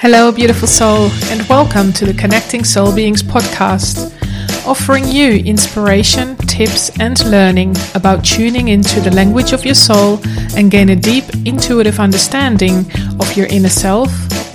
Hello, 0.00 0.30
beautiful 0.30 0.68
soul, 0.68 1.10
and 1.24 1.42
welcome 1.48 1.92
to 1.94 2.06
the 2.06 2.14
Connecting 2.14 2.62
Soul 2.62 2.94
Beings 2.94 3.20
podcast, 3.20 4.14
offering 4.64 5.04
you 5.08 5.38
inspiration, 5.38 6.36
tips, 6.36 6.96
and 7.00 7.18
learning 7.24 7.74
about 7.96 8.24
tuning 8.24 8.68
into 8.68 9.00
the 9.00 9.10
language 9.10 9.52
of 9.52 9.64
your 9.64 9.74
soul 9.74 10.20
and 10.56 10.70
gain 10.70 10.90
a 10.90 10.94
deep 10.94 11.24
intuitive 11.44 11.98
understanding 11.98 12.86
of 13.18 13.36
your 13.36 13.48
inner 13.48 13.68
self, 13.68 14.08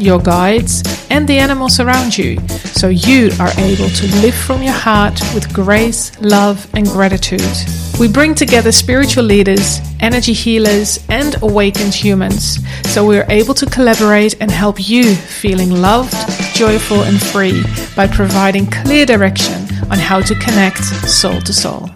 your 0.04 0.20
guides, 0.20 0.84
and 1.10 1.28
the 1.28 1.38
animals 1.40 1.80
around 1.80 2.18
you, 2.18 2.40
so 2.48 2.90
you 2.90 3.32
are 3.40 3.52
able 3.58 3.90
to 3.90 4.08
live 4.22 4.36
from 4.36 4.62
your 4.62 4.74
heart 4.74 5.20
with 5.34 5.54
grace, 5.54 6.12
love, 6.22 6.68
and 6.76 6.86
gratitude. 6.88 7.56
We 8.00 8.08
bring 8.08 8.36
together 8.36 8.72
spiritual 8.72 9.24
leaders, 9.24 9.80
energy 10.00 10.34
healers, 10.34 11.00
and 11.10 11.42
awakened 11.42 11.94
humans 11.94 12.60
so 12.94 13.04
we're 13.04 13.26
able 13.30 13.56
to 13.56 13.66
collaborate 13.66 14.36
and 14.40 14.52
help 14.52 14.88
you 14.88 15.16
feeling 15.16 15.72
loved, 15.72 16.14
joyful, 16.54 17.02
and 17.02 17.20
free 17.20 17.64
by 17.96 18.06
providing 18.06 18.70
clear 18.70 19.04
direction 19.04 19.64
on 19.90 19.98
how 19.98 20.22
to 20.22 20.36
connect 20.36 20.84
soul 21.10 21.42
to 21.42 21.52
soul. 21.52 21.90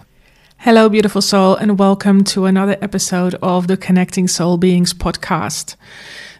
Hello, 0.58 0.90
beautiful 0.90 1.22
soul, 1.22 1.56
and 1.56 1.78
welcome 1.78 2.24
to 2.24 2.46
another 2.46 2.78
episode 2.82 3.36
of 3.44 3.68
the 3.68 3.78
Connecting 3.78 4.28
Soul 4.28 4.58
Beings 4.58 4.92
podcast. 4.92 5.76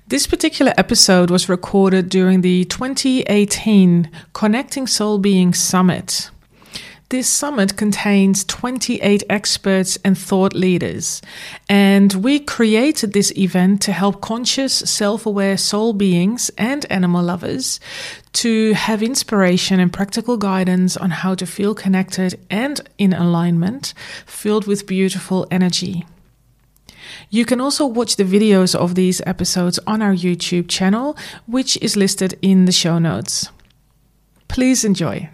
This 0.10 0.26
particular 0.26 0.74
episode 0.78 1.30
was 1.30 1.50
recorded 1.50 2.08
during 2.08 2.40
the 2.40 2.64
2018 2.64 4.10
Connecting 4.32 4.88
Soul 4.88 5.18
Beings 5.18 5.60
Summit. 5.60 6.30
This 7.10 7.28
summit 7.28 7.76
contains 7.76 8.46
28 8.46 9.26
experts 9.30 10.00
and 10.06 10.18
thought 10.18 10.54
leaders, 10.54 11.22
and 11.68 12.14
we 12.14 12.40
created 12.40 13.12
this 13.12 13.34
event 13.38 13.82
to 13.82 13.92
help 13.92 14.22
conscious, 14.22 14.74
self 14.74 15.26
aware 15.26 15.58
soul 15.58 15.92
beings 15.92 16.52
and 16.58 16.86
animal 16.90 17.24
lovers 17.26 17.82
to 18.32 18.76
have 18.76 19.04
inspiration 19.04 19.82
and 19.82 19.92
practical 19.92 20.38
guidance 20.38 20.96
on 20.96 21.10
how 21.10 21.36
to 21.36 21.46
feel 21.46 21.76
connected 21.76 22.40
and 22.50 22.80
in 22.98 23.12
alignment, 23.12 23.94
filled 24.26 24.68
with 24.68 24.88
beautiful 24.88 25.46
energy. 25.52 26.06
You 27.30 27.46
can 27.46 27.62
also 27.62 27.86
watch 27.86 28.16
the 28.16 28.24
videos 28.24 28.76
of 28.76 28.96
these 28.96 29.22
episodes 29.26 29.80
on 29.88 30.02
our 30.02 30.14
YouTube 30.14 30.68
channel, 30.68 31.18
which 31.46 31.78
is 31.82 31.96
listed 31.96 32.38
in 32.42 32.66
the 32.66 32.72
show 32.72 33.00
notes. 33.00 33.50
Please 34.48 34.84
enjoy. 34.84 35.30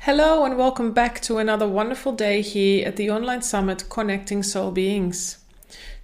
Hello, 0.00 0.44
and 0.44 0.56
welcome 0.56 0.92
back 0.92 1.20
to 1.22 1.38
another 1.38 1.66
wonderful 1.66 2.12
day 2.12 2.40
here 2.40 2.86
at 2.86 2.94
the 2.94 3.10
online 3.10 3.42
summit 3.42 3.88
Connecting 3.88 4.44
Soul 4.44 4.70
Beings. 4.70 5.38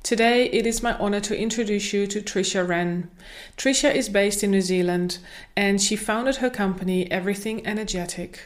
Today, 0.02 0.46
it 0.50 0.66
is 0.66 0.82
my 0.82 0.94
honor 0.98 1.20
to 1.20 1.38
introduce 1.38 1.92
you 1.92 2.08
to 2.08 2.20
Trisha 2.20 2.66
Wren. 2.66 3.08
Trisha 3.56 3.94
is 3.94 4.08
based 4.08 4.42
in 4.42 4.50
New 4.50 4.60
Zealand 4.60 5.18
and 5.56 5.80
she 5.80 5.94
founded 5.94 6.36
her 6.36 6.50
company 6.50 7.08
Everything 7.12 7.64
Energetic. 7.64 8.40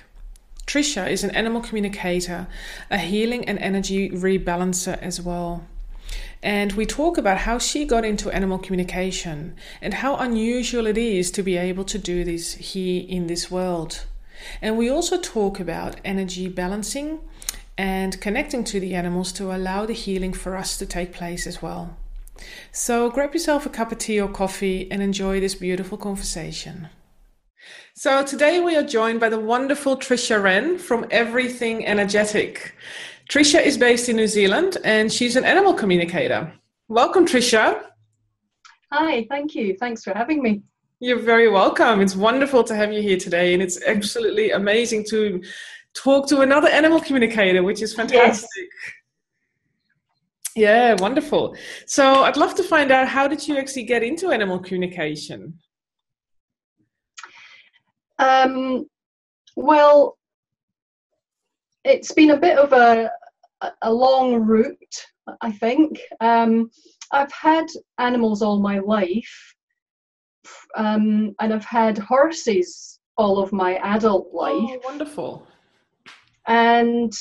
Trisha 0.66 1.08
is 1.08 1.22
an 1.22 1.30
animal 1.30 1.60
communicator, 1.60 2.48
a 2.90 2.98
healing 2.98 3.48
and 3.48 3.58
energy 3.60 4.10
rebalancer 4.10 4.98
as 5.00 5.20
well. 5.20 5.64
And 6.42 6.72
we 6.72 6.86
talk 6.86 7.18
about 7.18 7.38
how 7.38 7.58
she 7.58 7.84
got 7.84 8.04
into 8.04 8.30
animal 8.30 8.58
communication 8.58 9.56
and 9.80 9.94
how 9.94 10.16
unusual 10.16 10.86
it 10.86 10.98
is 10.98 11.30
to 11.32 11.42
be 11.42 11.56
able 11.56 11.84
to 11.84 11.98
do 11.98 12.24
this 12.24 12.54
here 12.54 13.04
in 13.08 13.26
this 13.26 13.50
world. 13.50 14.06
And 14.60 14.76
we 14.76 14.90
also 14.90 15.20
talk 15.20 15.60
about 15.60 16.00
energy 16.04 16.48
balancing 16.48 17.20
and 17.78 18.20
connecting 18.20 18.64
to 18.64 18.80
the 18.80 18.94
animals 18.94 19.32
to 19.32 19.54
allow 19.54 19.86
the 19.86 19.92
healing 19.92 20.32
for 20.32 20.56
us 20.56 20.76
to 20.78 20.86
take 20.86 21.12
place 21.12 21.46
as 21.46 21.62
well. 21.62 21.96
So 22.72 23.10
grab 23.10 23.32
yourself 23.32 23.66
a 23.66 23.70
cup 23.70 23.92
of 23.92 23.98
tea 23.98 24.20
or 24.20 24.28
coffee 24.28 24.90
and 24.90 25.02
enjoy 25.02 25.40
this 25.40 25.54
beautiful 25.54 25.98
conversation. 25.98 26.88
So 27.98 28.22
today 28.22 28.60
we 28.60 28.76
are 28.76 28.82
joined 28.82 29.20
by 29.20 29.30
the 29.30 29.40
wonderful 29.40 29.96
Trisha 29.96 30.42
Wren 30.42 30.76
from 30.76 31.06
Everything 31.10 31.86
Energetic. 31.86 32.74
Trisha 33.30 33.64
is 33.64 33.78
based 33.78 34.10
in 34.10 34.16
New 34.16 34.26
Zealand 34.26 34.76
and 34.84 35.10
she's 35.10 35.34
an 35.34 35.46
animal 35.46 35.72
communicator. 35.72 36.52
Welcome, 36.88 37.24
Trisha. 37.24 37.84
Hi, 38.92 39.26
thank 39.30 39.54
you. 39.54 39.78
Thanks 39.78 40.04
for 40.04 40.12
having 40.12 40.42
me. 40.42 40.60
You're 41.00 41.20
very 41.20 41.48
welcome. 41.48 42.02
It's 42.02 42.14
wonderful 42.14 42.62
to 42.64 42.74
have 42.74 42.92
you 42.92 43.00
here 43.00 43.16
today, 43.16 43.54
and 43.54 43.62
it's 43.62 43.82
absolutely 43.86 44.50
amazing 44.50 45.06
to 45.08 45.42
talk 45.94 46.28
to 46.28 46.42
another 46.42 46.68
animal 46.68 47.00
communicator, 47.00 47.62
which 47.62 47.80
is 47.80 47.94
fantastic. 47.94 48.50
Yes. 48.54 48.92
Yeah, 50.54 50.96
wonderful. 51.00 51.56
So, 51.86 52.24
I'd 52.24 52.36
love 52.36 52.54
to 52.56 52.62
find 52.62 52.90
out 52.90 53.08
how 53.08 53.26
did 53.26 53.48
you 53.48 53.56
actually 53.56 53.84
get 53.84 54.02
into 54.02 54.32
animal 54.32 54.58
communication? 54.58 55.58
Um, 58.18 58.86
well, 59.56 60.16
it's 61.84 62.12
been 62.12 62.30
a 62.30 62.38
bit 62.38 62.58
of 62.58 62.72
a 62.72 63.10
a 63.82 63.92
long 63.92 64.34
route, 64.42 65.04
I 65.40 65.50
think. 65.52 66.00
Um, 66.20 66.70
I've 67.12 67.32
had 67.32 67.66
animals 67.98 68.42
all 68.42 68.60
my 68.60 68.78
life, 68.80 69.54
um, 70.76 71.34
and 71.40 71.54
I've 71.54 71.64
had 71.64 71.98
horses 71.98 73.00
all 73.16 73.38
of 73.38 73.52
my 73.52 73.76
adult 73.76 74.28
oh, 74.32 74.36
life. 74.36 74.54
Oh, 74.54 74.80
wonderful. 74.84 75.46
And 76.46 77.12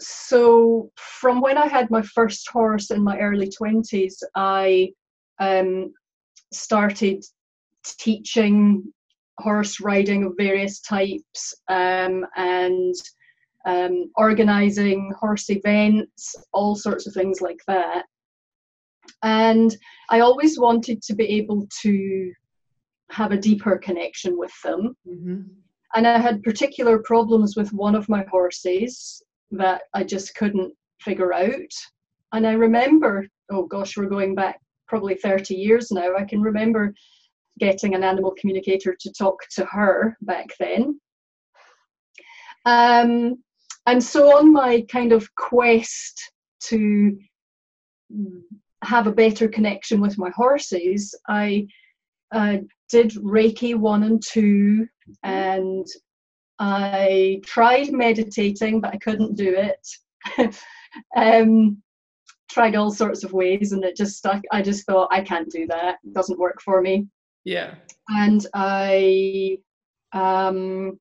so, 0.00 0.90
from 0.96 1.40
when 1.40 1.56
I 1.56 1.66
had 1.66 1.90
my 1.90 2.02
first 2.02 2.48
horse 2.48 2.90
in 2.90 3.02
my 3.02 3.18
early 3.18 3.48
20s, 3.48 4.22
I 4.34 4.92
um, 5.38 5.92
started 6.52 7.24
teaching 7.98 8.92
horse 9.38 9.80
riding 9.80 10.24
of 10.24 10.34
various 10.36 10.80
types 10.80 11.54
um, 11.68 12.26
and 12.36 12.94
um, 13.66 14.10
organizing 14.16 15.12
horse 15.18 15.50
events, 15.50 16.34
all 16.52 16.74
sorts 16.74 17.06
of 17.06 17.14
things 17.14 17.40
like 17.40 17.60
that. 17.66 18.04
And 19.22 19.76
I 20.10 20.20
always 20.20 20.58
wanted 20.58 21.02
to 21.02 21.14
be 21.14 21.24
able 21.38 21.66
to 21.82 22.32
have 23.10 23.32
a 23.32 23.38
deeper 23.38 23.78
connection 23.78 24.38
with 24.38 24.52
them. 24.62 24.96
Mm-hmm. 25.08 25.42
And 25.94 26.06
I 26.06 26.18
had 26.18 26.42
particular 26.42 26.98
problems 26.98 27.56
with 27.56 27.72
one 27.72 27.94
of 27.94 28.08
my 28.08 28.24
horses 28.30 29.22
that 29.52 29.82
I 29.94 30.04
just 30.04 30.34
couldn't 30.34 30.74
figure 31.00 31.32
out. 31.32 31.72
And 32.32 32.46
I 32.46 32.52
remember, 32.52 33.26
oh 33.50 33.66
gosh, 33.66 33.96
we're 33.96 34.06
going 34.06 34.34
back 34.34 34.60
probably 34.88 35.14
30 35.14 35.54
years 35.54 35.90
now. 35.90 36.16
I 36.16 36.24
can 36.24 36.42
remember 36.42 36.92
getting 37.58 37.94
an 37.94 38.04
animal 38.04 38.34
communicator 38.38 38.96
to 38.98 39.12
talk 39.12 39.40
to 39.54 39.64
her 39.66 40.16
back 40.22 40.48
then. 40.58 41.00
Um, 42.64 43.42
and 43.86 44.02
so, 44.02 44.38
on 44.38 44.52
my 44.52 44.84
kind 44.90 45.12
of 45.12 45.32
quest 45.34 46.32
to 46.68 47.18
have 48.82 49.06
a 49.06 49.12
better 49.12 49.48
connection 49.48 50.00
with 50.00 50.18
my 50.18 50.30
horses, 50.30 51.14
I 51.28 51.66
uh, 52.32 52.58
did 52.90 53.12
Reiki 53.12 53.74
1 53.74 54.02
and 54.02 54.22
2, 54.22 54.86
and 55.22 55.86
I 56.58 57.40
tried 57.44 57.92
meditating, 57.92 58.80
but 58.80 58.94
I 58.94 58.98
couldn't 58.98 59.36
do 59.36 59.54
it. 59.54 60.56
um, 61.16 61.82
tried 62.50 62.76
all 62.76 62.90
sorts 62.90 63.24
of 63.24 63.32
ways, 63.32 63.72
and 63.72 63.84
it 63.84 63.96
just 63.96 64.16
stuck. 64.16 64.42
I 64.52 64.62
just 64.62 64.86
thought, 64.86 65.08
I 65.10 65.20
can't 65.20 65.50
do 65.50 65.66
that. 65.66 65.96
It 66.04 66.14
doesn't 66.14 66.38
work 66.38 66.60
for 66.62 66.80
me. 66.80 67.06
Yeah. 67.44 67.74
And 68.08 68.46
I 68.54 69.58
um, 70.12 70.98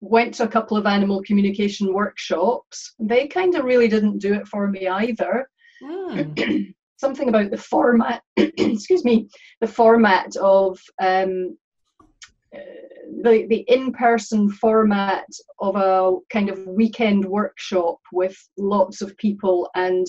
went 0.00 0.34
to 0.34 0.44
a 0.44 0.48
couple 0.48 0.76
of 0.76 0.86
animal 0.86 1.22
communication 1.22 1.92
workshops. 1.92 2.94
They 2.98 3.26
kind 3.26 3.54
of 3.54 3.64
really 3.64 3.88
didn't 3.88 4.18
do 4.18 4.34
it 4.34 4.46
for 4.48 4.68
me 4.68 4.88
either. 4.88 5.48
Mm. 5.82 6.74
something 6.98 7.28
about 7.28 7.50
the 7.50 7.58
format 7.58 8.22
excuse 8.36 9.04
me 9.04 9.28
the 9.60 9.66
format 9.66 10.34
of 10.36 10.78
um, 11.02 11.56
uh, 12.54 12.58
the 13.22 13.46
the 13.48 13.64
in-person 13.68 14.50
format 14.50 15.26
of 15.60 15.76
a 15.76 16.16
kind 16.30 16.48
of 16.48 16.66
weekend 16.66 17.24
workshop 17.24 17.98
with 18.12 18.36
lots 18.56 19.02
of 19.02 19.16
people 19.18 19.68
and 19.74 20.06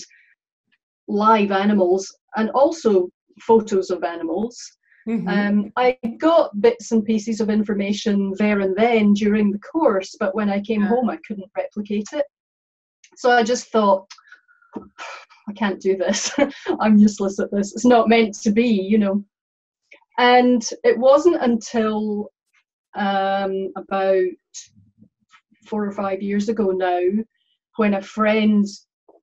live 1.08 1.52
animals 1.52 2.14
and 2.36 2.50
also 2.50 3.08
photos 3.40 3.90
of 3.90 4.02
animals 4.02 4.77
mm-hmm. 5.08 5.28
um, 5.28 5.72
I 5.76 5.98
got 6.18 6.60
bits 6.60 6.92
and 6.92 7.04
pieces 7.04 7.40
of 7.40 7.50
information 7.50 8.34
there 8.38 8.60
and 8.60 8.76
then 8.76 9.14
during 9.14 9.50
the 9.50 9.58
course, 9.58 10.14
but 10.18 10.34
when 10.34 10.50
I 10.50 10.60
came 10.60 10.82
yeah. 10.82 10.88
home, 10.88 11.10
I 11.10 11.18
couldn't 11.26 11.50
replicate 11.56 12.08
it. 12.12 12.26
So 13.16 13.30
I 13.30 13.42
just 13.42 13.68
thought, 13.72 14.06
I 14.76 15.52
can't 15.54 15.80
do 15.80 15.96
this. 15.96 16.30
I'm 16.80 16.98
useless 16.98 17.40
at 17.40 17.50
this. 17.50 17.72
It's 17.72 17.84
not 17.84 18.08
meant 18.08 18.34
to 18.42 18.50
be, 18.50 18.68
you 18.68 18.98
know. 18.98 19.24
And 20.18 20.68
it 20.84 20.98
wasn't 20.98 21.42
until 21.42 22.30
um, 22.94 23.72
about 23.76 24.22
four 25.66 25.84
or 25.84 25.92
five 25.92 26.22
years 26.22 26.48
ago 26.48 26.70
now 26.70 27.00
when 27.76 27.94
a 27.94 28.02
friend 28.02 28.66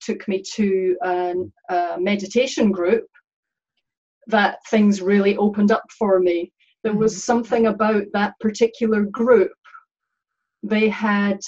took 0.02 0.28
me 0.28 0.42
to 0.56 0.96
an, 1.02 1.52
a 1.70 1.98
meditation 2.00 2.72
group 2.72 3.06
that 4.27 4.57
things 4.69 5.01
really 5.01 5.38
opened 5.38 5.72
up 5.72 5.83
for 5.98 6.19
me. 6.19 6.51
There 6.83 6.94
was 6.94 7.13
mm-hmm. 7.13 7.19
something 7.19 7.68
about 7.68 8.04
that 8.13 8.33
particular 8.39 9.04
group. 9.06 9.51
They 10.63 10.89
had, 10.89 11.39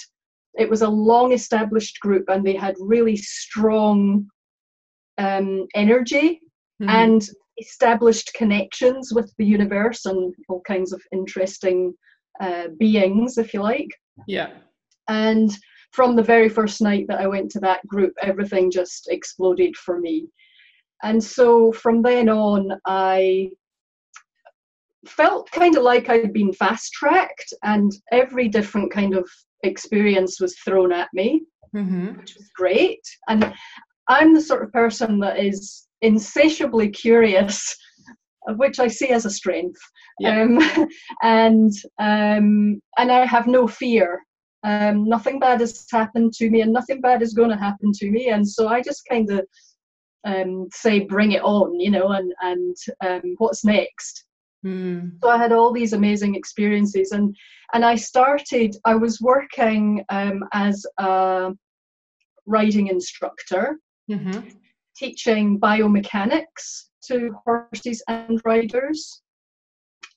it 0.54 0.68
was 0.68 0.82
a 0.82 0.88
long 0.88 1.32
established 1.32 2.00
group 2.00 2.28
and 2.28 2.44
they 2.44 2.54
had 2.54 2.76
really 2.78 3.16
strong 3.16 4.26
um, 5.18 5.66
energy 5.74 6.40
mm-hmm. 6.80 6.88
and 6.88 7.28
established 7.58 8.32
connections 8.34 9.12
with 9.12 9.32
the 9.38 9.44
universe 9.44 10.06
and 10.06 10.34
all 10.48 10.62
kinds 10.66 10.92
of 10.92 11.02
interesting 11.12 11.92
uh, 12.40 12.68
beings, 12.78 13.38
if 13.38 13.52
you 13.52 13.60
like. 13.60 13.90
Yeah. 14.26 14.50
And 15.08 15.50
from 15.92 16.16
the 16.16 16.22
very 16.22 16.48
first 16.48 16.80
night 16.80 17.06
that 17.08 17.20
I 17.20 17.26
went 17.26 17.50
to 17.52 17.60
that 17.60 17.86
group, 17.86 18.12
everything 18.22 18.70
just 18.70 19.08
exploded 19.10 19.76
for 19.76 19.98
me. 19.98 20.28
And 21.02 21.22
so 21.22 21.72
from 21.72 22.02
then 22.02 22.28
on, 22.28 22.72
I 22.86 23.50
felt 25.06 25.50
kind 25.50 25.76
of 25.76 25.82
like 25.82 26.08
I'd 26.08 26.32
been 26.32 26.52
fast 26.52 26.92
tracked, 26.92 27.52
and 27.62 27.92
every 28.12 28.48
different 28.48 28.92
kind 28.92 29.14
of 29.14 29.28
experience 29.62 30.40
was 30.40 30.56
thrown 30.58 30.92
at 30.92 31.08
me, 31.14 31.42
mm-hmm. 31.74 32.18
which 32.18 32.34
was 32.36 32.50
great. 32.54 33.00
And 33.28 33.52
I'm 34.08 34.34
the 34.34 34.40
sort 34.40 34.62
of 34.62 34.72
person 34.72 35.20
that 35.20 35.38
is 35.38 35.86
insatiably 36.02 36.88
curious, 36.88 37.76
which 38.56 38.80
I 38.80 38.88
see 38.88 39.08
as 39.08 39.24
a 39.26 39.30
strength. 39.30 39.80
Yeah. 40.18 40.42
Um, 40.42 40.88
and 41.22 41.72
um, 41.98 42.80
and 42.98 43.12
I 43.12 43.24
have 43.24 43.46
no 43.46 43.66
fear. 43.66 44.22
Um, 44.64 45.08
nothing 45.08 45.38
bad 45.38 45.60
has 45.60 45.86
happened 45.90 46.32
to 46.34 46.50
me, 46.50 46.62
and 46.62 46.72
nothing 46.72 47.00
bad 47.00 47.22
is 47.22 47.34
going 47.34 47.50
to 47.50 47.56
happen 47.56 47.92
to 47.94 48.10
me. 48.10 48.30
And 48.30 48.46
so 48.46 48.68
I 48.68 48.82
just 48.82 49.06
kind 49.08 49.30
of 49.30 49.46
um, 50.24 50.68
say, 50.72 51.00
"Bring 51.00 51.32
it 51.32 51.42
on," 51.42 51.78
you 51.78 51.90
know, 51.90 52.08
and 52.08 52.32
and 52.42 52.76
um, 53.04 53.34
what's 53.38 53.64
next. 53.64 54.24
Mm. 54.64 55.12
So 55.22 55.30
I 55.30 55.38
had 55.38 55.52
all 55.52 55.72
these 55.72 55.92
amazing 55.92 56.34
experiences, 56.34 57.12
and 57.12 57.34
and 57.72 57.84
I 57.84 57.94
started. 57.94 58.76
I 58.84 58.94
was 58.94 59.20
working 59.20 60.04
um, 60.08 60.44
as 60.52 60.84
a 60.98 61.52
riding 62.46 62.88
instructor, 62.88 63.78
mm-hmm. 64.10 64.48
teaching 64.96 65.60
biomechanics 65.60 66.86
to 67.06 67.34
horses 67.44 68.02
and 68.08 68.40
riders, 68.44 69.22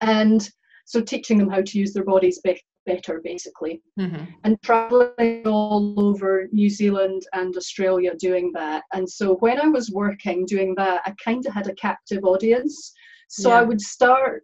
and 0.01 0.49
so 0.85 1.01
teaching 1.01 1.37
them 1.37 1.49
how 1.49 1.61
to 1.61 1.79
use 1.79 1.93
their 1.93 2.03
bodies 2.03 2.39
be- 2.39 2.61
better, 2.85 3.21
basically, 3.23 3.81
mm-hmm. 3.99 4.25
and 4.43 4.61
traveling 4.61 5.43
all 5.45 5.93
over 5.97 6.47
New 6.51 6.69
Zealand 6.69 7.23
and 7.33 7.55
Australia 7.55 8.13
doing 8.17 8.51
that. 8.53 8.83
And 8.93 9.09
so 9.09 9.35
when 9.35 9.59
I 9.59 9.67
was 9.67 9.91
working 9.91 10.45
doing 10.45 10.73
that, 10.75 11.01
I 11.05 11.13
kind 11.23 11.45
of 11.45 11.53
had 11.53 11.67
a 11.67 11.75
captive 11.75 12.23
audience. 12.23 12.93
So 13.29 13.49
yeah. 13.49 13.59
I 13.59 13.61
would 13.63 13.81
start 13.81 14.43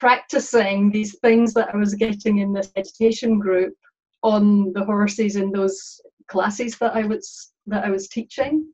practicing 0.00 0.90
these 0.90 1.18
things 1.20 1.54
that 1.54 1.74
I 1.74 1.76
was 1.76 1.94
getting 1.94 2.38
in 2.38 2.52
this 2.52 2.70
meditation 2.76 3.38
group 3.38 3.74
on 4.22 4.72
the 4.72 4.84
horses 4.84 5.36
in 5.36 5.50
those 5.50 6.00
classes 6.28 6.78
that 6.78 6.94
I 6.94 7.04
was 7.04 7.52
that 7.66 7.84
I 7.84 7.90
was 7.90 8.08
teaching, 8.08 8.66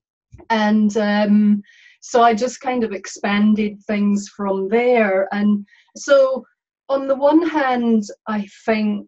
and 0.49 0.97
um, 0.97 1.63
so 2.01 2.23
I 2.23 2.35
just 2.35 2.61
kind 2.61 2.85
of 2.85 2.93
expanded 2.93 3.79
things 3.87 4.29
from 4.29 4.69
there. 4.69 5.29
And 5.33 5.67
so 5.97 6.45
on 6.91 7.07
the 7.07 7.15
one 7.15 7.49
hand, 7.49 8.03
I 8.27 8.47
think 8.67 9.07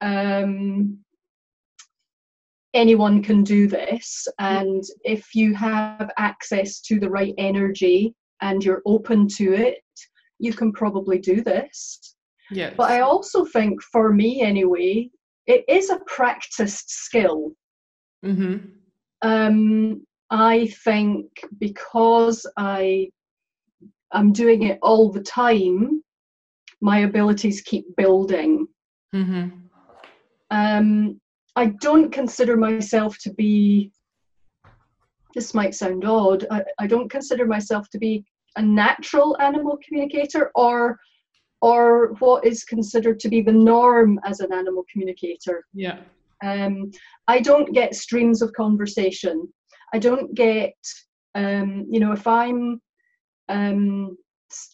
um, 0.00 0.98
anyone 2.72 3.22
can 3.22 3.44
do 3.44 3.68
this, 3.68 4.26
and 4.38 4.82
if 5.04 5.34
you 5.34 5.54
have 5.54 6.10
access 6.16 6.80
to 6.80 6.98
the 6.98 7.10
right 7.10 7.34
energy 7.36 8.14
and 8.40 8.64
you're 8.64 8.82
open 8.86 9.28
to 9.28 9.52
it, 9.52 9.82
you 10.38 10.54
can 10.54 10.72
probably 10.72 11.18
do 11.18 11.42
this. 11.42 12.16
Yes. 12.50 12.72
But 12.76 12.90
I 12.90 13.00
also 13.00 13.44
think, 13.44 13.82
for 13.82 14.10
me 14.12 14.40
anyway, 14.40 15.10
it 15.46 15.64
is 15.68 15.90
a 15.90 16.00
practiced 16.06 16.90
skill. 16.90 17.52
Mm-hmm. 18.24 18.56
Um, 19.20 20.06
I 20.30 20.68
think 20.84 21.26
because 21.58 22.46
I 22.56 23.10
am 24.14 24.32
doing 24.32 24.62
it 24.62 24.78
all 24.80 25.12
the 25.12 25.22
time, 25.22 26.02
my 26.80 27.00
abilities 27.00 27.60
keep 27.62 27.84
building. 27.96 28.66
Mm-hmm. 29.14 29.48
Um, 30.50 31.20
I 31.56 31.66
don't 31.80 32.12
consider 32.12 32.56
myself 32.56 33.16
to 33.22 33.32
be, 33.34 33.92
this 35.34 35.54
might 35.54 35.74
sound 35.74 36.04
odd, 36.04 36.46
I, 36.50 36.62
I 36.78 36.86
don't 36.86 37.10
consider 37.10 37.46
myself 37.46 37.88
to 37.90 37.98
be 37.98 38.24
a 38.56 38.62
natural 38.62 39.36
animal 39.40 39.78
communicator 39.86 40.50
or 40.54 40.98
or 41.60 42.14
what 42.20 42.46
is 42.46 42.62
considered 42.62 43.18
to 43.18 43.28
be 43.28 43.40
the 43.40 43.52
norm 43.52 44.20
as 44.24 44.38
an 44.38 44.52
animal 44.52 44.84
communicator. 44.92 45.64
Yeah. 45.74 45.98
Um, 46.44 46.92
I 47.26 47.40
don't 47.40 47.72
get 47.72 47.96
streams 47.96 48.42
of 48.42 48.52
conversation. 48.52 49.52
I 49.92 49.98
don't 49.98 50.34
get, 50.34 50.74
um, 51.34 51.86
you 51.90 51.98
know, 51.98 52.12
if 52.12 52.28
I'm 52.28 52.80
um, 53.48 54.16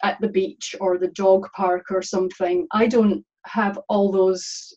at 0.03 0.21
the 0.21 0.29
beach 0.29 0.75
or 0.81 0.99
the 0.99 1.09
dog 1.09 1.47
park 1.57 1.87
or 1.91 2.03
something, 2.03 2.67
I 2.73 2.87
don't 2.87 3.25
have 3.47 3.79
all 3.89 4.11
those 4.11 4.73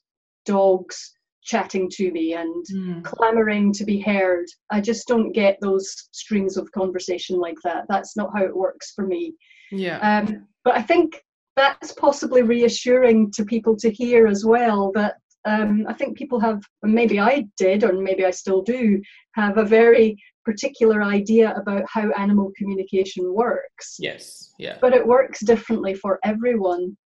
dogs 0.46 1.14
chatting 1.44 1.90
to 1.90 2.12
me 2.12 2.34
and 2.34 2.66
mm. 2.74 3.04
clamoring 3.04 3.72
to 3.74 3.86
be 3.86 4.00
heard. 4.00 4.46
I 4.70 4.82
just 4.82 5.08
don't 5.08 5.32
get 5.32 5.58
those 5.62 6.10
streams 6.12 6.58
of 6.58 6.72
conversation 6.74 7.40
like 7.40 7.58
that. 7.64 7.86
That's 7.88 8.18
not 8.18 8.32
how 8.36 8.44
it 8.44 8.56
works 8.56 8.92
for 8.94 9.08
me. 9.08 9.34
Yeah. 9.72 10.00
Um, 10.00 10.48
but 10.64 10.76
I 10.76 10.82
think 10.82 11.22
that's 11.56 11.94
possibly 11.94 12.42
reassuring 12.44 13.32
to 13.32 13.46
people 13.46 13.76
to 13.78 13.90
hear 13.90 14.28
as 14.28 14.46
well 14.46 14.92
that 14.96 15.16
um, 15.48 15.86
I 15.88 15.94
think 15.94 16.18
people 16.18 16.40
have, 16.42 16.62
maybe 16.84 17.20
I 17.20 17.46
did, 17.58 17.84
or 17.86 17.94
maybe 17.94 18.26
I 18.26 18.32
still 18.32 18.62
do, 18.62 19.02
have 19.36 19.58
a 19.58 19.64
very 19.64 20.22
particular 20.44 21.02
idea 21.02 21.54
about 21.56 21.84
how 21.88 22.12
animal 22.12 22.52
communication 22.58 23.34
works. 23.34 23.96
Yes, 23.98 24.54
yeah. 24.60 24.78
But 24.82 24.94
it 24.94 25.08
works 25.08 25.40
differently 25.40 25.94
for 25.94 26.20
everyone. 26.24 26.98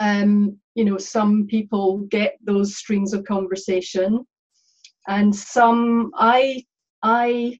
Um, 0.00 0.58
you 0.74 0.84
know, 0.84 0.98
some 0.98 1.46
people 1.46 1.98
get 2.10 2.36
those 2.42 2.76
streams 2.76 3.12
of 3.12 3.24
conversation, 3.24 4.26
and 5.06 5.34
some 5.34 6.10
I 6.16 6.64
I 7.02 7.58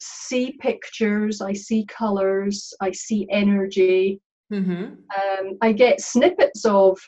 see 0.00 0.52
pictures, 0.60 1.40
I 1.40 1.54
see 1.54 1.86
colors, 1.86 2.72
I 2.80 2.92
see 2.92 3.26
energy. 3.30 4.20
Mm-hmm. 4.52 4.84
Um, 5.18 5.58
I 5.60 5.72
get 5.72 6.00
snippets 6.00 6.64
of 6.64 6.98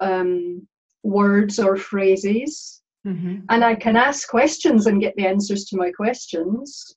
um, 0.00 0.66
words 1.02 1.58
or 1.58 1.76
phrases 1.76 2.82
Mm-hmm. 3.06 3.40
And 3.48 3.64
I 3.64 3.74
can 3.74 3.96
ask 3.96 4.28
questions 4.28 4.86
and 4.86 5.00
get 5.00 5.14
the 5.16 5.26
answers 5.26 5.64
to 5.66 5.76
my 5.76 5.90
questions. 5.90 6.96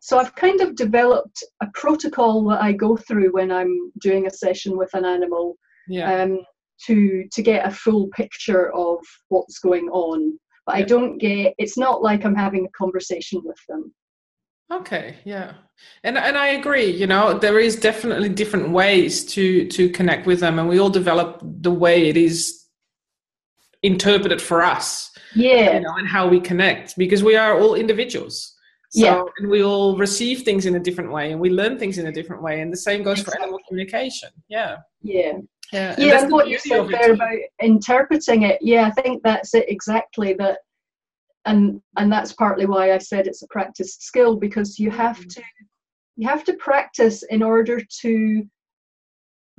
So 0.00 0.18
I've 0.18 0.34
kind 0.34 0.60
of 0.60 0.76
developed 0.76 1.42
a 1.62 1.66
protocol 1.74 2.44
that 2.48 2.62
I 2.62 2.72
go 2.72 2.96
through 2.96 3.32
when 3.32 3.50
I'm 3.50 3.92
doing 4.00 4.26
a 4.26 4.30
session 4.30 4.76
with 4.76 4.92
an 4.94 5.04
animal 5.04 5.56
yeah. 5.88 6.22
um, 6.22 6.40
to 6.86 7.24
to 7.32 7.42
get 7.42 7.66
a 7.66 7.70
full 7.70 8.08
picture 8.08 8.72
of 8.72 8.98
what's 9.28 9.58
going 9.58 9.88
on. 9.88 10.38
But 10.66 10.76
yeah. 10.76 10.82
I 10.82 10.84
don't 10.84 11.18
get. 11.18 11.54
It's 11.58 11.78
not 11.78 12.02
like 12.02 12.24
I'm 12.24 12.34
having 12.34 12.66
a 12.66 12.78
conversation 12.78 13.40
with 13.44 13.58
them. 13.68 13.94
Okay, 14.72 15.16
yeah, 15.24 15.54
and 16.02 16.18
and 16.18 16.36
I 16.36 16.48
agree. 16.48 16.90
You 16.90 17.06
know, 17.06 17.38
there 17.38 17.58
is 17.58 17.76
definitely 17.76 18.28
different 18.28 18.70
ways 18.70 19.24
to 19.26 19.66
to 19.68 19.88
connect 19.90 20.26
with 20.26 20.40
them, 20.40 20.58
and 20.58 20.68
we 20.68 20.78
all 20.78 20.90
develop 20.90 21.40
the 21.42 21.72
way 21.72 22.08
it 22.08 22.16
is 22.16 22.65
interpreted 23.86 24.40
for 24.40 24.62
us 24.62 25.10
yeah 25.34 25.74
you 25.74 25.80
know, 25.80 25.94
and 25.96 26.08
how 26.08 26.26
we 26.26 26.40
connect 26.40 26.96
because 26.96 27.22
we 27.22 27.36
are 27.36 27.58
all 27.60 27.74
individuals 27.74 28.54
so 28.90 29.04
yeah. 29.04 29.22
and 29.38 29.50
we 29.50 29.62
all 29.62 29.96
receive 29.96 30.42
things 30.42 30.66
in 30.66 30.76
a 30.76 30.80
different 30.80 31.10
way 31.10 31.32
and 31.32 31.40
we 31.40 31.50
learn 31.50 31.78
things 31.78 31.98
in 31.98 32.06
a 32.06 32.12
different 32.12 32.42
way 32.42 32.60
and 32.60 32.72
the 32.72 32.76
same 32.76 33.02
goes 33.02 33.20
exactly. 33.20 33.38
for 33.38 33.42
animal 33.42 33.60
communication 33.68 34.28
yeah 34.48 34.76
yeah 35.02 35.32
yeah, 35.72 35.94
and, 35.94 36.02
yeah, 36.02 36.22
and 36.22 36.32
what 36.32 36.48
you 36.48 36.58
said 36.58 36.88
there 36.88 37.14
about 37.14 37.38
interpreting 37.60 38.42
it 38.42 38.58
yeah 38.60 38.86
i 38.86 39.02
think 39.02 39.22
that's 39.22 39.54
it 39.54 39.68
exactly 39.68 40.32
that 40.32 40.58
and 41.44 41.80
and 41.96 42.10
that's 42.10 42.32
partly 42.32 42.66
why 42.66 42.92
i 42.92 42.98
said 42.98 43.26
it's 43.26 43.42
a 43.42 43.48
practiced 43.48 44.02
skill 44.02 44.36
because 44.36 44.78
you 44.78 44.90
have 44.90 45.18
mm. 45.18 45.34
to 45.34 45.42
you 46.16 46.26
have 46.28 46.44
to 46.44 46.54
practice 46.54 47.22
in 47.24 47.42
order 47.42 47.80
to 48.00 48.46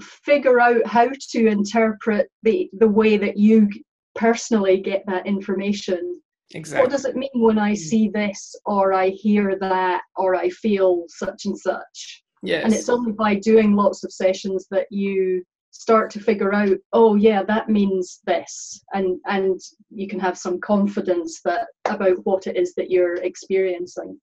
figure 0.02 0.60
out 0.60 0.86
how 0.86 1.10
to 1.32 1.48
interpret 1.48 2.30
the 2.44 2.70
the 2.80 2.88
way 2.88 3.18
that 3.18 3.38
you 3.38 3.70
personally 4.18 4.80
get 4.80 5.06
that 5.08 5.26
information. 5.26 6.22
Exactly. 6.54 6.84
What 6.84 6.92
does 6.92 7.06
it 7.06 7.16
mean 7.16 7.30
when 7.36 7.60
I 7.60 7.74
mm. 7.74 7.78
see 7.78 8.10
this, 8.10 8.56
or 8.66 8.94
I 8.94 9.10
hear 9.10 9.58
that, 9.60 10.02
or 10.16 10.36
I 10.36 10.50
feel 10.50 11.06
such 11.08 11.46
and 11.46 11.58
such? 11.58 12.24
Yes. 12.42 12.64
And 12.64 12.74
it's 12.74 12.90
only 12.90 13.12
by 13.12 13.36
doing 13.36 13.76
lots 13.76 14.04
of 14.04 14.12
sessions 14.14 14.68
that 14.72 14.88
you 14.90 15.44
start 15.72 16.10
to 16.12 16.20
figure 16.20 16.54
out, 16.54 16.78
oh 16.94 17.16
yeah, 17.16 17.44
that 17.44 17.70
means 17.70 18.22
this, 18.26 18.82
and 18.94 19.20
and 19.26 19.60
you 19.90 20.08
can 20.08 20.20
have 20.20 20.38
some 20.38 20.60
confidence 20.60 21.42
that 21.44 21.68
about 21.86 22.18
what 22.26 22.48
it 22.48 22.56
is 22.56 22.74
that 22.76 22.90
you're 22.90 23.16
experiencing. 23.16 24.20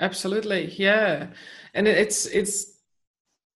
Absolutely, 0.00 0.66
yeah, 0.76 1.28
and 1.74 1.86
it's 1.86 2.26
it's 2.26 2.77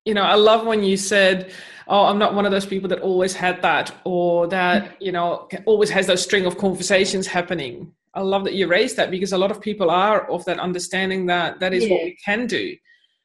you 0.04 0.14
know, 0.14 0.22
I 0.22 0.34
love 0.34 0.66
when 0.66 0.82
you 0.82 0.96
said, 0.96 1.52
"Oh, 1.86 2.04
I'm 2.04 2.18
not 2.18 2.34
one 2.34 2.44
of 2.44 2.52
those 2.52 2.66
people 2.66 2.88
that 2.88 3.00
always 3.00 3.34
had 3.34 3.62
that, 3.62 3.94
or 4.04 4.46
that 4.48 4.84
mm-hmm. 4.84 4.94
you 5.00 5.12
know 5.12 5.48
always 5.66 5.90
has 5.90 6.06
those 6.06 6.22
string 6.22 6.46
of 6.46 6.58
conversations 6.58 7.26
happening." 7.26 7.92
I 8.14 8.20
love 8.20 8.44
that 8.44 8.54
you 8.54 8.66
raised 8.66 8.96
that 8.98 9.10
because 9.10 9.32
a 9.32 9.38
lot 9.38 9.50
of 9.50 9.60
people 9.60 9.90
are 9.90 10.30
of 10.30 10.44
that 10.44 10.58
understanding 10.58 11.26
that 11.26 11.60
that 11.60 11.72
is 11.72 11.84
yeah. 11.84 11.94
what 11.94 12.04
we 12.04 12.16
can 12.24 12.46
do. 12.46 12.76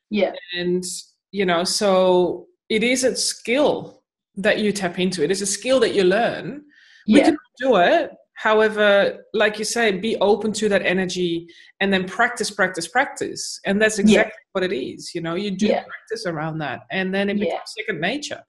Yeah. 0.09 0.31
And 0.57 0.83
you 1.31 1.45
know, 1.45 1.63
so 1.63 2.47
it 2.69 2.83
is 2.83 3.03
a 3.03 3.15
skill 3.15 4.03
that 4.35 4.59
you 4.59 4.71
tap 4.71 4.99
into. 4.99 5.23
It 5.23 5.31
is 5.31 5.41
a 5.41 5.45
skill 5.45 5.79
that 5.81 5.93
you 5.93 6.03
learn. 6.03 6.63
We 7.07 7.21
can 7.21 7.37
do 7.57 7.77
it. 7.77 8.11
However, 8.37 9.25
like 9.33 9.57
you 9.57 9.65
say, 9.65 9.91
be 9.91 10.15
open 10.17 10.53
to 10.53 10.69
that 10.69 10.83
energy 10.83 11.47
and 11.79 11.91
then 11.91 12.05
practice, 12.05 12.51
practice, 12.51 12.87
practice. 12.87 13.59
And 13.65 13.81
that's 13.81 13.97
exactly 13.97 14.31
yeah. 14.31 14.49
what 14.51 14.63
it 14.63 14.71
is. 14.71 15.15
You 15.15 15.21
know, 15.21 15.33
you 15.33 15.49
do 15.49 15.65
yeah. 15.65 15.83
practice 15.83 16.27
around 16.27 16.59
that 16.59 16.81
and 16.91 17.11
then 17.13 17.31
it 17.31 17.39
becomes 17.39 17.73
second 17.75 17.99
nature. 17.99 18.43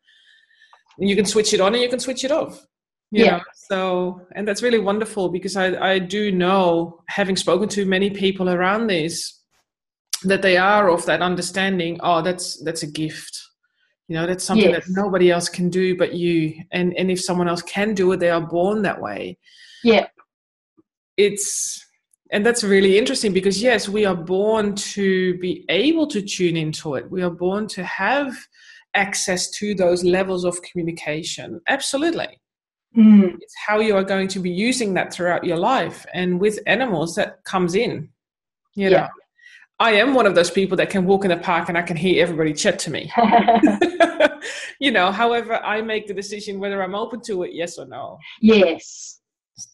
And 0.98 1.08
you 1.08 1.16
can 1.16 1.24
switch 1.24 1.54
it 1.54 1.60
on 1.62 1.72
and 1.72 1.82
you 1.82 1.88
can 1.88 2.00
switch 2.00 2.22
it 2.22 2.30
off. 2.30 2.66
You 3.10 3.24
yeah. 3.24 3.36
Know? 3.38 3.42
So, 3.54 4.20
and 4.34 4.46
that's 4.46 4.62
really 4.62 4.78
wonderful 4.78 5.30
because 5.30 5.56
I, 5.56 5.92
I 5.92 5.98
do 5.98 6.32
know, 6.32 7.00
having 7.08 7.36
spoken 7.36 7.66
to 7.70 7.86
many 7.86 8.10
people 8.10 8.50
around 8.50 8.88
this, 8.88 9.42
that 10.24 10.42
they 10.42 10.58
are 10.58 10.90
of 10.90 11.06
that 11.06 11.22
understanding. 11.22 11.98
Oh, 12.02 12.20
that's 12.20 12.62
that's 12.62 12.82
a 12.82 12.86
gift. 12.86 13.40
You 14.08 14.16
know, 14.16 14.26
that's 14.26 14.44
something 14.44 14.70
yes. 14.70 14.86
that 14.86 15.00
nobody 15.00 15.30
else 15.30 15.48
can 15.48 15.70
do 15.70 15.96
but 15.96 16.12
you. 16.12 16.62
And 16.72 16.92
and 16.98 17.10
if 17.10 17.22
someone 17.22 17.48
else 17.48 17.62
can 17.62 17.94
do 17.94 18.12
it, 18.12 18.20
they 18.20 18.28
are 18.28 18.46
born 18.46 18.82
that 18.82 19.00
way. 19.00 19.38
Yeah. 19.84 20.06
It's 21.16 21.84
and 22.30 22.44
that's 22.44 22.62
really 22.62 22.98
interesting 22.98 23.32
because 23.32 23.62
yes, 23.62 23.88
we 23.88 24.04
are 24.04 24.14
born 24.14 24.74
to 24.74 25.38
be 25.38 25.64
able 25.68 26.06
to 26.08 26.20
tune 26.20 26.56
into 26.56 26.94
it. 26.94 27.10
We 27.10 27.22
are 27.22 27.30
born 27.30 27.66
to 27.68 27.84
have 27.84 28.36
access 28.94 29.50
to 29.50 29.74
those 29.74 30.04
levels 30.04 30.44
of 30.44 30.60
communication. 30.62 31.60
Absolutely. 31.68 32.38
Mm. 32.96 33.36
It's 33.40 33.54
how 33.66 33.80
you 33.80 33.96
are 33.96 34.04
going 34.04 34.28
to 34.28 34.40
be 34.40 34.50
using 34.50 34.94
that 34.94 35.12
throughout 35.12 35.44
your 35.44 35.56
life. 35.56 36.04
And 36.12 36.40
with 36.40 36.58
animals, 36.66 37.14
that 37.14 37.44
comes 37.44 37.74
in. 37.74 38.08
You 38.74 38.90
know, 38.90 38.96
yeah. 38.96 39.08
I 39.80 39.92
am 39.92 40.14
one 40.14 40.26
of 40.26 40.34
those 40.34 40.50
people 40.50 40.76
that 40.78 40.90
can 40.90 41.06
walk 41.06 41.24
in 41.24 41.30
the 41.30 41.36
park 41.36 41.68
and 41.68 41.78
I 41.78 41.82
can 41.82 41.96
hear 41.96 42.22
everybody 42.22 42.52
chat 42.52 42.78
to 42.80 42.90
me. 42.90 43.12
you 44.80 44.90
know, 44.90 45.12
however, 45.12 45.56
I 45.56 45.80
make 45.80 46.06
the 46.06 46.14
decision 46.14 46.58
whether 46.58 46.82
I'm 46.82 46.94
open 46.94 47.20
to 47.22 47.42
it, 47.44 47.52
yes 47.54 47.78
or 47.78 47.86
no. 47.86 48.18
Yes. 48.40 49.17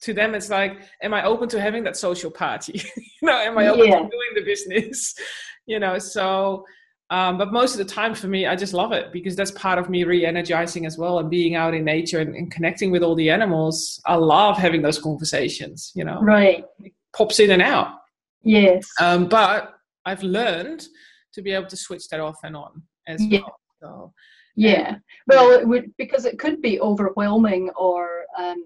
To 0.03 0.15
them, 0.15 0.35
it's 0.35 0.51
like, 0.51 0.79
am 1.03 1.13
I 1.15 1.25
open 1.25 1.49
to 1.51 1.61
having 1.61 1.85
that 1.85 1.97
social 1.97 2.31
party? 2.31 2.83
you 2.97 3.29
know, 3.29 3.37
am 3.37 3.59
I 3.59 3.69
open 3.69 3.87
yeah. 3.87 3.97
to 3.97 4.01
doing 4.01 4.35
the 4.35 4.43
business? 4.43 5.15
you 5.67 5.79
know, 5.79 5.99
so 5.99 6.65
um, 7.11 7.37
but 7.37 7.53
most 7.53 7.73
of 7.73 7.79
the 7.79 7.93
time 7.93 8.15
for 8.15 8.29
me, 8.29 8.47
I 8.47 8.57
just 8.57 8.73
love 8.73 8.93
it 8.93 9.13
because 9.13 9.37
that's 9.37 9.51
part 9.51 9.79
of 9.79 9.91
me 9.91 10.05
re-energizing 10.05 10.87
as 10.87 10.97
well 10.97 11.19
and 11.19 11.29
being 11.29 11.55
out 11.55 11.75
in 11.75 11.85
nature 11.85 12.21
and, 12.21 12.35
and 12.35 12.51
connecting 12.51 12.91
with 12.91 13.03
all 13.03 13.15
the 13.15 13.31
animals. 13.31 14.01
I 14.07 14.15
love 14.15 14.57
having 14.57 14.81
those 14.83 14.99
conversations, 14.99 15.93
you 15.95 16.05
know. 16.05 16.21
Right. 16.21 16.65
It 16.83 16.93
pops 17.15 17.41
in 17.41 17.51
and 17.51 17.61
out. 17.61 18.01
Yes. 18.43 18.89
Um, 19.01 19.29
but 19.29 19.75
I've 20.07 20.23
learned 20.23 20.87
to 21.35 21.43
be 21.43 21.53
able 21.53 21.67
to 21.67 21.77
switch 21.77 22.09
that 22.09 22.21
off 22.21 22.39
and 22.43 22.57
on 22.57 22.83
as 23.07 23.25
yeah. 23.25 23.41
well. 23.41 23.61
So, 23.81 24.13
yeah. 24.57 24.97
Well, 25.27 25.51
it 25.51 25.69
would 25.69 25.93
because 25.99 26.25
it 26.25 26.39
could 26.39 26.63
be 26.63 26.81
overwhelming 26.81 27.71
or 27.77 28.25
um, 28.39 28.65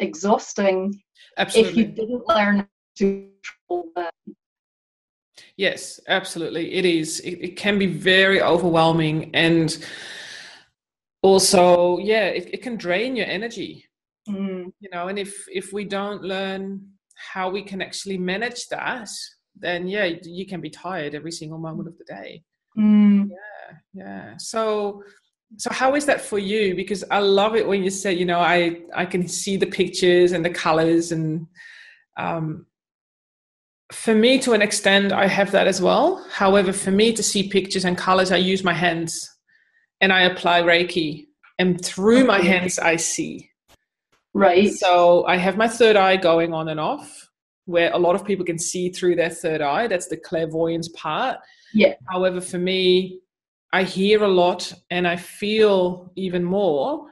exhausting 0.00 1.00
Absolutely. 1.36 1.70
if 1.70 1.76
you 1.76 1.84
didn't 1.94 2.28
learn 2.28 2.68
to 2.96 3.30
control 3.68 3.90
that 3.96 4.14
Yes, 5.56 6.00
absolutely. 6.08 6.74
It 6.74 6.84
is. 6.84 7.20
It, 7.20 7.38
it 7.40 7.56
can 7.56 7.78
be 7.78 7.86
very 7.86 8.40
overwhelming 8.40 9.34
and 9.34 9.76
also, 11.22 11.98
yeah, 11.98 12.26
it, 12.26 12.54
it 12.54 12.62
can 12.62 12.76
drain 12.76 13.16
your 13.16 13.26
energy. 13.26 13.84
Mm. 14.28 14.72
You 14.80 14.90
know, 14.92 15.08
and 15.08 15.18
if 15.18 15.46
if 15.48 15.72
we 15.72 15.84
don't 15.84 16.22
learn 16.22 16.86
how 17.32 17.50
we 17.50 17.62
can 17.62 17.82
actually 17.82 18.18
manage 18.18 18.68
that, 18.68 19.08
then 19.56 19.88
yeah, 19.88 20.04
you 20.22 20.46
can 20.46 20.60
be 20.60 20.70
tired 20.70 21.14
every 21.14 21.32
single 21.32 21.58
moment 21.58 21.88
of 21.88 21.98
the 21.98 22.04
day. 22.04 22.42
Mm. 22.78 23.30
Yeah, 23.30 23.76
yeah. 23.94 24.34
So 24.36 25.02
so 25.56 25.70
how 25.72 25.94
is 25.94 26.04
that 26.06 26.20
for 26.20 26.38
you? 26.38 26.74
Because 26.74 27.04
i 27.10 27.18
love 27.18 27.56
it 27.56 27.66
when 27.66 27.82
you 27.82 27.90
say 27.90 28.12
you 28.12 28.24
know 28.24 28.40
i 28.40 28.80
i 28.94 29.04
can 29.04 29.26
see 29.26 29.56
the 29.56 29.66
pictures 29.66 30.32
and 30.32 30.44
the 30.44 30.50
colors 30.50 31.12
and 31.12 31.46
um 32.18 32.66
for 33.92 34.14
me 34.14 34.38
to 34.38 34.52
an 34.52 34.60
extent 34.60 35.12
i 35.12 35.26
have 35.26 35.50
that 35.52 35.66
as 35.66 35.80
well. 35.80 36.24
However 36.30 36.72
for 36.72 36.90
me 36.90 37.12
to 37.14 37.22
see 37.22 37.48
pictures 37.48 37.84
and 37.84 37.96
colors 37.96 38.30
i 38.30 38.36
use 38.36 38.62
my 38.62 38.74
hands 38.74 39.28
and 40.00 40.12
i 40.12 40.22
apply 40.22 40.62
reiki 40.62 41.26
and 41.58 41.82
through 41.84 42.24
my 42.24 42.40
hands 42.40 42.78
i 42.78 42.96
see. 42.96 43.50
Right. 44.34 44.72
So 44.72 45.24
i 45.26 45.36
have 45.36 45.56
my 45.56 45.68
third 45.68 45.96
eye 45.96 46.16
going 46.16 46.52
on 46.52 46.68
and 46.68 46.78
off 46.78 47.28
where 47.64 47.92
a 47.92 47.98
lot 47.98 48.14
of 48.14 48.24
people 48.24 48.46
can 48.46 48.58
see 48.58 48.88
through 48.88 49.14
their 49.14 49.28
third 49.28 49.60
eye. 49.60 49.86
That's 49.86 50.08
the 50.08 50.16
clairvoyance 50.16 50.88
part. 50.88 51.38
Yeah. 51.74 51.94
However 52.06 52.40
for 52.40 52.58
me 52.58 53.20
i 53.72 53.82
hear 53.82 54.22
a 54.24 54.28
lot 54.28 54.72
and 54.90 55.06
i 55.06 55.16
feel 55.16 56.12
even 56.16 56.44
more 56.44 57.08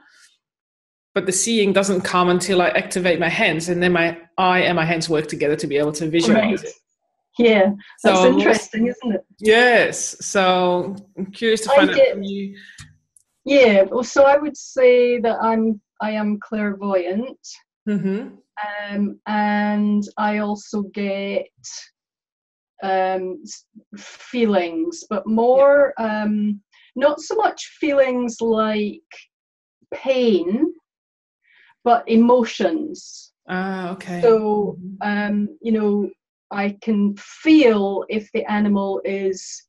but 1.17 1.25
the 1.25 1.31
seeing 1.31 1.73
doesn't 1.73 2.01
come 2.01 2.29
until 2.29 2.61
I 2.61 2.67
activate 2.67 3.19
my 3.19 3.27
hands, 3.27 3.69
and 3.69 3.81
then 3.81 3.91
my 3.91 4.19
eye 4.37 4.59
and 4.59 4.75
my 4.75 4.85
hands 4.85 5.09
work 5.09 5.25
together 5.25 5.55
to 5.55 5.65
be 5.65 5.75
able 5.75 5.91
to 5.93 6.07
visualize 6.07 6.61
right. 6.61 6.63
it. 6.63 6.73
Yeah, 7.39 7.71
that's 8.03 8.19
so, 8.19 8.27
interesting, 8.27 8.85
isn't 8.85 9.15
it? 9.15 9.25
Yes. 9.39 10.23
So 10.23 10.95
I'm 11.17 11.31
curious 11.31 11.61
to 11.61 11.69
find 11.69 11.89
I 11.89 11.93
out 11.93 11.97
get, 11.97 12.13
from 12.13 12.21
you. 12.21 12.55
Yeah. 13.45 13.81
Well, 13.89 14.03
so 14.03 14.25
I 14.25 14.37
would 14.37 14.55
say 14.55 15.19
that 15.21 15.37
I'm 15.41 15.81
I 16.01 16.11
am 16.11 16.39
clairvoyant, 16.39 17.39
mm-hmm. 17.89 18.35
um, 18.93 19.19
and 19.25 20.03
I 20.17 20.37
also 20.37 20.83
get 20.93 21.47
um, 22.83 23.43
feelings, 23.97 25.03
but 25.09 25.27
more 25.27 25.93
yeah. 25.99 26.23
um, 26.23 26.61
not 26.95 27.19
so 27.19 27.35
much 27.35 27.77
feelings 27.79 28.37
like 28.41 29.01
pain 29.93 30.73
but 31.87 32.03
emotions. 32.09 33.31
Ah, 33.47 33.91
okay. 33.91 34.19
So, 34.21 34.77
um, 34.99 35.57
you 35.61 35.71
know, 35.71 36.09
I 36.51 36.77
can 36.81 37.15
feel 37.15 38.03
if 38.09 38.29
the 38.33 38.43
animal 38.51 39.01
is 39.05 39.63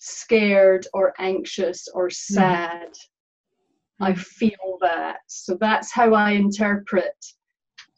scared 0.00 0.88
or 0.92 1.14
anxious 1.20 1.86
or 1.94 2.08
mm-hmm. 2.08 2.34
sad. 2.34 2.88
Mm. 2.90 4.06
I 4.06 4.10
mm-hmm. 4.10 4.20
feel 4.20 4.78
that. 4.80 5.18
So 5.28 5.56
that's 5.60 5.92
how 5.92 6.12
I 6.12 6.32
interpret 6.32 7.14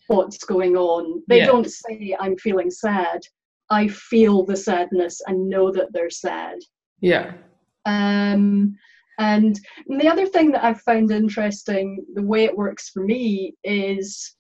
what's 0.09 0.45
going 0.45 0.77
on. 0.77 1.23
They 1.27 1.39
yeah. 1.39 1.47
don't 1.47 1.71
say, 1.71 2.15
I'm 2.21 2.37
feeling 2.37 2.71
sad. 2.71 3.23
I 3.71 3.89
feel 3.89 4.45
the 4.45 4.57
sadness 4.57 5.21
and 5.27 5.49
know 5.49 5.73
that 5.73 5.93
they're 5.93 6.11
sad. 6.11 6.59
Yeah. 7.01 7.33
Um, 7.85 8.77
and 9.19 9.59
the 9.87 10.09
other 10.09 10.27
thing 10.27 10.51
that 10.53 10.65
I've 10.65 10.81
found 10.83 11.11
interesting, 11.11 12.05
the 12.15 12.23
way 12.23 12.45
it 12.45 12.57
works 12.57 12.91
for 12.91 13.03
me, 13.05 13.55
is 13.65 14.35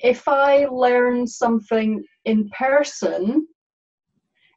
if 0.00 0.26
I 0.28 0.66
learn 0.66 1.26
something 1.26 2.04
in 2.24 2.48
person, 2.50 3.46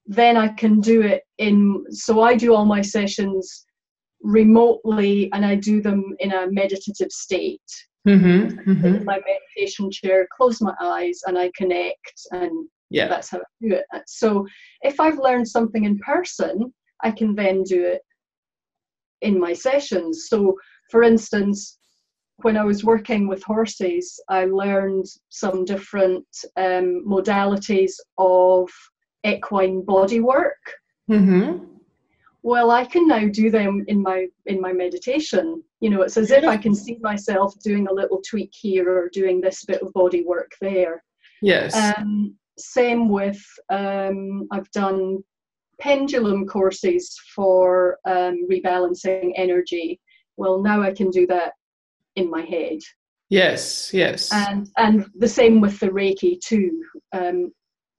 then 0.05 0.37
I 0.37 0.49
can 0.49 0.79
do 0.79 1.01
it 1.01 1.23
in. 1.37 1.85
So 1.91 2.21
I 2.21 2.35
do 2.35 2.53
all 2.53 2.65
my 2.65 2.81
sessions 2.81 3.65
remotely 4.21 5.29
and 5.33 5.45
I 5.45 5.55
do 5.55 5.81
them 5.81 6.15
in 6.19 6.31
a 6.33 6.51
meditative 6.51 7.11
state. 7.11 7.61
Mm-hmm, 8.07 8.71
mm-hmm. 8.71 8.85
In 8.85 9.05
my 9.05 9.19
meditation 9.19 9.91
chair, 9.91 10.27
close 10.35 10.61
my 10.61 10.73
eyes, 10.81 11.19
and 11.25 11.37
I 11.37 11.51
connect, 11.55 12.21
and 12.31 12.67
yeah. 12.89 13.07
that's 13.07 13.29
how 13.29 13.39
I 13.39 13.41
do 13.61 13.75
it. 13.75 13.85
So 14.07 14.47
if 14.81 14.99
I've 14.99 15.19
learned 15.19 15.47
something 15.47 15.85
in 15.85 15.97
person, 15.99 16.73
I 17.03 17.11
can 17.11 17.35
then 17.35 17.63
do 17.63 17.83
it 17.83 18.01
in 19.21 19.39
my 19.39 19.53
sessions. 19.53 20.27
So, 20.29 20.57
for 20.89 21.03
instance, 21.03 21.77
when 22.37 22.57
I 22.57 22.63
was 22.63 22.83
working 22.83 23.27
with 23.27 23.43
horses, 23.43 24.19
I 24.29 24.45
learned 24.45 25.05
some 25.29 25.65
different 25.65 26.25
um, 26.55 27.03
modalities 27.07 27.91
of 28.17 28.69
equine 29.25 29.83
body 29.83 30.21
work. 30.21 30.73
Mm-hmm. 31.09 31.65
Well, 32.41 32.71
I 32.71 32.85
can 32.85 33.07
now 33.07 33.27
do 33.27 33.51
them 33.51 33.83
in 33.87 34.01
my 34.01 34.27
in 34.45 34.61
my 34.61 34.71
meditation. 34.71 35.61
You 35.81 35.89
know, 35.89 36.03
it's 36.03 36.15
as 36.15 36.31
if 36.31 36.45
I 36.45 36.55
can 36.55 36.73
see 36.73 36.97
myself 37.01 37.53
doing 37.59 37.87
a 37.87 37.93
little 37.93 38.21
tweak 38.27 38.53
here 38.53 38.89
or 38.89 39.09
doing 39.09 39.41
this 39.41 39.65
bit 39.65 39.81
of 39.81 39.91
body 39.93 40.23
work 40.23 40.51
there. 40.61 41.03
Yes. 41.41 41.75
Um, 41.75 42.35
same 42.59 43.09
with 43.09 43.41
um, 43.69 44.47
I've 44.51 44.69
done 44.71 45.23
pendulum 45.79 46.45
courses 46.45 47.17
for 47.33 47.97
um, 48.05 48.47
rebalancing 48.49 49.31
energy. 49.35 49.99
Well, 50.37 50.61
now 50.61 50.81
I 50.81 50.93
can 50.93 51.09
do 51.09 51.25
that 51.27 51.53
in 52.15 52.29
my 52.29 52.41
head. 52.41 52.79
Yes, 53.29 53.93
yes. 53.93 54.31
And 54.33 54.69
and 54.77 55.05
the 55.15 55.27
same 55.27 55.61
with 55.61 55.79
the 55.79 55.87
Reiki 55.87 56.39
too. 56.39 56.83
Um, 57.13 57.51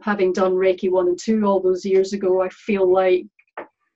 having 0.02 0.32
done 0.32 0.52
Reiki 0.52 0.90
one 0.90 1.08
and 1.08 1.18
two 1.18 1.44
all 1.44 1.60
those 1.60 1.84
years 1.84 2.12
ago, 2.12 2.42
I 2.42 2.48
feel 2.48 2.90
like 2.90 3.24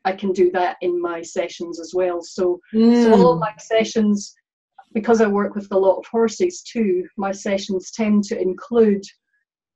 I 0.05 0.13
can 0.13 0.33
do 0.33 0.51
that 0.53 0.77
in 0.81 1.01
my 1.01 1.23
sessions 1.23 1.81
as 1.81 1.93
well. 1.95 2.23
So, 2.23 2.61
mm. 2.75 3.03
so 3.03 3.13
all 3.15 3.33
of 3.33 3.41
my 3.41 3.53
sessions, 3.59 4.35
because 4.93 5.21
I 5.21 5.27
work 5.27 5.55
with 5.55 5.69
a 5.73 5.79
lot 5.79 5.99
of 5.99 6.05
horses 6.07 6.63
too, 6.63 7.07
my 7.17 7.33
sessions 7.33 7.91
tend 7.91 8.25
to 8.25 8.41
include 8.41 9.03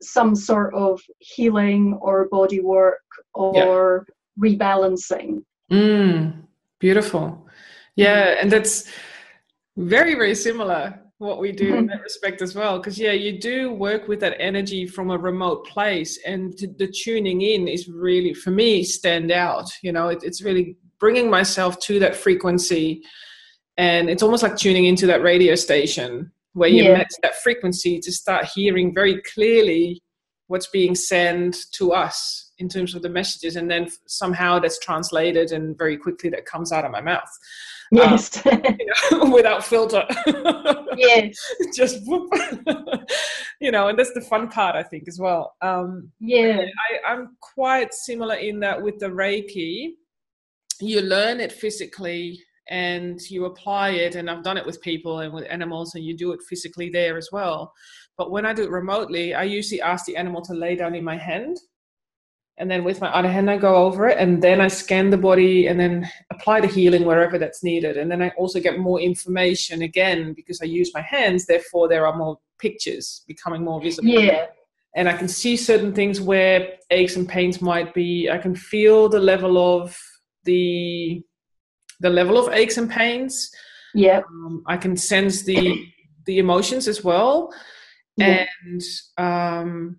some 0.02 0.34
sort 0.34 0.74
of 0.74 1.00
healing 1.18 1.98
or 2.00 2.28
body 2.28 2.60
work 2.60 3.00
or 3.34 4.06
yeah. 4.06 4.50
rebalancing. 4.50 5.42
Mm, 5.70 6.42
beautiful. 6.78 7.46
Yeah, 7.96 8.36
and 8.40 8.50
that's 8.50 8.90
very, 9.76 10.14
very 10.14 10.34
similar 10.34 11.00
what 11.18 11.40
we 11.40 11.50
do 11.50 11.74
in 11.74 11.86
that 11.86 12.00
respect 12.02 12.40
as 12.42 12.54
well 12.54 12.78
because 12.78 12.98
yeah 12.98 13.10
you 13.10 13.38
do 13.40 13.72
work 13.72 14.06
with 14.06 14.20
that 14.20 14.36
energy 14.38 14.86
from 14.86 15.10
a 15.10 15.18
remote 15.18 15.66
place 15.66 16.18
and 16.24 16.56
the 16.78 16.86
tuning 16.86 17.42
in 17.42 17.66
is 17.66 17.88
really 17.88 18.32
for 18.32 18.52
me 18.52 18.84
stand 18.84 19.32
out 19.32 19.68
you 19.82 19.90
know 19.90 20.08
it, 20.08 20.22
it's 20.22 20.42
really 20.42 20.76
bringing 21.00 21.28
myself 21.28 21.78
to 21.80 21.98
that 21.98 22.14
frequency 22.14 23.02
and 23.76 24.08
it's 24.08 24.22
almost 24.22 24.44
like 24.44 24.56
tuning 24.56 24.86
into 24.86 25.06
that 25.06 25.22
radio 25.22 25.56
station 25.56 26.30
where 26.58 26.68
you 26.68 26.84
yeah. 26.84 26.98
match 26.98 27.12
that 27.22 27.36
frequency 27.36 27.98
to 28.00 28.12
start 28.12 28.46
hearing 28.54 28.94
very 28.94 29.22
clearly 29.34 30.02
what's 30.48 30.68
being 30.68 30.94
sent 30.94 31.56
to 31.72 31.92
us 31.92 32.52
in 32.58 32.68
terms 32.68 32.94
of 32.94 33.02
the 33.02 33.08
messages 33.08 33.56
and 33.56 33.70
then 33.70 33.88
somehow 34.06 34.58
that's 34.58 34.78
translated 34.78 35.52
and 35.52 35.76
very 35.76 35.96
quickly 35.96 36.30
that 36.30 36.46
comes 36.46 36.72
out 36.72 36.84
of 36.84 36.90
my 36.90 37.00
mouth 37.00 37.30
Yes. 37.90 38.44
Um, 38.46 38.62
you 38.78 39.18
know, 39.18 39.30
without 39.34 39.64
filter. 39.64 40.04
yes. 40.96 41.36
Just 41.74 42.00
whoop. 42.06 42.32
you 43.60 43.70
know, 43.70 43.88
and 43.88 43.98
that's 43.98 44.12
the 44.14 44.20
fun 44.20 44.48
part, 44.48 44.76
I 44.76 44.82
think, 44.82 45.08
as 45.08 45.18
well. 45.18 45.56
Um, 45.62 46.12
yeah. 46.20 46.60
I, 46.60 47.12
I'm 47.12 47.36
quite 47.40 47.94
similar 47.94 48.34
in 48.34 48.60
that 48.60 48.82
with 48.82 48.98
the 48.98 49.08
Reiki, 49.08 49.92
you 50.80 51.00
learn 51.00 51.40
it 51.40 51.52
physically 51.52 52.40
and 52.68 53.20
you 53.30 53.46
apply 53.46 53.90
it 53.90 54.14
and 54.14 54.30
i've 54.30 54.42
done 54.42 54.56
it 54.56 54.66
with 54.66 54.80
people 54.80 55.20
and 55.20 55.32
with 55.32 55.46
animals 55.48 55.94
and 55.94 56.04
you 56.04 56.16
do 56.16 56.32
it 56.32 56.40
physically 56.48 56.90
there 56.90 57.16
as 57.16 57.30
well. 57.32 57.72
But 58.16 58.30
when 58.30 58.44
i 58.46 58.52
do 58.52 58.64
it 58.64 58.70
remotely 58.70 59.34
i 59.34 59.42
usually 59.42 59.80
ask 59.80 60.04
the 60.04 60.16
animal 60.16 60.42
to 60.42 60.54
lay 60.54 60.74
down 60.76 60.94
in 60.94 61.04
my 61.04 61.16
hand 61.16 61.58
and 62.58 62.68
then 62.70 62.82
with 62.82 63.00
my 63.00 63.08
other 63.08 63.30
hand 63.30 63.50
i 63.50 63.56
go 63.56 63.76
over 63.76 64.08
it 64.08 64.18
and 64.18 64.42
then 64.42 64.60
i 64.60 64.68
scan 64.68 65.10
the 65.10 65.16
body 65.16 65.68
and 65.68 65.78
then 65.78 66.08
apply 66.30 66.60
the 66.60 66.66
healing 66.66 67.04
wherever 67.04 67.38
that's 67.38 67.62
needed. 67.62 67.96
And 67.96 68.10
then 68.10 68.22
i 68.22 68.30
also 68.30 68.60
get 68.60 68.78
more 68.78 69.00
information 69.00 69.82
again 69.82 70.32
because 70.32 70.60
i 70.60 70.64
use 70.64 70.92
my 70.92 71.02
hands 71.02 71.46
therefore 71.46 71.88
there 71.88 72.06
are 72.06 72.16
more 72.16 72.38
pictures 72.58 73.22
becoming 73.28 73.64
more 73.64 73.80
visible. 73.80 74.08
Yeah. 74.08 74.46
And 74.96 75.08
i 75.08 75.16
can 75.16 75.28
see 75.28 75.56
certain 75.56 75.94
things 75.94 76.20
where 76.20 76.78
aches 76.90 77.16
and 77.16 77.28
pains 77.28 77.62
might 77.62 77.94
be. 77.94 78.28
I 78.30 78.38
can 78.38 78.54
feel 78.54 79.08
the 79.08 79.20
level 79.20 79.58
of 79.58 79.96
the 80.44 81.22
the 82.00 82.10
level 82.10 82.38
of 82.38 82.52
aches 82.52 82.76
and 82.76 82.90
pains 82.90 83.50
yeah 83.94 84.20
um, 84.28 84.62
i 84.66 84.76
can 84.76 84.96
sense 84.96 85.42
the 85.42 85.86
the 86.26 86.38
emotions 86.38 86.88
as 86.88 87.02
well 87.02 87.52
yeah. 88.16 88.44
and 88.64 88.82
um 89.16 89.98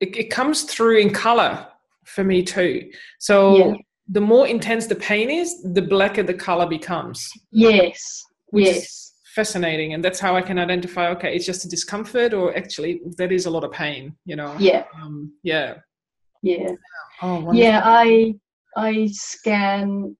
it, 0.00 0.16
it 0.16 0.30
comes 0.30 0.62
through 0.62 0.98
in 0.98 1.10
color 1.10 1.66
for 2.04 2.24
me 2.24 2.42
too. 2.42 2.90
So 3.18 3.56
yeah. 3.56 3.74
the 4.08 4.20
more 4.20 4.46
intense 4.46 4.86
the 4.86 4.96
pain 4.96 5.30
is, 5.30 5.62
the 5.62 5.82
blacker 5.82 6.22
the 6.22 6.34
color 6.34 6.66
becomes. 6.66 7.28
Yes. 7.50 8.22
yes. 8.52 9.12
fascinating. 9.34 9.94
And 9.94 10.04
that's 10.04 10.20
how 10.20 10.36
I 10.36 10.42
can 10.42 10.58
identify, 10.58 11.08
okay, 11.10 11.34
it's 11.34 11.46
just 11.46 11.64
a 11.64 11.68
discomfort 11.68 12.34
or 12.34 12.56
actually 12.56 13.00
that 13.16 13.32
is 13.32 13.46
a 13.46 13.50
lot 13.50 13.64
of 13.64 13.72
pain, 13.72 14.14
you 14.24 14.36
know? 14.36 14.54
Yeah. 14.58 14.84
Um, 15.00 15.32
yeah. 15.42 15.78
Yeah. 16.42 16.72
Oh, 17.22 17.52
yeah. 17.52 17.80
I, 17.84 18.34
I 18.76 19.08
scan 19.12 20.16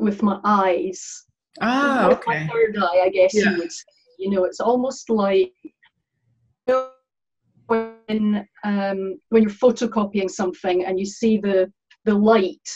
with 0.00 0.22
my 0.22 0.40
eyes. 0.44 1.26
Ah, 1.60 2.06
with 2.08 2.18
okay. 2.18 2.46
My 2.46 2.52
third 2.52 2.76
eye, 2.78 3.02
I 3.04 3.08
guess 3.10 3.34
yeah. 3.34 3.50
you 3.50 3.58
would 3.58 3.72
say. 3.72 3.84
You 4.18 4.30
know, 4.30 4.44
it's 4.44 4.60
almost 4.60 5.08
like 5.08 5.52
when 7.66 8.46
um, 8.64 9.18
when 9.30 9.42
you're 9.42 9.50
photocopying 9.50 10.30
something 10.30 10.84
and 10.84 10.98
you 10.98 11.06
see 11.06 11.38
the 11.38 11.72
the 12.04 12.14
light 12.14 12.68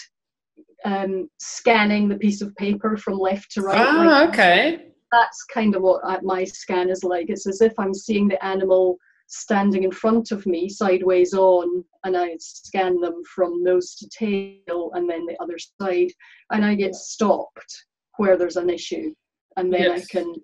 um, 0.84 1.28
scanning 1.38 2.08
the 2.08 2.16
piece 2.16 2.40
of 2.42 2.54
paper 2.56 2.96
from 2.96 3.18
left 3.18 3.50
to 3.52 3.62
right. 3.62 3.78
Ah, 3.78 4.04
like, 4.04 4.28
okay. 4.30 4.86
That's 5.12 5.44
kind 5.44 5.74
of 5.74 5.82
what 5.82 6.22
my 6.22 6.44
scan 6.44 6.90
is 6.90 7.04
like. 7.04 7.26
It's 7.28 7.46
as 7.46 7.60
if 7.60 7.72
I'm 7.78 7.94
seeing 7.94 8.28
the 8.28 8.44
animal 8.44 8.98
standing 9.34 9.82
in 9.82 9.90
front 9.90 10.30
of 10.30 10.46
me, 10.46 10.68
sideways 10.68 11.34
on, 11.34 11.84
and 12.04 12.16
I 12.16 12.36
scan 12.38 13.00
them 13.00 13.22
from 13.34 13.62
nose 13.62 13.96
to 13.96 14.08
tail 14.08 14.92
and 14.94 15.10
then 15.10 15.26
the 15.26 15.36
other 15.40 15.58
side, 15.58 16.12
and 16.52 16.64
I 16.64 16.74
get 16.74 16.94
stopped 16.94 17.84
where 18.16 18.36
there's 18.36 18.56
an 18.56 18.70
issue, 18.70 19.12
and 19.56 19.72
then 19.72 19.82
yes. 19.82 20.02
I 20.02 20.04
can 20.10 20.34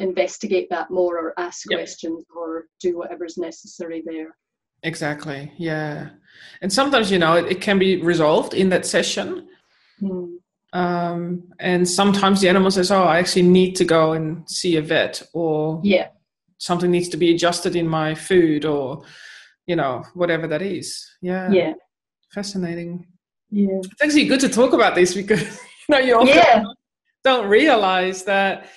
investigate 0.00 0.68
that 0.70 0.90
more 0.90 1.16
or 1.16 1.34
ask 1.38 1.70
yep. 1.70 1.78
questions 1.80 2.24
or 2.36 2.66
do 2.80 2.98
whatever's 2.98 3.38
necessary 3.38 4.02
there. 4.04 4.36
Exactly. 4.82 5.52
Yeah. 5.56 6.10
And 6.60 6.72
sometimes, 6.72 7.10
you 7.10 7.18
know, 7.18 7.34
it, 7.34 7.46
it 7.46 7.60
can 7.60 7.78
be 7.78 8.00
resolved 8.02 8.54
in 8.54 8.68
that 8.68 8.86
session. 8.86 9.48
Hmm. 10.00 10.34
Um, 10.72 11.44
and 11.58 11.88
sometimes 11.88 12.40
the 12.40 12.48
animal 12.48 12.70
says, 12.70 12.90
Oh, 12.90 13.02
I 13.04 13.18
actually 13.18 13.42
need 13.42 13.74
to 13.76 13.84
go 13.84 14.12
and 14.12 14.48
see 14.48 14.76
a 14.76 14.82
vet 14.82 15.22
or 15.32 15.80
yeah, 15.82 16.08
something 16.58 16.90
needs 16.90 17.08
to 17.08 17.16
be 17.16 17.34
adjusted 17.34 17.76
in 17.76 17.88
my 17.88 18.14
food 18.14 18.64
or, 18.64 19.02
you 19.66 19.76
know, 19.76 20.04
whatever 20.14 20.46
that 20.46 20.62
is. 20.62 21.08
Yeah. 21.22 21.50
Yeah. 21.50 21.72
Fascinating. 22.32 23.06
Yeah. 23.50 23.80
It's 23.82 24.02
actually 24.02 24.26
good 24.26 24.40
to 24.40 24.48
talk 24.48 24.72
about 24.72 24.94
this 24.94 25.14
because, 25.14 25.42
you 25.88 25.94
know, 25.94 25.98
you 25.98 26.14
often 26.16 26.28
yeah. 26.28 26.64
don't 27.24 27.48
realize 27.48 28.24
that, 28.24 28.68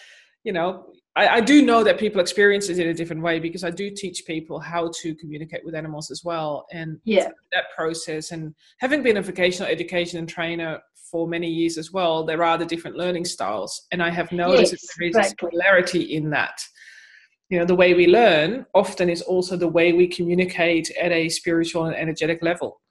you 0.43 0.53
know, 0.53 0.85
I, 1.15 1.27
I, 1.27 1.41
do 1.41 1.61
know 1.65 1.83
that 1.83 1.99
people 1.99 2.21
experience 2.21 2.69
it 2.69 2.79
in 2.79 2.87
a 2.87 2.93
different 2.93 3.21
way 3.21 3.39
because 3.39 3.65
I 3.65 3.69
do 3.69 3.91
teach 3.91 4.23
people 4.25 4.59
how 4.59 4.91
to 5.01 5.15
communicate 5.15 5.65
with 5.65 5.75
animals 5.75 6.09
as 6.09 6.23
well. 6.23 6.65
And 6.71 6.99
yeah. 7.03 7.27
that 7.51 7.65
process 7.75 8.31
and 8.31 8.55
having 8.79 9.03
been 9.03 9.17
a 9.17 9.21
vocational 9.21 9.69
education 9.69 10.19
and 10.19 10.29
trainer 10.29 10.79
for 11.11 11.27
many 11.27 11.49
years 11.49 11.77
as 11.77 11.91
well, 11.91 12.23
there 12.23 12.43
are 12.43 12.57
the 12.57 12.65
different 12.65 12.95
learning 12.95 13.25
styles. 13.25 13.87
And 13.91 14.01
I 14.01 14.09
have 14.09 14.31
noticed 14.31 14.71
yes, 14.71 14.87
there 14.97 15.07
is 15.09 15.15
exactly. 15.17 15.47
a 15.47 15.51
similarity 15.51 16.01
in 16.15 16.29
that. 16.29 16.61
You 17.51 17.59
know, 17.59 17.65
the 17.65 17.75
way 17.75 17.93
we 17.93 18.07
learn 18.07 18.65
often 18.73 19.09
is 19.09 19.21
also 19.21 19.55
the 19.55 19.67
way 19.67 19.93
we 19.93 20.07
communicate 20.07 20.89
at 20.99 21.11
a 21.11 21.29
spiritual 21.29 21.85
and 21.85 21.95
energetic 21.95 22.41
level. 22.41 22.81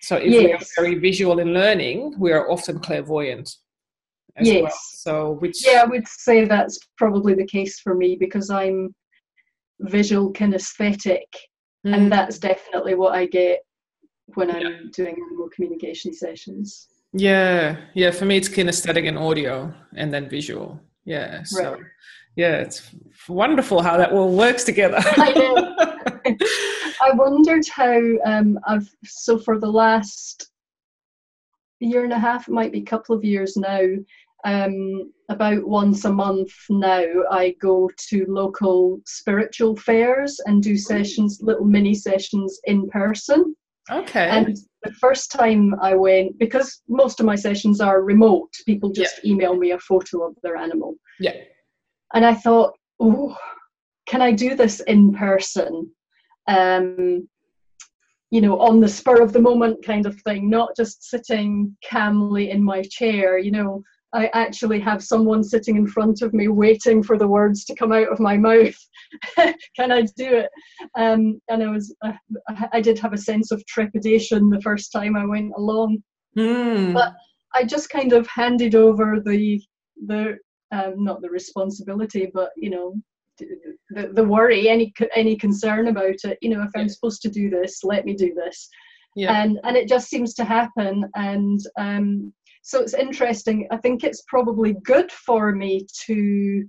So 0.00 0.16
if 0.16 0.32
yes. 0.32 0.42
we 0.42 0.52
are 0.52 0.58
very 0.76 0.98
visual 0.98 1.38
in 1.38 1.52
learning, 1.52 2.14
we 2.18 2.32
are 2.32 2.50
often 2.50 2.80
clairvoyant 2.80 3.56
yes. 4.42 4.62
Well. 4.62 4.72
So 4.72 5.30
which 5.40 5.66
Yeah, 5.66 5.82
I 5.82 5.86
would 5.86 6.06
say 6.06 6.44
that's 6.44 6.78
probably 6.96 7.34
the 7.34 7.46
case 7.46 7.80
for 7.80 7.94
me 7.94 8.16
because 8.16 8.50
I'm 8.50 8.94
visual 9.80 10.32
kinesthetic 10.32 11.26
mm. 11.86 11.94
and 11.94 12.12
that's 12.12 12.38
definitely 12.38 12.94
what 12.94 13.14
I 13.14 13.26
get 13.26 13.60
when 14.34 14.50
I'm 14.50 14.90
doing 14.92 15.14
animal 15.14 15.48
communication 15.54 16.12
sessions. 16.12 16.88
Yeah, 17.12 17.76
yeah. 17.94 18.12
For 18.12 18.24
me, 18.24 18.36
it's 18.36 18.48
kinesthetic 18.48 19.08
and 19.08 19.18
audio, 19.18 19.74
and 19.96 20.14
then 20.14 20.28
visual. 20.28 20.80
Yeah. 21.04 21.42
So, 21.42 21.72
right. 21.72 21.80
Yeah, 22.36 22.56
it's 22.56 22.90
wonderful 23.28 23.82
how 23.82 23.96
that 23.96 24.12
all 24.12 24.34
works 24.36 24.64
together. 24.64 24.98
I 25.00 25.32
know. 25.32 26.36
I 27.02 27.12
wondered 27.12 27.64
how 27.68 28.00
um, 28.24 28.58
I've 28.66 28.88
so 29.04 29.38
for 29.38 29.58
the 29.58 29.70
last 29.70 30.48
year 31.80 32.04
and 32.04 32.12
a 32.12 32.18
half, 32.18 32.48
it 32.48 32.52
might 32.52 32.72
be 32.72 32.80
a 32.80 32.84
couple 32.84 33.16
of 33.16 33.24
years 33.24 33.56
now, 33.56 33.82
um, 34.44 35.12
about 35.28 35.66
once 35.66 36.04
a 36.04 36.12
month 36.12 36.52
now, 36.68 37.04
I 37.30 37.54
go 37.60 37.90
to 38.08 38.26
local 38.28 39.00
spiritual 39.06 39.76
fairs 39.76 40.40
and 40.46 40.62
do 40.62 40.76
sessions, 40.76 41.40
little 41.42 41.64
mini 41.64 41.94
sessions 41.94 42.60
in 42.64 42.88
person. 42.88 43.54
Okay. 43.90 44.28
And 44.28 44.56
the 44.82 44.92
first 44.92 45.30
time 45.30 45.74
I 45.80 45.94
went, 45.94 46.38
because 46.38 46.82
most 46.88 47.20
of 47.20 47.26
my 47.26 47.36
sessions 47.36 47.80
are 47.80 48.02
remote, 48.02 48.50
people 48.66 48.90
just 48.90 49.20
yeah. 49.22 49.32
email 49.32 49.56
me 49.56 49.72
a 49.72 49.78
photo 49.78 50.26
of 50.26 50.36
their 50.42 50.56
animal. 50.56 50.94
Yeah. 51.18 51.34
And 52.14 52.24
I 52.24 52.34
thought, 52.34 52.74
oh, 52.98 53.36
can 54.06 54.22
I 54.22 54.32
do 54.32 54.54
this 54.54 54.80
in 54.80 55.14
person? 55.14 55.90
Um, 56.46 57.28
you 58.30 58.40
know, 58.40 58.60
on 58.60 58.80
the 58.80 58.88
spur 58.88 59.22
of 59.22 59.32
the 59.32 59.40
moment 59.40 59.84
kind 59.84 60.06
of 60.06 60.20
thing, 60.22 60.48
not 60.48 60.76
just 60.76 61.04
sitting 61.04 61.76
calmly 61.88 62.50
in 62.50 62.62
my 62.62 62.82
chair, 62.82 63.38
you 63.38 63.50
know, 63.50 63.82
I 64.12 64.28
actually 64.34 64.80
have 64.80 65.04
someone 65.04 65.44
sitting 65.44 65.76
in 65.76 65.86
front 65.86 66.22
of 66.22 66.34
me 66.34 66.48
waiting 66.48 67.02
for 67.02 67.16
the 67.16 67.28
words 67.28 67.64
to 67.66 67.74
come 67.76 67.92
out 67.92 68.08
of 68.08 68.18
my 68.18 68.36
mouth. 68.36 68.74
Can 69.76 69.92
I 69.92 70.02
do 70.02 70.34
it? 70.34 70.50
Um, 70.96 71.40
and 71.48 71.62
I 71.62 71.70
was, 71.70 71.94
uh, 72.04 72.12
I 72.72 72.80
did 72.80 72.98
have 72.98 73.12
a 73.12 73.18
sense 73.18 73.52
of 73.52 73.64
trepidation 73.66 74.48
the 74.48 74.60
first 74.62 74.90
time 74.90 75.16
I 75.16 75.24
went 75.24 75.52
along, 75.56 76.02
mm. 76.36 76.92
but 76.92 77.14
I 77.54 77.64
just 77.64 77.90
kind 77.90 78.12
of 78.12 78.26
handed 78.26 78.74
over 78.74 79.20
the 79.24 79.62
the 80.06 80.38
um, 80.72 81.04
not 81.04 81.22
the 81.22 81.30
responsibility, 81.30 82.30
but 82.32 82.50
you 82.56 82.70
know, 82.70 82.94
the, 83.38 84.10
the 84.12 84.24
worry, 84.24 84.68
any 84.68 84.92
any 85.14 85.36
concern 85.36 85.88
about 85.88 86.16
it. 86.24 86.38
You 86.40 86.50
know, 86.50 86.62
if 86.62 86.70
I'm 86.76 86.88
supposed 86.88 87.22
to 87.22 87.30
do 87.30 87.50
this, 87.50 87.82
let 87.84 88.04
me 88.04 88.14
do 88.14 88.34
this. 88.34 88.68
yeah. 89.16 89.42
and 89.42 89.58
and 89.64 89.76
it 89.76 89.88
just 89.88 90.08
seems 90.08 90.34
to 90.34 90.44
happen 90.44 91.04
and 91.16 91.60
um, 91.78 92.32
so 92.62 92.80
it's 92.80 92.94
interesting 92.94 93.66
i 93.70 93.76
think 93.76 94.04
it's 94.04 94.22
probably 94.28 94.74
good 94.84 95.10
for 95.10 95.52
me 95.52 95.86
to 96.06 96.64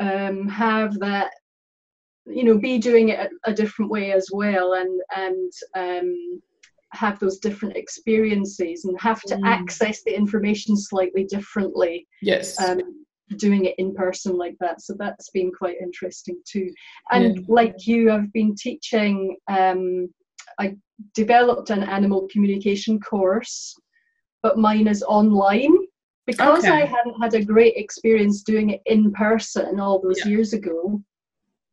um, 0.00 0.48
have 0.48 0.98
that 0.98 1.30
you 2.26 2.44
know 2.44 2.58
be 2.58 2.78
doing 2.78 3.10
it 3.10 3.20
a, 3.20 3.50
a 3.50 3.54
different 3.54 3.90
way 3.90 4.12
as 4.12 4.28
well 4.32 4.74
and 4.74 5.00
and 5.16 5.52
um, 5.76 6.42
have 6.96 7.18
those 7.18 7.38
different 7.38 7.76
experiences 7.76 8.84
and 8.84 8.98
have 9.00 9.20
to 9.22 9.36
mm. 9.36 9.46
access 9.46 10.02
the 10.02 10.14
information 10.14 10.76
slightly 10.76 11.24
differently 11.24 12.06
yes 12.22 12.60
um, 12.60 12.80
doing 13.36 13.64
it 13.64 13.74
in 13.78 13.94
person 13.94 14.36
like 14.36 14.56
that 14.60 14.80
so 14.80 14.94
that's 14.98 15.30
been 15.30 15.50
quite 15.52 15.76
interesting 15.80 16.40
too 16.46 16.72
and 17.10 17.36
yeah. 17.36 17.42
like 17.48 17.86
you 17.86 18.10
i've 18.10 18.32
been 18.32 18.54
teaching 18.54 19.36
um, 19.48 20.08
i 20.58 20.74
developed 21.14 21.70
an 21.70 21.82
animal 21.82 22.28
communication 22.30 23.00
course 23.00 23.74
but 24.42 24.58
mine 24.58 24.86
is 24.86 25.02
online 25.02 25.74
because 26.26 26.64
okay. 26.64 26.82
i 26.82 26.84
hadn't 26.84 27.20
had 27.20 27.34
a 27.34 27.44
great 27.44 27.76
experience 27.76 28.42
doing 28.42 28.70
it 28.70 28.82
in 28.86 29.12
person 29.12 29.80
all 29.80 30.00
those 30.00 30.20
yeah. 30.20 30.28
years 30.28 30.52
ago 30.52 31.00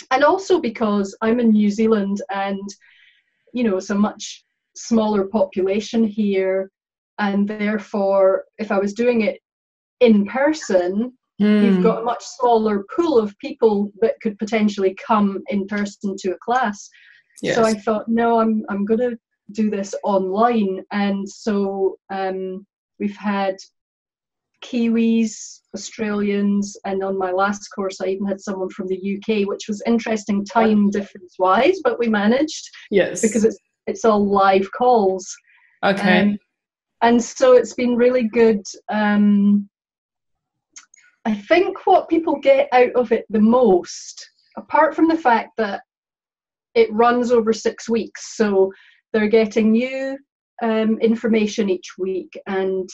and 0.09 0.23
also 0.23 0.59
because 0.59 1.15
i'm 1.21 1.39
in 1.39 1.51
new 1.51 1.69
zealand 1.69 2.21
and 2.31 2.67
you 3.53 3.63
know 3.63 3.77
it's 3.77 3.91
a 3.91 3.95
much 3.95 4.43
smaller 4.75 5.25
population 5.25 6.03
here 6.03 6.69
and 7.19 7.47
therefore 7.47 8.45
if 8.57 8.71
i 8.71 8.79
was 8.79 8.93
doing 8.93 9.21
it 9.21 9.39
in 9.99 10.25
person 10.25 11.11
mm. 11.41 11.63
you've 11.63 11.83
got 11.83 12.01
a 12.01 12.05
much 12.05 12.23
smaller 12.23 12.83
pool 12.95 13.17
of 13.17 13.37
people 13.39 13.91
that 14.01 14.19
could 14.21 14.37
potentially 14.39 14.95
come 15.05 15.41
in 15.47 15.67
person 15.67 16.15
to 16.17 16.31
a 16.31 16.37
class 16.43 16.89
yes. 17.41 17.55
so 17.55 17.63
i 17.63 17.73
thought 17.73 18.07
no 18.07 18.39
i'm 18.39 18.63
i'm 18.69 18.85
going 18.85 18.99
to 18.99 19.17
do 19.51 19.69
this 19.69 19.93
online 20.03 20.81
and 20.91 21.27
so 21.27 21.97
um, 22.11 22.65
we've 22.99 23.17
had 23.17 23.55
kiwis 24.63 25.59
australians 25.75 26.77
and 26.85 27.03
on 27.03 27.17
my 27.17 27.31
last 27.31 27.67
course 27.75 27.99
i 27.99 28.05
even 28.05 28.25
had 28.25 28.39
someone 28.39 28.69
from 28.69 28.87
the 28.87 29.17
uk 29.17 29.47
which 29.47 29.67
was 29.67 29.83
interesting 29.85 30.45
time 30.45 30.89
difference 30.89 31.35
wise 31.37 31.81
but 31.83 31.99
we 31.99 32.07
managed 32.07 32.69
yes 32.89 33.21
because 33.21 33.43
it's 33.43 33.57
it's 33.87 34.05
all 34.05 34.25
live 34.25 34.71
calls. 34.71 35.35
Okay. 35.83 36.21
Um, 36.21 36.37
and 37.01 37.21
so 37.21 37.53
it's 37.53 37.73
been 37.73 37.95
really 37.95 38.27
good. 38.27 38.61
Um, 38.89 39.69
I 41.25 41.33
think 41.33 41.85
what 41.85 42.09
people 42.09 42.39
get 42.39 42.69
out 42.71 42.93
of 42.95 43.11
it 43.11 43.25
the 43.29 43.39
most, 43.39 44.29
apart 44.57 44.95
from 44.95 45.07
the 45.07 45.17
fact 45.17 45.51
that 45.57 45.81
it 46.75 46.91
runs 46.91 47.31
over 47.31 47.53
six 47.53 47.89
weeks, 47.89 48.35
so 48.35 48.71
they're 49.11 49.27
getting 49.27 49.71
new 49.71 50.17
um, 50.61 50.97
information 50.99 51.69
each 51.69 51.97
week 51.97 52.37
and 52.47 52.89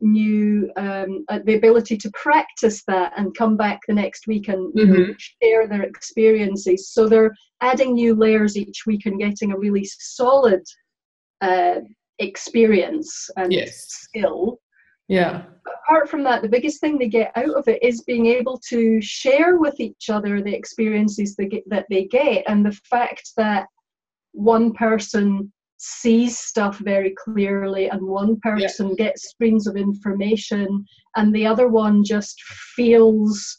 new 0.00 0.70
um, 0.76 1.24
uh, 1.28 1.38
the 1.44 1.54
ability 1.54 1.96
to 1.96 2.10
practice 2.10 2.82
that 2.86 3.12
and 3.16 3.36
come 3.36 3.56
back 3.56 3.80
the 3.88 3.94
next 3.94 4.26
week 4.26 4.48
and 4.48 4.72
mm-hmm. 4.74 5.12
share 5.42 5.66
their 5.66 5.82
experiences 5.82 6.90
so 6.90 7.08
they're 7.08 7.34
adding 7.62 7.94
new 7.94 8.14
layers 8.14 8.56
each 8.56 8.84
week 8.86 9.06
and 9.06 9.18
getting 9.18 9.52
a 9.52 9.58
really 9.58 9.84
solid 9.98 10.62
uh, 11.40 11.76
experience 12.18 13.30
and 13.36 13.52
yes. 13.52 13.86
skill 13.88 14.58
yeah 15.08 15.44
apart 15.84 16.08
from 16.10 16.22
that 16.22 16.42
the 16.42 16.48
biggest 16.48 16.80
thing 16.80 16.98
they 16.98 17.08
get 17.08 17.32
out 17.36 17.54
of 17.54 17.66
it 17.68 17.82
is 17.82 18.02
being 18.02 18.26
able 18.26 18.60
to 18.68 19.00
share 19.00 19.56
with 19.56 19.78
each 19.80 20.10
other 20.10 20.42
the 20.42 20.54
experiences 20.54 21.36
they 21.36 21.46
get, 21.46 21.68
that 21.68 21.86
they 21.88 22.04
get 22.04 22.44
and 22.48 22.66
the 22.66 22.78
fact 22.90 23.30
that 23.36 23.66
one 24.32 24.72
person 24.74 25.50
sees 25.78 26.38
stuff 26.38 26.78
very 26.78 27.14
clearly 27.22 27.88
and 27.88 28.00
one 28.00 28.38
person 28.40 28.88
yeah. 28.90 29.06
gets 29.06 29.28
streams 29.28 29.66
of 29.66 29.76
information 29.76 30.84
and 31.16 31.34
the 31.34 31.46
other 31.46 31.68
one 31.68 32.02
just 32.02 32.40
feels 32.74 33.56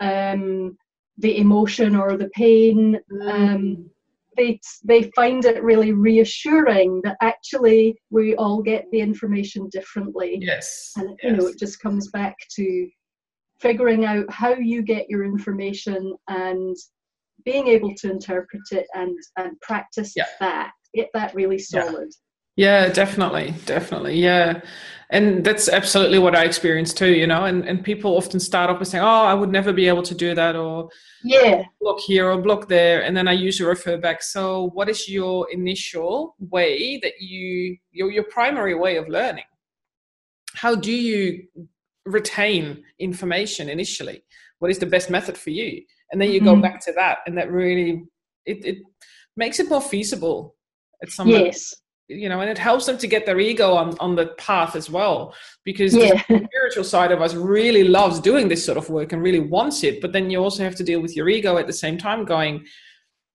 um, 0.00 0.76
the 1.18 1.38
emotion 1.38 1.96
or 1.96 2.16
the 2.16 2.30
pain 2.30 2.98
mm. 3.12 3.32
um, 3.32 3.90
they 4.36 4.60
they 4.84 5.10
find 5.16 5.44
it 5.44 5.62
really 5.64 5.92
reassuring 5.92 7.00
that 7.02 7.16
actually 7.20 7.98
we 8.10 8.36
all 8.36 8.62
get 8.62 8.84
the 8.92 9.00
information 9.00 9.68
differently 9.70 10.38
yes 10.40 10.92
and 10.96 11.10
yes. 11.10 11.18
you 11.24 11.36
know 11.36 11.46
it 11.48 11.58
just 11.58 11.80
comes 11.80 12.08
back 12.10 12.36
to 12.54 12.88
figuring 13.60 14.04
out 14.04 14.24
how 14.30 14.54
you 14.54 14.80
get 14.82 15.10
your 15.10 15.24
information 15.24 16.14
and 16.28 16.76
being 17.44 17.66
able 17.66 17.92
to 17.96 18.10
interpret 18.10 18.62
it 18.70 18.86
and 18.94 19.16
and 19.36 19.60
practice 19.60 20.12
yeah. 20.16 20.26
that 20.38 20.70
get 20.94 21.08
that 21.14 21.34
really 21.34 21.58
solid. 21.58 22.10
Yeah. 22.56 22.86
yeah, 22.86 22.92
definitely, 22.92 23.54
definitely, 23.66 24.18
yeah, 24.18 24.60
and 25.10 25.42
that's 25.42 25.68
absolutely 25.68 26.18
what 26.18 26.36
I 26.36 26.44
experienced 26.44 26.98
too. 26.98 27.12
You 27.14 27.26
know, 27.26 27.44
and 27.44 27.64
and 27.66 27.82
people 27.82 28.16
often 28.16 28.40
start 28.40 28.68
off 28.70 28.78
with 28.78 28.88
saying, 28.88 29.04
"Oh, 29.04 29.24
I 29.24 29.34
would 29.34 29.50
never 29.50 29.72
be 29.72 29.88
able 29.88 30.02
to 30.02 30.14
do 30.14 30.34
that," 30.34 30.56
or 30.56 30.90
"Yeah, 31.24 31.64
block 31.80 32.00
here 32.00 32.30
or 32.30 32.40
block 32.40 32.68
there," 32.68 33.02
and 33.02 33.16
then 33.16 33.28
I 33.28 33.32
usually 33.32 33.68
refer 33.68 33.96
back. 33.96 34.22
So, 34.22 34.70
what 34.74 34.88
is 34.88 35.08
your 35.08 35.50
initial 35.50 36.34
way 36.38 36.98
that 37.02 37.20
you 37.20 37.76
your 37.90 38.10
your 38.10 38.24
primary 38.24 38.74
way 38.74 38.96
of 38.96 39.08
learning? 39.08 39.44
How 40.54 40.74
do 40.74 40.92
you 40.92 41.44
retain 42.04 42.82
information 42.98 43.68
initially? 43.68 44.22
What 44.58 44.70
is 44.70 44.78
the 44.78 44.86
best 44.86 45.10
method 45.10 45.38
for 45.38 45.50
you? 45.50 45.82
And 46.10 46.20
then 46.20 46.30
you 46.30 46.40
mm-hmm. 46.40 46.56
go 46.56 46.60
back 46.60 46.80
to 46.84 46.92
that, 46.92 47.18
and 47.26 47.36
that 47.38 47.50
really 47.50 48.02
it, 48.44 48.64
it 48.64 48.78
makes 49.36 49.58
it 49.60 49.70
more 49.70 49.80
feasible 49.80 50.56
it's 51.00 51.14
someone 51.14 51.46
yes. 51.46 51.74
you 52.08 52.28
know 52.28 52.40
and 52.40 52.50
it 52.50 52.58
helps 52.58 52.86
them 52.86 52.98
to 52.98 53.06
get 53.06 53.26
their 53.26 53.38
ego 53.38 53.72
on 53.72 53.96
on 53.98 54.14
the 54.14 54.26
path 54.38 54.76
as 54.76 54.90
well 54.90 55.34
because 55.64 55.94
yeah. 55.94 56.22
the 56.28 56.46
spiritual 56.50 56.84
side 56.84 57.12
of 57.12 57.20
us 57.20 57.34
really 57.34 57.84
loves 57.84 58.20
doing 58.20 58.48
this 58.48 58.64
sort 58.64 58.78
of 58.78 58.88
work 58.90 59.12
and 59.12 59.22
really 59.22 59.40
wants 59.40 59.84
it 59.84 60.00
but 60.00 60.12
then 60.12 60.30
you 60.30 60.38
also 60.38 60.62
have 60.62 60.74
to 60.74 60.84
deal 60.84 61.00
with 61.00 61.16
your 61.16 61.28
ego 61.28 61.56
at 61.56 61.66
the 61.66 61.72
same 61.72 61.98
time 61.98 62.24
going 62.24 62.64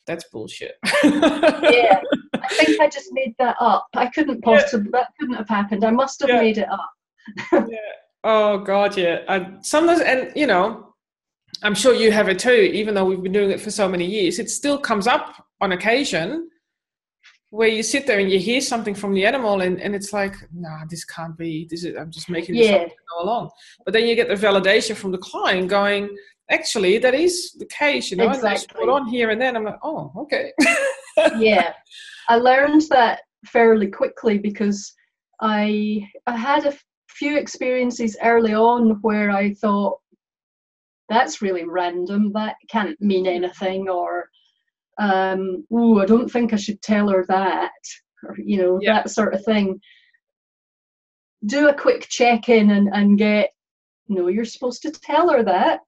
that's 0.05 0.25
bullshit. 0.29 0.75
Yeah. 1.03 2.01
I 2.35 2.47
think 2.55 2.81
i 2.81 2.89
just 2.89 3.09
made 3.13 3.33
that 3.39 3.55
up. 3.59 3.87
I 3.95 4.07
couldn't 4.07 4.41
possibly 4.41 4.89
yeah. 4.93 4.99
that 4.99 5.07
couldn't 5.19 5.35
have 5.35 5.47
happened. 5.47 5.85
I 5.85 5.91
must 5.91 6.19
have 6.21 6.29
yeah. 6.29 6.39
made 6.39 6.57
it 6.57 6.67
up. 6.69 6.89
Yeah. 7.69 7.77
Oh 8.25 8.57
god 8.59 8.97
yeah. 8.97 9.19
I, 9.27 9.53
sometimes 9.61 10.01
and 10.01 10.31
you 10.35 10.47
know 10.47 10.93
i'm 11.61 11.75
sure 11.75 11.93
you 11.93 12.11
have 12.11 12.27
it 12.27 12.39
too 12.39 12.51
even 12.51 12.93
though 12.93 13.05
we've 13.05 13.21
been 13.21 13.31
doing 13.31 13.51
it 13.51 13.61
for 13.61 13.71
so 13.71 13.87
many 13.87 14.05
years 14.05 14.39
it 14.39 14.49
still 14.49 14.77
comes 14.77 15.07
up 15.07 15.45
on 15.61 15.71
occasion 15.71 16.49
where 17.53 17.67
you 17.67 17.83
sit 17.83 18.07
there 18.07 18.17
and 18.17 18.31
you 18.31 18.39
hear 18.39 18.59
something 18.59 18.95
from 18.95 19.13
the 19.13 19.23
animal 19.23 19.61
and, 19.61 19.79
and 19.79 19.93
it's 19.93 20.11
like 20.11 20.33
nah 20.53 20.79
this 20.89 21.05
can't 21.05 21.37
be 21.37 21.67
this 21.69 21.83
is 21.83 21.95
i'm 21.95 22.09
just 22.09 22.27
making 22.27 22.55
this 22.55 22.67
yeah. 22.67 22.77
up 22.77 22.87
go 22.87 23.23
along 23.23 23.47
but 23.85 23.93
then 23.93 24.07
you 24.07 24.15
get 24.15 24.27
the 24.27 24.33
validation 24.33 24.95
from 24.95 25.11
the 25.11 25.19
client 25.19 25.67
going 25.67 26.09
actually 26.49 26.97
that 26.97 27.13
is 27.13 27.53
the 27.59 27.65
case 27.67 28.09
you 28.09 28.17
know 28.17 28.27
exactly. 28.27 28.81
and 28.81 28.89
on 28.89 29.07
here 29.07 29.29
and 29.29 29.39
then 29.39 29.55
i'm 29.55 29.63
like 29.63 29.77
oh 29.83 30.11
okay 30.17 30.51
yeah 31.37 31.73
i 32.27 32.35
learned 32.37 32.81
that 32.89 33.21
fairly 33.45 33.87
quickly 33.87 34.39
because 34.39 34.91
i 35.39 36.03
i 36.25 36.35
had 36.35 36.65
a 36.65 36.73
few 37.07 37.37
experiences 37.37 38.17
early 38.23 38.55
on 38.55 38.97
where 39.01 39.29
i 39.29 39.53
thought 39.53 39.99
that's 41.07 41.43
really 41.43 41.65
random 41.65 42.31
that 42.33 42.55
can't 42.67 42.99
mean 42.99 43.27
anything 43.27 43.87
or 43.87 44.27
um, 44.97 45.65
oh, 45.71 45.99
I 45.99 46.05
don't 46.05 46.29
think 46.29 46.53
I 46.53 46.57
should 46.57 46.81
tell 46.81 47.09
her 47.09 47.25
that, 47.27 47.71
or, 48.23 48.35
you 48.37 48.57
know, 48.57 48.79
yeah. 48.81 48.95
that 48.95 49.09
sort 49.09 49.33
of 49.33 49.43
thing. 49.43 49.79
Do 51.45 51.67
a 51.69 51.73
quick 51.73 52.07
check 52.09 52.47
in 52.49 52.71
and, 52.71 52.89
and 52.93 53.17
get, 53.17 53.49
no, 54.07 54.27
you're 54.27 54.45
supposed 54.45 54.81
to 54.83 54.91
tell 54.91 55.29
her 55.29 55.43
that. 55.43 55.81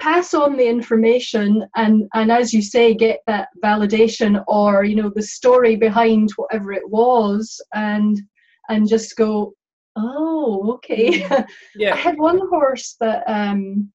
Pass 0.00 0.32
on 0.32 0.56
the 0.56 0.66
information 0.66 1.64
and, 1.76 2.08
and 2.14 2.30
as 2.30 2.52
you 2.52 2.62
say, 2.62 2.94
get 2.94 3.20
that 3.26 3.48
validation 3.62 4.42
or, 4.46 4.84
you 4.84 4.96
know, 4.96 5.10
the 5.14 5.22
story 5.22 5.76
behind 5.76 6.30
whatever 6.36 6.72
it 6.72 6.88
was 6.88 7.60
and 7.74 8.20
and 8.68 8.88
just 8.88 9.16
go, 9.16 9.54
oh, 9.96 10.72
okay. 10.74 11.20
Mm. 11.20 11.46
Yeah. 11.76 11.94
I 11.94 11.96
had 11.96 12.18
one 12.18 12.40
horse 12.48 12.96
that 13.00 13.24
um 13.26 13.90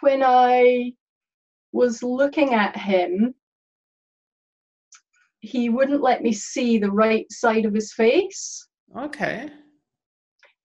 when 0.00 0.22
I 0.22 0.92
was 1.72 2.02
looking 2.02 2.54
at 2.54 2.76
him, 2.76 3.34
he 5.40 5.68
wouldn't 5.68 6.02
let 6.02 6.22
me 6.22 6.32
see 6.32 6.78
the 6.78 6.90
right 6.90 7.26
side 7.30 7.64
of 7.64 7.74
his 7.74 7.92
face. 7.92 8.68
Okay. 8.96 9.48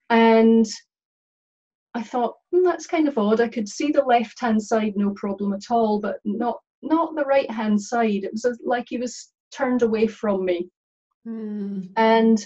And 0.09 0.65
I 1.93 2.03
thought 2.03 2.35
hmm, 2.53 2.63
that's 2.63 2.85
kind 2.85 3.07
of 3.07 3.17
odd. 3.17 3.41
I 3.41 3.47
could 3.47 3.67
see 3.67 3.91
the 3.91 4.03
left 4.03 4.39
hand 4.39 4.61
side 4.61 4.93
no 4.95 5.11
problem 5.11 5.53
at 5.53 5.71
all, 5.71 5.99
but 5.99 6.17
not 6.25 6.59
not 6.83 7.15
the 7.15 7.25
right 7.25 7.49
hand 7.49 7.81
side. 7.81 8.23
It 8.23 8.31
was 8.33 8.59
like 8.63 8.85
he 8.89 8.97
was 8.97 9.31
turned 9.51 9.81
away 9.81 10.07
from 10.07 10.45
me. 10.45 10.69
Mm. 11.27 11.89
And 11.97 12.37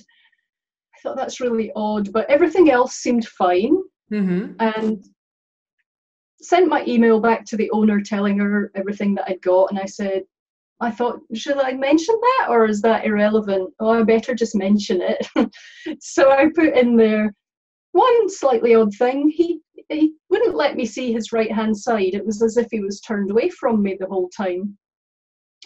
I 0.95 1.00
thought 1.02 1.17
that's 1.17 1.41
really 1.41 1.71
odd, 1.76 2.12
but 2.13 2.30
everything 2.30 2.71
else 2.71 2.95
seemed 2.95 3.28
fine. 3.28 3.76
Mm-hmm. 4.12 4.54
And 4.60 5.04
sent 6.42 6.70
my 6.70 6.84
email 6.86 7.20
back 7.20 7.46
to 7.46 7.58
the 7.58 7.70
owner 7.72 8.02
telling 8.02 8.40
her 8.40 8.72
everything 8.76 9.16
that 9.16 9.26
I'd 9.28 9.42
got, 9.42 9.72
and 9.72 9.80
I 9.80 9.86
said, 9.86 10.24
I 10.82 10.90
thought, 10.90 11.22
should 11.36 11.58
I 11.58 11.74
mention 11.74 12.16
that 12.20 12.48
or 12.50 12.66
is 12.66 12.82
that 12.82 13.06
irrelevant? 13.06 13.72
Oh, 13.80 14.00
I 14.00 14.04
better 14.04 14.34
just 14.34 14.56
mention 14.56 15.00
it. 15.02 15.28
so 16.02 16.32
I 16.32 16.50
put 16.56 16.76
in 16.76 16.96
there 16.96 17.34
one 17.92 18.30
slightly 18.30 18.74
odd 18.74 18.94
thing. 18.96 19.30
He 19.30 19.62
he 19.90 20.14
wouldn't 20.30 20.56
let 20.56 20.76
me 20.76 20.86
see 20.86 21.12
his 21.12 21.32
right 21.32 21.52
hand 21.52 21.78
side. 21.78 22.14
It 22.14 22.26
was 22.26 22.42
as 22.42 22.58
if 22.58 22.68
he 22.72 22.80
was 22.80 23.02
turned 23.02 23.30
away 23.30 23.50
from 23.50 23.84
me 23.84 23.98
the 24.00 24.08
whole 24.08 24.30
time. 24.30 24.78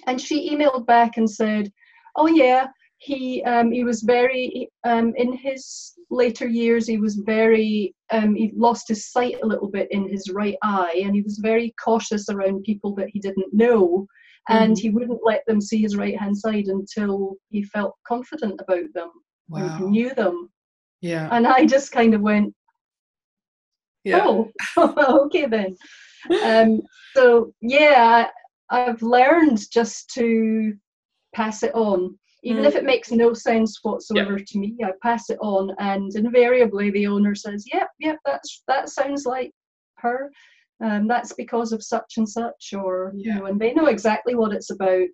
And 0.08 0.20
she 0.20 0.50
emailed 0.52 0.86
back 0.86 1.18
and 1.18 1.30
said, 1.30 1.72
"Oh 2.16 2.28
yeah, 2.28 2.68
he 2.98 3.44
um, 3.44 3.72
he 3.72 3.84
was 3.84 4.02
very 4.02 4.70
um, 4.84 5.14
in 5.18 5.34
his 5.34 5.94
later 6.10 6.48
years. 6.48 6.88
He 6.88 6.98
was 6.98 7.16
very 7.26 7.94
um, 8.12 8.36
he 8.36 8.52
lost 8.56 8.88
his 8.88 9.12
sight 9.12 9.38
a 9.44 9.48
little 9.48 9.70
bit 9.70 9.88
in 9.92 10.10
his 10.10 10.30
right 10.32 10.58
eye, 10.64 11.02
and 11.04 11.14
he 11.14 11.22
was 11.22 11.40
very 11.40 11.74
cautious 11.84 12.30
around 12.30 12.64
people 12.64 12.96
that 12.96 13.10
he 13.10 13.20
didn't 13.20 13.54
know." 13.54 14.08
and 14.50 14.76
mm. 14.76 14.80
he 14.80 14.90
wouldn't 14.90 15.22
let 15.24 15.46
them 15.48 15.60
see 15.60 15.82
his 15.82 15.96
right 15.96 16.20
hand 16.20 16.38
side 16.38 16.68
until 16.68 17.36
he 17.50 17.64
felt 17.64 17.96
confident 18.08 18.60
about 18.60 18.86
them 18.94 19.10
wow. 19.50 19.78
and 19.78 19.92
knew 19.92 20.14
them. 20.14 20.50
Yeah. 21.02 21.28
And 21.32 21.48
I 21.48 21.66
just 21.66 21.92
kind 21.92 22.14
of 22.14 22.22
went, 22.22 22.54
yeah. 24.04 24.22
oh, 24.24 24.52
okay 25.26 25.46
then. 25.46 25.76
um, 26.44 26.82
so 27.16 27.52
yeah, 27.62 28.28
I've 28.70 29.02
learned 29.02 29.60
just 29.72 30.10
to 30.16 30.74
pass 31.34 31.64
it 31.64 31.74
on. 31.74 32.18
Even 32.46 32.64
mm. 32.64 32.68
if 32.68 32.76
it 32.76 32.86
makes 32.86 33.12
no 33.12 33.34
sense 33.34 33.80
whatsoever 33.84 34.40
to 34.40 34.60
me, 34.60 34.78
I 34.84 34.92
pass 35.02 35.30
it 35.30 35.38
on, 35.42 35.76
and 35.80 36.16
invariably 36.16 36.92
the 36.92 37.08
owner 37.08 37.36
says, 37.36 37.66
"Yep, 37.74 37.90
yep, 38.00 38.18
that's 38.26 38.64
that 38.68 38.90
sounds 38.90 39.26
like 39.26 39.52
her." 39.98 40.32
um, 40.84 41.08
that's 41.08 41.34
because 41.34 41.72
of 41.72 41.84
such 41.84 42.16
and 42.18 42.28
such 42.28 42.74
or 42.74 43.14
yeah. 43.16 43.34
you 43.34 43.40
know 43.40 43.46
and 43.46 43.60
they 43.60 43.74
know 43.74 43.88
exactly 43.88 44.36
what 44.36 44.54
it's 44.54 44.70
about. 44.70 45.08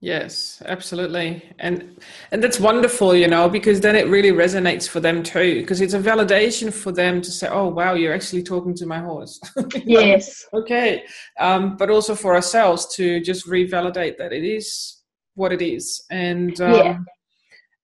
Yes 0.00 0.60
absolutely. 0.66 1.42
And 1.58 2.00
and 2.32 2.42
that's 2.42 2.58
wonderful 2.58 3.14
you 3.14 3.28
know 3.28 3.48
because 3.48 3.80
then 3.80 3.94
it 3.94 4.08
really 4.08 4.32
resonates 4.32 4.88
for 4.88 4.98
them 4.98 5.22
too 5.22 5.60
because 5.60 5.80
it's 5.80 5.94
a 5.94 6.00
validation 6.00 6.72
for 6.72 6.90
them 6.90 7.20
to 7.22 7.30
say 7.30 7.48
oh 7.48 7.68
wow 7.68 7.94
you're 7.94 8.14
actually 8.14 8.42
talking 8.42 8.74
to 8.74 8.86
my 8.86 8.98
horse. 8.98 9.40
Yes. 9.84 10.44
Okay. 10.54 11.04
Um, 11.38 11.76
but 11.76 11.90
also 11.90 12.14
for 12.14 12.34
ourselves 12.34 12.86
to 12.96 13.20
just 13.20 13.46
revalidate 13.46 14.16
that 14.18 14.32
it 14.32 14.44
is 14.44 15.01
what 15.34 15.52
it 15.52 15.62
is 15.62 16.04
and 16.10 16.60
um, 16.60 16.72
yeah 16.74 16.98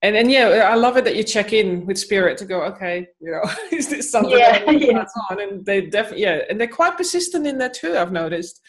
and 0.00 0.14
and 0.16 0.30
yeah, 0.30 0.68
I 0.70 0.76
love 0.76 0.96
it 0.96 1.04
that 1.04 1.16
you 1.16 1.24
check 1.24 1.52
in 1.52 1.84
with 1.84 1.98
spirit 1.98 2.38
to 2.38 2.44
go, 2.44 2.62
okay, 2.64 3.08
you 3.20 3.32
know, 3.32 3.42
is 3.72 3.88
this 3.88 4.12
something 4.12 4.38
yeah, 4.38 4.70
yeah. 4.70 5.04
on? 5.30 5.40
And 5.40 5.66
they 5.66 5.86
definitely, 5.86 6.22
yeah, 6.22 6.42
and 6.48 6.60
they're 6.60 6.68
quite 6.68 6.96
persistent 6.96 7.46
in 7.46 7.58
that 7.58 7.74
too. 7.74 7.96
I've 7.96 8.12
noticed. 8.12 8.60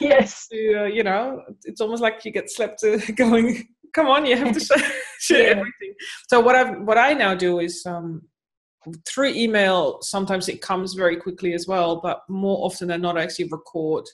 Yes. 0.00 0.48
To, 0.50 0.82
uh, 0.82 0.84
you 0.84 1.04
know, 1.04 1.42
it's 1.64 1.82
almost 1.82 2.00
like 2.00 2.24
you 2.24 2.32
get 2.32 2.50
slept 2.50 2.80
to 2.80 2.98
going. 3.16 3.68
Come 3.94 4.06
on, 4.06 4.24
you 4.24 4.36
have 4.36 4.54
to 4.54 4.60
share, 4.60 4.90
share 5.20 5.42
yeah. 5.42 5.50
everything. 5.50 5.94
So 6.28 6.40
what 6.40 6.54
I 6.54 6.70
what 6.70 6.96
I 6.96 7.12
now 7.12 7.34
do 7.34 7.58
is 7.58 7.84
um, 7.84 8.22
through 9.06 9.34
email. 9.34 9.98
Sometimes 10.00 10.48
it 10.48 10.62
comes 10.62 10.94
very 10.94 11.18
quickly 11.18 11.52
as 11.52 11.66
well, 11.66 12.00
but 12.00 12.22
more 12.30 12.64
often 12.64 12.88
than 12.88 13.02
not, 13.02 13.18
I 13.18 13.24
actually 13.24 13.48
record 13.50 14.06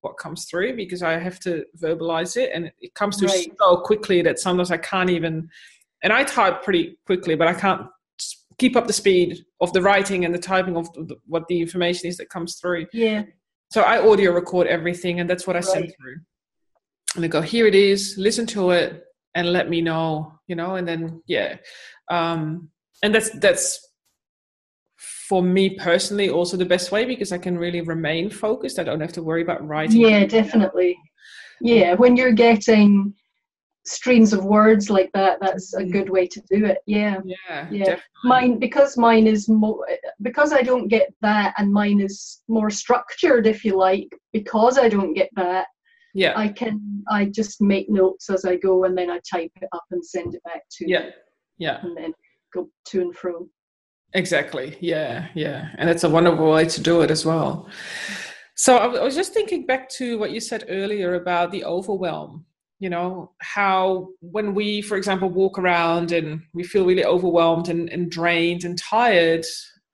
what 0.00 0.16
comes 0.18 0.46
through 0.46 0.76
because 0.76 1.02
I 1.02 1.18
have 1.18 1.38
to 1.40 1.64
verbalize 1.80 2.36
it, 2.36 2.50
and 2.54 2.70
it 2.80 2.94
comes 2.94 3.18
through 3.18 3.28
right. 3.28 3.52
so 3.58 3.76
quickly 3.78 4.22
that 4.22 4.38
sometimes 4.38 4.70
I 4.70 4.78
can't 4.78 5.10
even 5.10 5.48
and 6.02 6.12
I 6.12 6.24
type 6.24 6.62
pretty 6.62 6.98
quickly, 7.06 7.34
but 7.34 7.48
I 7.48 7.54
can't 7.54 7.86
keep 8.58 8.76
up 8.76 8.86
the 8.86 8.92
speed 8.92 9.44
of 9.60 9.72
the 9.72 9.82
writing 9.82 10.24
and 10.24 10.34
the 10.34 10.38
typing 10.38 10.76
of 10.76 10.92
the, 10.92 11.16
what 11.26 11.46
the 11.48 11.60
information 11.60 12.08
is 12.08 12.16
that 12.18 12.28
comes 12.28 12.56
through. 12.56 12.86
Yeah. 12.92 13.24
So 13.70 13.82
I 13.82 14.04
audio 14.06 14.32
record 14.32 14.66
everything, 14.66 15.20
and 15.20 15.28
that's 15.28 15.46
what 15.46 15.56
I 15.56 15.60
right. 15.60 15.68
send 15.68 15.94
through. 15.96 16.16
And 17.16 17.24
I 17.24 17.28
go, 17.28 17.40
here 17.40 17.66
it 17.66 17.74
is. 17.74 18.16
Listen 18.18 18.46
to 18.48 18.70
it, 18.70 19.04
and 19.34 19.52
let 19.52 19.68
me 19.68 19.80
know. 19.80 20.38
You 20.46 20.56
know, 20.56 20.76
and 20.76 20.86
then 20.86 21.22
yeah, 21.26 21.56
um, 22.10 22.70
and 23.02 23.14
that's 23.14 23.30
that's 23.38 23.89
for 25.30 25.44
me 25.44 25.70
personally 25.70 26.28
also 26.28 26.56
the 26.56 26.64
best 26.64 26.90
way 26.90 27.04
because 27.04 27.30
I 27.30 27.38
can 27.38 27.56
really 27.56 27.82
remain 27.82 28.28
focused. 28.28 28.80
I 28.80 28.82
don't 28.82 29.00
have 29.00 29.12
to 29.12 29.22
worry 29.22 29.42
about 29.42 29.64
writing. 29.64 30.00
Yeah, 30.00 30.26
definitely. 30.26 30.98
Yeah, 31.60 31.94
when 31.94 32.16
you're 32.16 32.32
getting 32.32 33.14
streams 33.86 34.32
of 34.32 34.44
words 34.44 34.90
like 34.90 35.10
that 35.14 35.38
that's 35.40 35.72
a 35.74 35.82
mm. 35.82 35.90
good 35.90 36.10
way 36.10 36.26
to 36.26 36.40
do 36.50 36.66
it 36.66 36.78
yeah 36.86 37.16
yeah 37.24 37.66
yeah 37.70 37.78
definitely. 37.78 38.02
mine 38.24 38.58
because 38.58 38.98
mine 38.98 39.26
is 39.26 39.48
more 39.48 39.88
because 40.20 40.52
i 40.52 40.60
don't 40.60 40.88
get 40.88 41.08
that 41.22 41.54
and 41.56 41.72
mine 41.72 41.98
is 41.98 42.42
more 42.46 42.68
structured 42.68 43.46
if 43.46 43.64
you 43.64 43.74
like 43.74 44.08
because 44.34 44.76
i 44.76 44.86
don't 44.86 45.14
get 45.14 45.30
that 45.34 45.66
yeah 46.12 46.34
i 46.36 46.46
can 46.46 47.02
i 47.10 47.24
just 47.24 47.62
make 47.62 47.88
notes 47.88 48.28
as 48.28 48.44
i 48.44 48.54
go 48.54 48.84
and 48.84 48.96
then 48.98 49.10
i 49.10 49.18
type 49.28 49.50
it 49.62 49.68
up 49.72 49.84
and 49.92 50.04
send 50.04 50.34
it 50.34 50.42
back 50.44 50.62
to 50.70 50.86
yeah 50.86 51.06
yeah 51.56 51.80
and 51.82 51.96
then 51.96 52.12
go 52.52 52.68
to 52.84 53.00
and 53.00 53.16
fro 53.16 53.48
exactly 54.14 54.76
yeah 54.80 55.28
yeah 55.34 55.68
and 55.78 55.88
it's 55.88 56.04
a 56.04 56.08
wonderful 56.08 56.50
way 56.50 56.64
to 56.64 56.80
do 56.80 57.00
it 57.02 57.10
as 57.10 57.24
well 57.24 57.68
so 58.56 58.76
I 58.76 59.02
was 59.02 59.14
just 59.14 59.32
thinking 59.32 59.64
back 59.64 59.88
to 59.90 60.18
what 60.18 60.32
you 60.32 60.40
said 60.40 60.64
earlier 60.68 61.14
about 61.14 61.50
the 61.50 61.64
overwhelm 61.64 62.44
you 62.80 62.88
know 62.88 63.30
how 63.38 64.08
when 64.20 64.54
we 64.54 64.82
for 64.82 64.96
example 64.96 65.28
walk 65.28 65.58
around 65.58 66.10
and 66.10 66.42
we 66.54 66.64
feel 66.64 66.84
really 66.84 67.04
overwhelmed 67.04 67.68
and, 67.68 67.88
and 67.90 68.10
drained 68.10 68.64
and 68.64 68.76
tired 68.78 69.44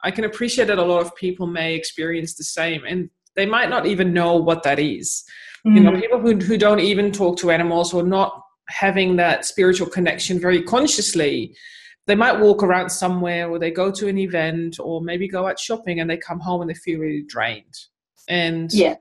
i 0.02 0.10
can 0.10 0.24
appreciate 0.24 0.66
that 0.66 0.78
a 0.78 0.82
lot 0.82 1.04
of 1.04 1.14
people 1.16 1.46
may 1.46 1.74
experience 1.74 2.34
the 2.34 2.44
same 2.44 2.82
and 2.86 3.10
they 3.34 3.44
might 3.44 3.68
not 3.68 3.86
even 3.86 4.14
know 4.14 4.36
what 4.36 4.62
that 4.62 4.78
is 4.78 5.24
mm. 5.66 5.74
you 5.74 5.80
know 5.80 5.90
mm. 5.90 6.00
people 6.00 6.20
who, 6.20 6.36
who 6.36 6.56
don't 6.56 6.80
even 6.80 7.12
talk 7.12 7.36
to 7.36 7.50
animals 7.50 7.92
or 7.92 8.02
not 8.02 8.40
having 8.68 9.16
that 9.16 9.44
spiritual 9.44 9.88
connection 9.88 10.40
very 10.40 10.62
consciously 10.62 11.54
they 12.06 12.14
might 12.14 12.38
walk 12.38 12.62
around 12.62 12.90
somewhere 12.90 13.50
or 13.50 13.58
they 13.58 13.70
go 13.70 13.90
to 13.90 14.08
an 14.08 14.18
event 14.18 14.78
or 14.80 15.00
maybe 15.00 15.26
go 15.28 15.46
out 15.46 15.58
shopping 15.58 16.00
and 16.00 16.08
they 16.08 16.16
come 16.16 16.40
home 16.40 16.60
and 16.60 16.70
they 16.70 16.74
feel 16.74 17.00
really 17.00 17.24
drained 17.26 17.74
and 18.28 18.72
yeah 18.72 18.94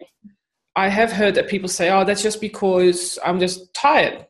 I 0.75 0.89
have 0.89 1.11
heard 1.11 1.35
that 1.35 1.47
people 1.47 1.69
say, 1.69 1.89
oh, 1.89 2.03
that's 2.03 2.21
just 2.21 2.41
because 2.41 3.17
I'm 3.23 3.39
just 3.39 3.73
tired, 3.73 4.27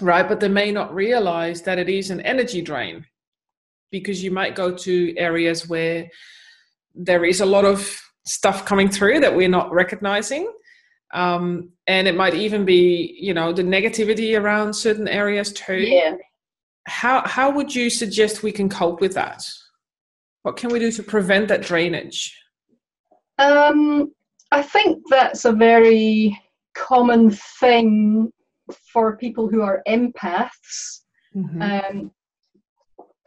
right? 0.00 0.28
But 0.28 0.40
they 0.40 0.48
may 0.48 0.70
not 0.70 0.94
realize 0.94 1.62
that 1.62 1.78
it 1.78 1.88
is 1.88 2.10
an 2.10 2.20
energy 2.20 2.60
drain 2.60 3.06
because 3.90 4.22
you 4.22 4.30
might 4.30 4.54
go 4.54 4.74
to 4.76 5.16
areas 5.16 5.68
where 5.68 6.08
there 6.94 7.24
is 7.24 7.40
a 7.40 7.46
lot 7.46 7.64
of 7.64 8.00
stuff 8.26 8.66
coming 8.66 8.88
through 8.88 9.20
that 9.20 9.34
we're 9.34 9.48
not 9.48 9.72
recognizing. 9.72 10.52
Um, 11.12 11.70
and 11.86 12.06
it 12.06 12.14
might 12.14 12.34
even 12.34 12.64
be, 12.64 13.16
you 13.18 13.32
know, 13.32 13.52
the 13.52 13.62
negativity 13.62 14.38
around 14.38 14.74
certain 14.74 15.08
areas 15.08 15.52
too. 15.52 15.78
Yeah. 15.78 16.16
How, 16.90 17.22
how 17.26 17.50
would 17.50 17.74
you 17.74 17.88
suggest 17.88 18.42
we 18.42 18.52
can 18.52 18.68
cope 18.68 19.00
with 19.00 19.14
that? 19.14 19.46
What 20.42 20.56
can 20.56 20.70
we 20.70 20.78
do 20.78 20.90
to 20.92 21.02
prevent 21.02 21.48
that 21.48 21.62
drainage? 21.62 22.36
Um, 23.38 24.12
I 24.50 24.62
think 24.62 25.02
that's 25.08 25.44
a 25.44 25.52
very 25.52 26.38
common 26.74 27.30
thing 27.30 28.32
for 28.92 29.16
people 29.16 29.48
who 29.48 29.62
are 29.62 29.82
empaths. 29.88 31.02
Mm-hmm. 31.34 31.62
Um, 31.62 32.10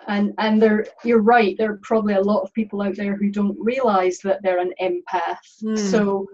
and 0.08 0.34
and 0.38 0.62
there, 0.62 0.86
you're 1.06 1.22
right. 1.22 1.58
There 1.58 1.72
are 1.72 1.80
probably 1.82 2.16
a 2.16 2.22
lot 2.22 2.42
of 2.42 2.54
people 2.54 2.82
out 2.82 2.98
there 2.98 3.16
who 3.16 3.32
don't 3.32 3.58
realize 3.60 4.18
that 4.24 4.42
they're 4.44 4.60
an 4.60 4.74
empath. 4.82 5.38
Mm. 5.64 5.78
So 5.78 6.28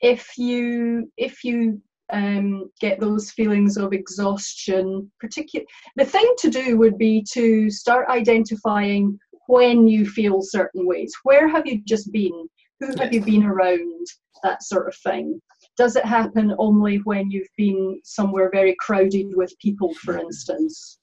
if 0.00 0.36
you 0.36 1.10
if 1.16 1.42
you 1.42 1.80
um, 2.14 2.70
get 2.80 3.00
those 3.00 3.30
feelings 3.30 3.76
of 3.76 3.92
exhaustion, 3.92 5.10
particular 5.20 5.66
the 5.96 6.04
thing 6.04 6.34
to 6.38 6.50
do 6.50 6.78
would 6.78 6.96
be 6.96 7.24
to 7.32 7.68
start 7.70 8.08
identifying 8.08 9.18
when 9.48 9.86
you 9.86 10.06
feel 10.06 10.40
certain 10.40 10.86
ways. 10.86 11.12
Where 11.24 11.48
have 11.48 11.66
you 11.66 11.82
just 11.86 12.10
been? 12.12 12.48
Who 12.80 12.94
have 12.98 13.12
you 13.12 13.20
been 13.20 13.44
around? 13.44 14.06
that 14.44 14.62
sort 14.62 14.86
of 14.86 14.94
thing. 14.96 15.40
Does 15.76 15.96
it 15.96 16.04
happen 16.04 16.54
only 16.58 16.98
when 16.98 17.30
you've 17.30 17.48
been 17.56 18.00
somewhere 18.04 18.50
very 18.52 18.76
crowded 18.78 19.34
with 19.34 19.58
people, 19.58 19.92
for 19.94 20.18
instance? 20.18 21.00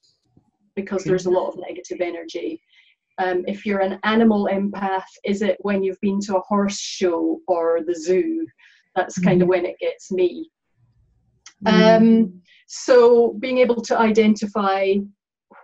Because 0.74 1.04
there's 1.04 1.26
a 1.26 1.30
lot 1.30 1.48
of 1.48 1.60
negative 1.60 2.00
energy. 2.00 2.62
Um, 3.18 3.44
if 3.46 3.66
you're 3.66 3.80
an 3.80 3.98
animal 4.04 4.48
empath, 4.50 5.02
is 5.24 5.42
it 5.42 5.58
when 5.60 5.82
you've 5.82 6.00
been 6.00 6.20
to 6.20 6.38
a 6.38 6.42
horse 6.48 6.78
show 6.78 7.40
or 7.46 7.80
the 7.86 7.94
zoo? 7.94 8.46
That's 8.96 9.18
kind 9.18 9.42
of 9.42 9.48
when 9.48 9.66
it 9.66 9.78
gets 9.78 10.10
me. 10.10 10.48
Mm 11.64 11.96
Um, 11.96 12.42
so 12.66 13.34
being 13.38 13.58
able 13.58 13.82
to 13.82 13.98
identify 13.98 14.94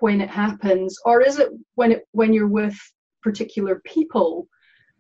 when 0.01 0.21
it 0.21 0.31
happens, 0.31 0.99
or 1.05 1.23
is 1.23 1.39
it 1.39 1.51
when 1.75 1.93
it 1.93 2.03
when 2.13 2.33
you're 2.33 2.55
with 2.61 2.79
particular 3.23 3.81
people? 3.85 4.47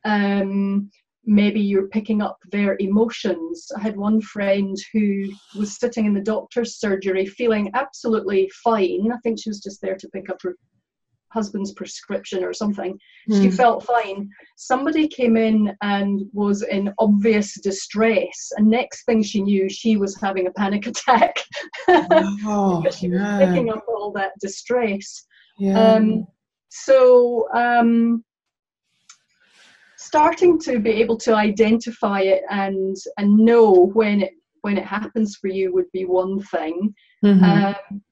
Um, 0.04 0.90
maybe 1.24 1.61
you're 1.61 1.88
picking 1.88 2.22
up 2.22 2.38
their 2.50 2.76
emotions. 2.80 3.70
I 3.76 3.80
had 3.80 3.96
one 3.96 4.20
friend 4.22 4.74
who 4.92 5.28
was 5.58 5.78
sitting 5.78 6.06
in 6.06 6.14
the 6.14 6.22
doctor's 6.22 6.80
surgery 6.80 7.26
feeling 7.26 7.70
absolutely 7.74 8.50
fine. 8.64 9.12
I 9.12 9.18
think 9.22 9.38
she 9.38 9.50
was 9.50 9.61
just 9.61 9.82
there 9.82 9.96
to 9.96 10.08
pick 10.08 10.30
up 10.30 10.38
her 10.42 10.56
husband's 11.30 11.72
prescription 11.72 12.42
or 12.44 12.52
something. 12.52 12.98
Mm. 13.30 13.42
She 13.42 13.48
Hmm. 13.48 13.54
felt 13.56 13.84
fine. 13.84 14.30
Somebody 14.56 15.08
came 15.08 15.36
in 15.36 15.76
and 15.82 16.22
was 16.32 16.62
in 16.62 16.92
obvious 16.98 17.60
distress, 17.60 18.52
and 18.56 18.68
next 18.68 19.04
thing 19.04 19.22
she 19.22 19.42
knew, 19.42 19.68
she 19.68 19.96
was 19.96 20.16
having 20.20 20.46
a 20.46 20.52
panic 20.52 20.86
attack 20.92 21.36
Oh, 21.88 22.80
because 22.82 22.98
she 22.98 23.08
was 23.10 23.20
yeah. 23.20 23.38
picking 23.38 23.70
up 23.70 23.84
all 23.88 24.12
that 24.12 24.32
distress. 24.40 25.24
yeah. 25.58 25.94
Um, 25.94 26.26
so 26.70 27.48
um, 27.54 28.24
starting 29.96 30.58
to 30.60 30.78
be 30.78 30.90
able 30.90 31.16
to 31.16 31.34
identify 31.34 32.20
it 32.20 32.42
and 32.50 32.96
and 33.16 33.36
know 33.36 33.90
when 33.94 34.22
it 34.22 34.32
when 34.62 34.76
it 34.76 34.84
happens 34.84 35.36
for 35.36 35.48
you 35.48 35.72
would 35.72 35.90
be 35.92 36.04
one 36.04 36.40
thing. 36.42 36.94
Mhm. 37.24 37.74
Um, 37.90 38.02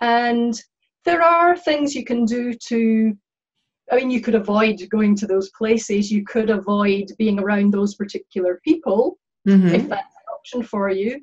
and 0.00 0.60
there 1.04 1.22
are 1.22 1.56
things 1.56 1.94
you 1.94 2.04
can 2.04 2.24
do 2.24 2.54
to, 2.68 3.16
I 3.92 3.96
mean, 3.96 4.10
you 4.10 4.20
could 4.20 4.34
avoid 4.34 4.80
going 4.90 5.14
to 5.16 5.26
those 5.26 5.50
places, 5.50 6.10
you 6.10 6.24
could 6.24 6.50
avoid 6.50 7.06
being 7.18 7.38
around 7.38 7.72
those 7.72 7.94
particular 7.94 8.60
people 8.64 9.18
Mhm. 9.46 9.74
if 9.74 9.88
that's 9.88 10.14
an 10.16 10.34
option 10.34 10.62
for 10.62 10.88
you. 10.88 11.20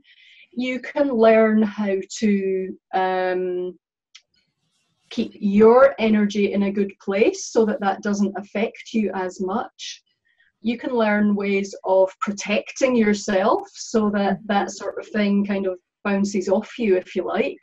You 0.53 0.79
can 0.79 1.09
learn 1.09 1.61
how 1.63 1.95
to 2.19 2.77
um, 2.93 3.79
keep 5.09 5.31
your 5.33 5.95
energy 5.97 6.53
in 6.53 6.63
a 6.63 6.71
good 6.71 6.93
place 7.01 7.45
so 7.45 7.65
that 7.65 7.79
that 7.81 8.01
doesn't 8.01 8.37
affect 8.37 8.93
you 8.93 9.11
as 9.13 9.41
much. 9.41 10.03
You 10.61 10.77
can 10.77 10.91
learn 10.91 11.35
ways 11.35 11.73
of 11.83 12.11
protecting 12.19 12.95
yourself 12.95 13.67
so 13.73 14.11
that 14.11 14.39
that 14.45 14.71
sort 14.71 14.99
of 14.99 15.07
thing 15.07 15.45
kind 15.45 15.65
of 15.65 15.79
bounces 16.03 16.47
off 16.49 16.77
you, 16.77 16.95
if 16.95 17.15
you 17.15 17.23
like, 17.23 17.59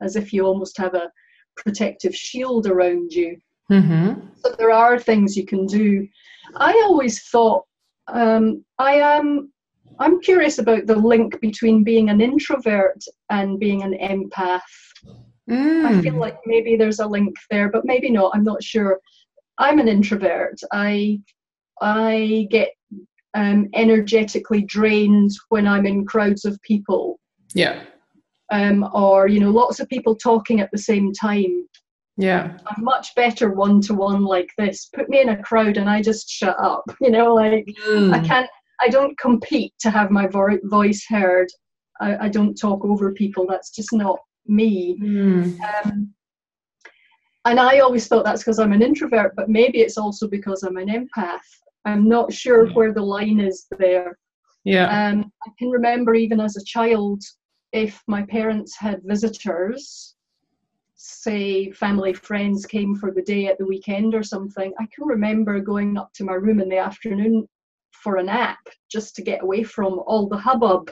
as 0.00 0.14
if 0.16 0.32
you 0.32 0.44
almost 0.44 0.78
have 0.78 0.94
a 0.94 1.10
protective 1.58 2.14
shield 2.14 2.66
around 2.66 3.12
you. 3.12 3.36
Mhm. 3.70 4.22
So 4.42 4.54
there 4.58 4.70
are 4.70 4.98
things 4.98 5.36
you 5.36 5.44
can 5.44 5.66
do. 5.66 6.08
I 6.56 6.72
always 6.86 7.22
thought 7.28 7.64
um, 8.08 8.64
I 8.78 8.94
am. 8.94 9.52
I'm 9.98 10.20
curious 10.20 10.58
about 10.58 10.86
the 10.86 10.96
link 10.96 11.38
between 11.40 11.84
being 11.84 12.08
an 12.08 12.20
introvert 12.22 13.02
and 13.28 13.58
being 13.58 13.82
an 13.82 13.94
empath. 14.00 14.60
I 15.50 16.00
feel 16.02 16.14
Mm. 16.14 16.20
like 16.20 16.36
maybe 16.46 16.76
there's 16.76 17.00
a 17.00 17.06
link 17.06 17.34
there, 17.50 17.68
but 17.70 17.84
maybe 17.84 18.10
not. 18.10 18.32
I'm 18.34 18.44
not 18.44 18.62
sure. 18.62 19.00
I'm 19.58 19.78
an 19.78 19.88
introvert. 19.88 20.58
I 20.72 21.20
I 21.80 22.46
get 22.50 22.70
um, 23.34 23.68
energetically 23.74 24.62
drained 24.62 25.30
when 25.50 25.66
I'm 25.66 25.84
in 25.86 26.04
crowds 26.06 26.44
of 26.44 26.60
people, 26.62 27.20
Yeah. 27.54 27.84
Um, 28.50 28.88
or 28.94 29.28
you 29.28 29.40
know, 29.40 29.50
lots 29.50 29.80
of 29.80 29.88
people 29.88 30.14
talking 30.16 30.60
at 30.60 30.70
the 30.72 30.78
same 30.78 31.12
time. 31.12 31.66
Yeah. 32.16 32.58
I'm 32.66 32.82
much 32.82 33.14
better 33.14 33.50
one 33.52 33.80
to 33.82 33.94
one 33.94 34.24
like 34.24 34.50
this. 34.58 34.86
Put 34.94 35.08
me 35.08 35.20
in 35.20 35.28
a 35.28 35.42
crowd 35.42 35.76
and 35.76 35.88
I 35.88 36.02
just 36.02 36.28
shut 36.28 36.56
up. 36.58 36.82
You 37.00 37.10
know, 37.10 37.34
like 37.34 37.64
I 37.86 37.88
Mm. 37.88 38.26
can't. 38.26 38.50
I 38.80 38.88
don't 38.88 39.18
compete 39.18 39.72
to 39.80 39.90
have 39.90 40.10
my 40.10 40.26
vo- 40.28 40.58
voice 40.64 41.04
heard. 41.08 41.48
I, 42.00 42.26
I 42.26 42.28
don't 42.28 42.54
talk 42.54 42.84
over 42.84 43.12
people. 43.12 43.44
That's 43.48 43.70
just 43.70 43.92
not 43.92 44.18
me. 44.46 44.96
Mm. 45.00 45.58
Um, 45.60 46.14
and 47.44 47.58
I 47.60 47.78
always 47.80 48.06
thought 48.08 48.24
that's 48.24 48.42
because 48.42 48.58
I'm 48.58 48.72
an 48.72 48.82
introvert, 48.82 49.34
but 49.36 49.48
maybe 49.48 49.78
it's 49.80 49.98
also 49.98 50.28
because 50.28 50.62
I'm 50.62 50.76
an 50.76 50.88
empath. 50.88 51.38
I'm 51.84 52.08
not 52.08 52.32
sure 52.32 52.66
Yeah. 52.66 52.72
where 52.74 52.92
the 52.92 53.02
line 53.02 53.40
is 53.40 53.66
there. 53.78 54.18
Yeah. 54.64 54.86
Um, 55.08 55.30
I 55.46 55.50
can 55.58 55.70
remember 55.70 56.14
even 56.14 56.40
as 56.40 56.56
a 56.56 56.64
child, 56.64 57.22
if 57.72 58.02
my 58.06 58.22
parents 58.22 58.76
had 58.76 59.02
visitors, 59.04 60.14
say 60.94 61.70
family 61.70 62.12
friends 62.12 62.66
came 62.66 62.94
for 62.96 63.10
the 63.12 63.22
day 63.22 63.46
at 63.46 63.58
the 63.58 63.66
weekend 63.66 64.14
or 64.14 64.22
something, 64.22 64.72
I 64.80 64.86
can 64.94 65.06
remember 65.06 65.60
going 65.60 65.96
up 65.96 66.12
to 66.14 66.24
my 66.24 66.34
room 66.34 66.60
in 66.60 66.68
the 66.68 66.78
afternoon 66.78 67.46
for 67.92 68.16
a 68.16 68.22
nap 68.22 68.58
just 68.90 69.14
to 69.16 69.22
get 69.22 69.42
away 69.42 69.62
from 69.62 70.00
all 70.06 70.28
the 70.28 70.36
hubbub 70.36 70.90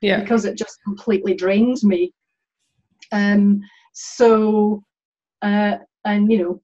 Yeah. 0.00 0.20
because 0.20 0.44
it 0.44 0.56
just 0.58 0.78
completely 0.84 1.34
drains 1.34 1.84
me. 1.84 2.12
Um, 3.12 3.60
so, 3.92 4.82
uh, 5.42 5.76
and 6.04 6.30
you 6.30 6.38
know, 6.42 6.62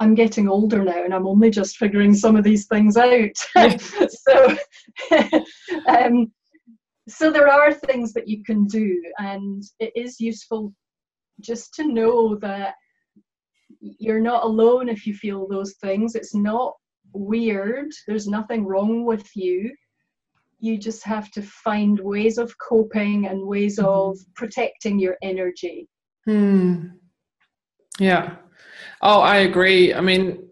I'm 0.00 0.14
getting 0.14 0.48
older 0.48 0.82
now, 0.82 1.04
and 1.04 1.14
I'm 1.14 1.26
only 1.26 1.50
just 1.50 1.76
figuring 1.76 2.14
some 2.14 2.34
of 2.36 2.44
these 2.44 2.66
things 2.66 2.96
out. 2.96 3.30
So, 4.08 4.56
um, 5.88 6.32
so 7.08 7.30
there 7.30 7.48
are 7.48 7.72
things 7.72 8.12
that 8.14 8.28
you 8.28 8.42
can 8.44 8.64
do, 8.64 9.02
and 9.18 9.62
it 9.78 9.92
is 9.94 10.20
useful 10.20 10.72
just 11.40 11.74
to 11.74 11.86
know 11.86 12.36
that 12.36 12.74
you're 13.80 14.20
not 14.20 14.44
alone 14.44 14.88
if 14.88 15.06
you 15.06 15.14
feel 15.14 15.46
those 15.46 15.74
things. 15.74 16.14
It's 16.14 16.34
not 16.34 16.74
weird. 17.12 17.90
There's 18.06 18.28
nothing 18.28 18.64
wrong 18.64 19.04
with 19.04 19.28
you 19.34 19.72
you 20.64 20.78
just 20.78 21.04
have 21.04 21.30
to 21.30 21.42
find 21.42 22.00
ways 22.00 22.38
of 22.38 22.56
coping 22.58 23.26
and 23.26 23.46
ways 23.46 23.78
of 23.78 24.16
protecting 24.34 24.98
your 24.98 25.16
energy. 25.22 25.86
Hmm. 26.24 26.86
Yeah. 27.98 28.36
Oh, 29.02 29.20
I 29.20 29.36
agree. 29.38 29.92
I 29.92 30.00
mean, 30.00 30.48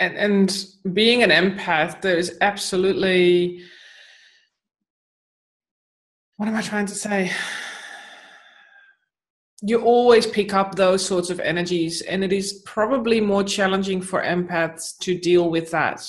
and 0.00 0.16
and 0.16 0.66
being 0.92 1.22
an 1.22 1.30
empath, 1.30 2.00
there's 2.02 2.32
absolutely. 2.40 3.62
What 6.36 6.48
am 6.48 6.54
I 6.56 6.62
trying 6.62 6.86
to 6.86 6.94
say? 6.94 7.30
You 9.62 9.80
always 9.82 10.26
pick 10.26 10.52
up 10.52 10.74
those 10.74 11.04
sorts 11.04 11.30
of 11.30 11.40
energies, 11.40 12.02
and 12.02 12.22
it 12.22 12.32
is 12.32 12.62
probably 12.66 13.20
more 13.20 13.42
challenging 13.42 14.02
for 14.02 14.22
empaths 14.22 14.96
to 14.98 15.18
deal 15.18 15.48
with 15.50 15.70
that. 15.70 16.06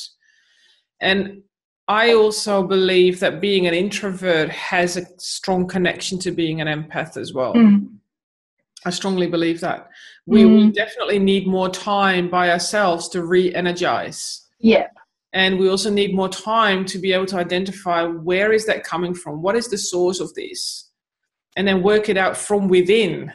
And 1.00 1.44
I 1.88 2.14
also 2.14 2.64
believe 2.64 3.22
that 3.22 3.40
being 3.40 3.66
an 3.68 3.74
introvert 3.74 4.50
has 4.50 4.98
a 4.98 5.06
strong 5.18 5.66
connection 5.66 6.20
to 6.20 6.32
being 6.32 6.60
an 6.60 6.68
empath 6.68 7.16
as 7.16 7.34
well. 7.34 7.54
I 8.86 8.90
strongly 8.90 9.28
believe 9.28 9.62
that. 9.62 9.90
We, 10.26 10.46
we 10.46 10.52
Mm. 10.66 10.74
definitely 10.74 11.20
need 11.20 11.48
more 11.48 11.70
time 11.70 12.30
by 12.30 12.50
ourselves 12.52 13.08
to 13.10 13.24
re 13.24 13.54
energize. 13.56 14.46
Yeah, 14.60 14.88
And 15.34 15.60
we 15.60 15.70
also 15.70 15.90
need 15.90 16.16
more 16.16 16.30
time 16.30 16.86
to 16.86 16.98
be 16.98 17.14
able 17.14 17.26
to 17.28 17.38
identify 17.38 18.04
where 18.04 18.54
is 18.54 18.66
that 18.66 18.84
coming 18.84 19.14
from? 19.14 19.42
What 19.42 19.56
is 19.56 19.68
the 19.68 19.78
source 19.78 20.20
of 20.20 20.34
this? 20.34 20.90
And 21.56 21.68
then 21.68 21.84
work 21.84 22.08
it 22.10 22.18
out 22.18 22.38
from 22.38 22.68
within. 22.68 23.34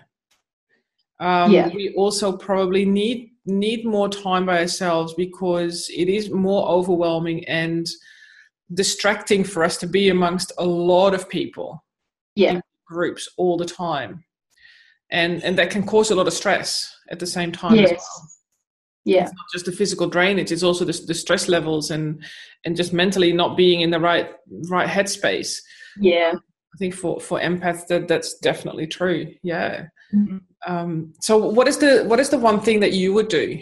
Um, 1.20 1.52
Yeah. 1.52 1.68
We 1.68 1.94
also 1.96 2.36
probably 2.36 2.84
need 2.84 3.32
need 3.44 3.84
more 3.84 4.08
time 4.08 4.46
by 4.46 4.60
ourselves 4.60 5.14
because 5.14 5.90
it 5.94 6.08
is 6.08 6.30
more 6.30 6.68
overwhelming 6.68 7.44
and 7.46 7.86
distracting 8.72 9.44
for 9.44 9.64
us 9.64 9.76
to 9.78 9.86
be 9.86 10.08
amongst 10.10 10.52
a 10.58 10.64
lot 10.64 11.14
of 11.14 11.28
people 11.28 11.84
yeah, 12.34 12.60
groups 12.86 13.28
all 13.36 13.56
the 13.56 13.64
time 13.64 14.24
and 15.10 15.42
and 15.42 15.58
that 15.58 15.70
can 15.70 15.84
cause 15.84 16.10
a 16.10 16.14
lot 16.14 16.26
of 16.26 16.32
stress 16.32 16.94
at 17.10 17.18
the 17.18 17.26
same 17.26 17.52
time 17.52 17.74
as 17.74 17.90
yes, 17.90 17.90
well 17.90 18.28
yeah, 19.04 19.22
it's 19.22 19.32
not 19.32 19.46
just 19.52 19.64
the 19.66 19.72
physical 19.72 20.06
drainage 20.06 20.52
it's 20.52 20.62
also 20.62 20.84
the, 20.84 21.04
the 21.06 21.14
stress 21.14 21.48
levels 21.48 21.90
and 21.90 22.22
and 22.64 22.76
just 22.76 22.92
mentally 22.92 23.32
not 23.32 23.56
being 23.56 23.80
in 23.80 23.90
the 23.90 23.98
right 24.00 24.30
right 24.68 24.88
headspace 24.88 25.58
yeah. 25.98 26.32
i 26.34 26.76
think 26.78 26.94
for 26.94 27.20
for 27.20 27.40
empaths 27.40 27.86
that 27.88 28.06
that's 28.08 28.38
definitely 28.38 28.86
true 28.86 29.34
yeah 29.42 29.86
Mhm. 30.14 30.42
um 30.66 31.14
so 31.20 31.38
what 31.38 31.66
is 31.66 31.78
the 31.78 32.04
what 32.04 32.20
is 32.20 32.28
the 32.28 32.38
one 32.38 32.60
thing 32.60 32.80
that 32.80 32.92
you 32.92 33.14
would 33.14 33.28
do 33.28 33.58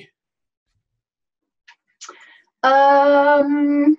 Um, 2.63 3.97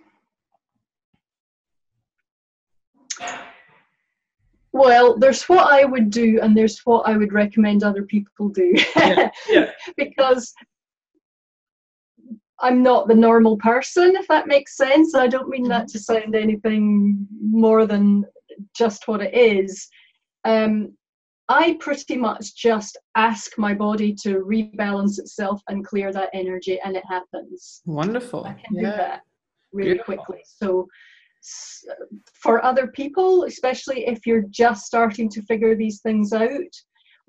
well, 4.71 5.17
there's 5.17 5.43
what 5.43 5.71
I 5.71 5.85
would 5.85 6.09
do, 6.09 6.39
and 6.41 6.55
there's 6.55 6.79
what 6.85 7.07
I 7.07 7.17
would 7.17 7.33
recommend 7.33 7.83
other 7.83 8.03
people 8.03 8.49
do. 8.49 8.73
Yeah, 8.95 9.29
yeah. 9.49 9.71
because 9.97 10.53
I'm 12.61 12.83
not 12.83 13.07
the 13.07 13.15
normal 13.15 13.57
person, 13.57 14.15
if 14.15 14.27
that 14.27 14.47
makes 14.47 14.77
sense. 14.77 15.15
I 15.15 15.27
don't 15.27 15.49
mean 15.49 15.67
that 15.69 15.87
to 15.89 15.99
sound 15.99 16.35
anything 16.35 17.27
more 17.41 17.85
than 17.85 18.25
just 18.75 19.07
what 19.07 19.21
it 19.21 19.33
is. 19.33 19.87
Um, 20.43 20.93
I 21.49 21.77
pretty 21.79 22.15
much 22.15 22.55
just 22.55 22.97
ask 23.15 23.57
my 23.57 23.73
body 23.73 24.15
to 24.21 24.39
rebalance 24.39 25.19
itself 25.19 25.61
and 25.67 25.85
clear 25.85 26.13
that 26.13 26.29
energy, 26.33 26.79
and 26.83 26.95
it 26.95 27.03
happens. 27.09 27.81
wonderful 27.85 28.45
I 28.45 28.53
can 28.53 28.75
do 28.75 28.83
that 28.83 29.21
really 29.73 29.93
Beautiful. 29.93 30.15
quickly. 30.15 30.43
So, 30.45 30.87
for 32.33 32.63
other 32.63 32.87
people, 32.87 33.45
especially 33.45 34.05
if 34.07 34.25
you're 34.27 34.45
just 34.49 34.85
starting 34.85 35.27
to 35.29 35.41
figure 35.41 35.75
these 35.75 35.99
things 36.01 36.33
out, 36.33 36.73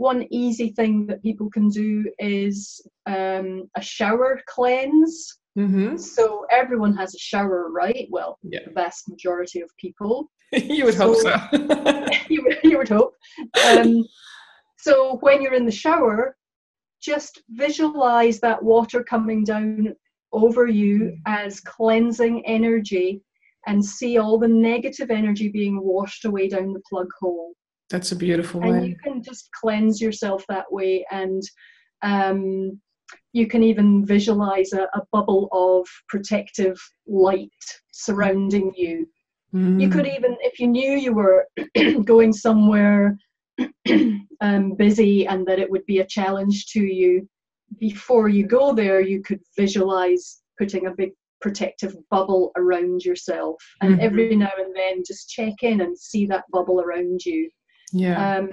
one 0.02 0.26
easy 0.30 0.70
thing 0.70 1.06
that 1.06 1.22
people 1.22 1.48
can 1.50 1.68
do 1.68 2.04
is 2.18 2.80
um, 3.06 3.68
a 3.76 3.82
shower 3.82 4.40
cleanse. 4.48 5.38
mm-hmm. 5.58 5.96
So, 5.96 6.44
everyone 6.50 6.94
has 6.96 7.14
a 7.14 7.18
shower, 7.18 7.70
right? 7.70 8.06
Well, 8.10 8.38
Yeah. 8.42 8.60
the 8.66 8.72
vast 8.72 9.08
majority 9.08 9.60
of 9.60 9.70
people. 9.78 10.30
you 10.52 10.84
would 10.84 10.94
hope 10.96 11.16
so 11.16 11.34
you, 12.28 12.42
would- 12.44 12.60
you 12.64 12.76
would 12.78 12.88
hope. 12.88 13.14
Um, 13.66 14.04
so, 14.78 15.18
when 15.20 15.40
you're 15.40 15.54
in 15.54 15.66
the 15.66 15.80
shower, 15.86 16.36
just 17.00 17.42
visualize 17.50 18.40
that 18.40 18.62
water 18.62 19.02
coming 19.02 19.44
down 19.44 19.94
over 20.32 20.66
you 20.66 20.98
mm. 20.98 21.16
as 21.26 21.60
cleansing 21.60 22.44
energy 22.46 23.22
and 23.66 23.84
see 23.84 24.18
all 24.18 24.38
the 24.38 24.48
negative 24.48 25.10
energy 25.10 25.48
being 25.48 25.80
washed 25.82 26.24
away 26.24 26.48
down 26.48 26.72
the 26.72 26.82
plug 26.88 27.08
hole. 27.20 27.54
That's 27.92 28.12
a 28.12 28.16
beautiful 28.16 28.62
and 28.62 28.80
way. 28.80 28.86
you 28.86 28.96
can 28.96 29.22
just 29.22 29.50
cleanse 29.52 30.00
yourself 30.00 30.46
that 30.48 30.64
way 30.72 31.04
and 31.10 31.42
um, 32.00 32.80
you 33.34 33.46
can 33.46 33.62
even 33.62 34.06
visualize 34.06 34.72
a, 34.72 34.84
a, 34.94 35.02
bubble 35.12 35.50
of 35.52 35.86
protective 36.08 36.80
light 37.06 37.50
surrounding 37.92 38.72
you. 38.74 39.06
Mm. 39.54 39.78
You 39.78 39.90
could 39.90 40.06
mm. 40.06 40.16
even, 40.16 40.38
if 40.40 40.58
you 40.58 40.68
knew 40.68 40.92
you 40.92 41.12
were 41.12 41.46
going 42.04 42.32
somewhere 42.32 43.18
um, 44.40 44.72
busy 44.74 45.26
and 45.26 45.46
that 45.46 45.58
it 45.58 45.70
would 45.70 45.84
be 45.84 45.98
a 45.98 46.06
challenge 46.06 46.68
to 46.68 46.80
you, 46.80 47.28
before 47.78 48.30
you 48.30 48.46
go 48.46 48.72
there, 48.72 49.02
you 49.02 49.20
could 49.20 49.40
visualize 49.54 50.40
putting 50.58 50.86
a 50.86 50.94
big 50.96 51.10
protective 51.42 51.94
bubble 52.10 52.52
around 52.56 53.04
yourself. 53.04 53.62
And 53.82 53.96
mm-hmm. 53.96 54.06
every 54.06 54.34
now 54.34 54.50
and 54.58 54.74
then, 54.74 55.02
just 55.06 55.28
check 55.28 55.62
in 55.62 55.82
and 55.82 55.98
see 55.98 56.24
that 56.26 56.44
bubble 56.50 56.80
around 56.80 57.20
you. 57.26 57.50
Yeah. 57.92 58.36
Um, 58.38 58.50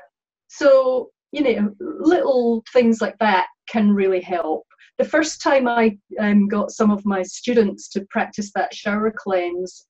so, 0.48 1.10
you 1.32 1.44
know, 1.44 1.74
little 1.80 2.64
things 2.74 3.02
like 3.02 3.18
that 3.20 3.48
can 3.70 3.94
really 3.94 4.22
help. 4.22 4.66
The 4.98 5.06
first 5.06 5.42
time 5.42 5.68
I 5.68 5.98
um, 6.20 6.48
got 6.48 6.72
some 6.72 6.92
of 6.92 7.06
my 7.06 7.24
students 7.24 7.88
to 7.90 8.06
practice 8.10 8.52
that 8.56 8.74
shower 8.74 9.14
cleanse, 9.16 9.88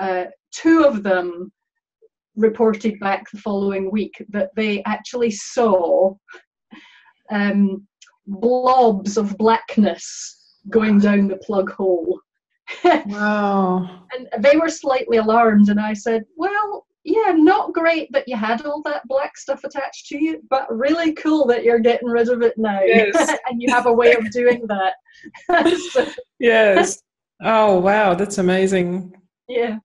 uh, 0.00 0.26
two 0.52 0.84
of 0.84 1.02
them 1.02 1.52
reported 2.36 2.98
back 3.00 3.30
the 3.30 3.40
following 3.40 3.90
week 3.90 4.24
that 4.30 4.50
they 4.56 4.82
actually 4.84 5.32
saw 5.32 6.14
um, 7.30 7.86
blobs 8.26 9.16
of 9.16 9.36
blackness 9.36 10.56
going 10.70 10.98
down 10.98 11.28
the 11.28 11.36
plug 11.38 11.70
hole. 11.70 12.20
wow. 12.84 14.04
And 14.12 14.28
they 14.42 14.56
were 14.56 14.68
slightly 14.68 15.16
alarmed, 15.16 15.68
and 15.68 15.80
I 15.80 15.94
said, 15.94 16.24
Well, 16.36 16.86
yeah, 17.08 17.32
not 17.32 17.72
great 17.72 18.12
that 18.12 18.28
you 18.28 18.36
had 18.36 18.64
all 18.66 18.82
that 18.82 19.06
black 19.08 19.36
stuff 19.38 19.64
attached 19.64 20.06
to 20.08 20.22
you, 20.22 20.42
but 20.50 20.66
really 20.70 21.14
cool 21.14 21.46
that 21.46 21.64
you're 21.64 21.78
getting 21.78 22.08
rid 22.08 22.28
of 22.28 22.42
it 22.42 22.54
now. 22.58 22.82
Yes. 22.82 23.38
and 23.48 23.62
you 23.62 23.72
have 23.72 23.86
a 23.86 23.92
way 23.92 24.12
of 24.12 24.30
doing 24.30 24.66
that. 24.66 24.94
so. 25.90 26.06
Yes. 26.38 27.02
Oh, 27.42 27.78
wow. 27.78 28.14
That's 28.14 28.38
amazing. 28.38 29.12
Yeah. 29.48 29.78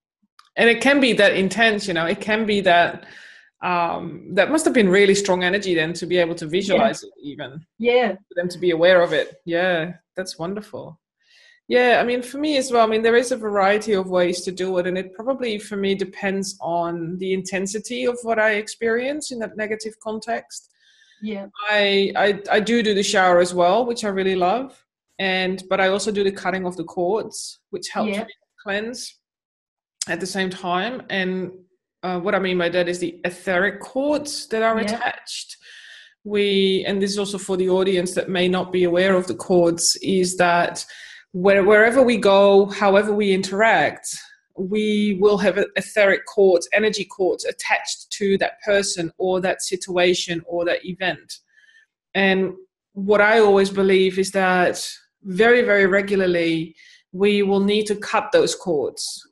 And 0.56 0.70
it 0.70 0.82
can 0.82 1.00
be 1.00 1.14
that 1.14 1.34
intense, 1.36 1.88
you 1.88 1.94
know, 1.94 2.06
it 2.06 2.20
can 2.22 2.46
be 2.46 2.62
that. 2.62 3.06
Um, 3.64 4.28
that 4.34 4.52
must 4.52 4.66
have 4.66 4.74
been 4.74 4.90
really 4.90 5.16
strong 5.16 5.42
energy 5.42 5.74
then 5.74 5.94
to 5.94 6.06
be 6.06 6.18
able 6.18 6.36
to 6.36 6.46
visualize 6.46 7.02
yeah. 7.02 7.08
it 7.08 7.14
even 7.26 7.66
yeah 7.80 8.12
for 8.12 8.36
them 8.36 8.50
to 8.50 8.60
be 8.60 8.72
aware 8.72 9.02
of 9.02 9.14
it 9.14 9.36
yeah 9.46 9.94
that's 10.18 10.38
wonderful 10.38 11.00
yeah, 11.68 12.00
I 12.02 12.04
mean, 12.04 12.22
for 12.22 12.40
me 12.40 12.58
as 12.58 12.72
well, 12.72 12.84
I 12.84 12.90
mean, 12.90 13.04
there 13.04 13.16
is 13.16 13.32
a 13.32 13.38
variety 13.38 13.94
of 13.94 14.10
ways 14.10 14.42
to 14.42 14.52
do 14.52 14.78
it, 14.80 14.88
and 14.88 14.98
it 14.98 15.14
probably 15.14 15.58
for 15.58 15.78
me 15.78 15.96
depends 15.96 16.58
on 16.60 17.18
the 17.20 17.34
intensity 17.34 18.06
of 18.06 18.18
what 18.24 18.38
I 18.38 18.56
experience 18.56 19.32
in 19.32 19.40
that 19.40 19.56
negative 19.56 19.94
context. 20.02 20.70
Yeah, 21.22 21.48
I 21.70 22.12
I, 22.18 22.42
I 22.52 22.60
do 22.60 22.84
do 22.84 22.94
the 22.94 23.04
shower 23.04 23.40
as 23.40 23.54
well, 23.54 23.86
which 23.86 24.04
I 24.04 24.10
really 24.10 24.36
love, 24.36 24.86
and 25.20 25.64
but 25.70 25.80
I 25.80 25.88
also 25.88 26.12
do 26.12 26.24
the 26.24 26.34
cutting 26.34 26.66
of 26.66 26.76
the 26.76 26.84
cords, 26.84 27.60
which 27.70 27.88
helps 27.90 28.12
yeah. 28.12 28.26
me 28.26 28.34
cleanse 28.62 29.18
at 30.10 30.20
the 30.20 30.28
same 30.28 30.50
time. 30.50 31.04
And 31.10 31.52
uh, 32.04 32.20
what 32.20 32.36
I 32.36 32.40
mean 32.40 32.58
by 32.58 32.68
that 32.70 32.90
is 32.90 33.00
the 33.00 33.22
etheric 33.24 33.80
cords 33.80 34.48
that 34.48 34.64
are 34.64 34.78
yeah. 34.78 34.86
attached 34.86 35.58
we 36.26 36.86
and 36.88 37.02
this 37.02 37.12
is 37.12 37.20
also 37.20 37.38
for 37.38 37.58
the 37.58 37.70
audience 37.70 38.14
that 38.14 38.30
may 38.30 38.48
not 38.48 38.72
be 38.72 38.86
aware 38.86 39.14
of 39.16 39.28
the 39.28 39.36
cords 39.36 39.98
is 40.02 40.38
that 40.38 40.86
where, 41.34 41.64
wherever 41.64 42.02
we 42.02 42.18
go, 42.18 42.68
however 42.68 43.14
we 43.14 43.34
interact, 43.34 44.08
we 44.56 45.18
will 45.20 45.40
have 45.40 45.58
etheric 45.76 46.26
cords, 46.26 46.70
energy 46.74 47.06
cords 47.06 47.44
attached 47.44 48.12
to 48.12 48.38
that 48.38 48.62
person 48.62 49.12
or 49.18 49.42
that 49.42 49.64
situation 49.64 50.42
or 50.46 50.64
that 50.64 50.86
event. 50.86 51.40
And 52.14 52.54
what 52.94 53.20
I 53.20 53.40
always 53.40 53.72
believe 53.72 54.20
is 54.20 54.32
that 54.32 54.88
very, 55.24 55.64
very 55.64 55.88
regularly 55.88 56.76
we 57.12 57.42
will 57.42 57.60
need 57.60 57.88
to 57.88 57.96
cut 57.96 58.32
those 58.32 58.56
cords 58.56 59.28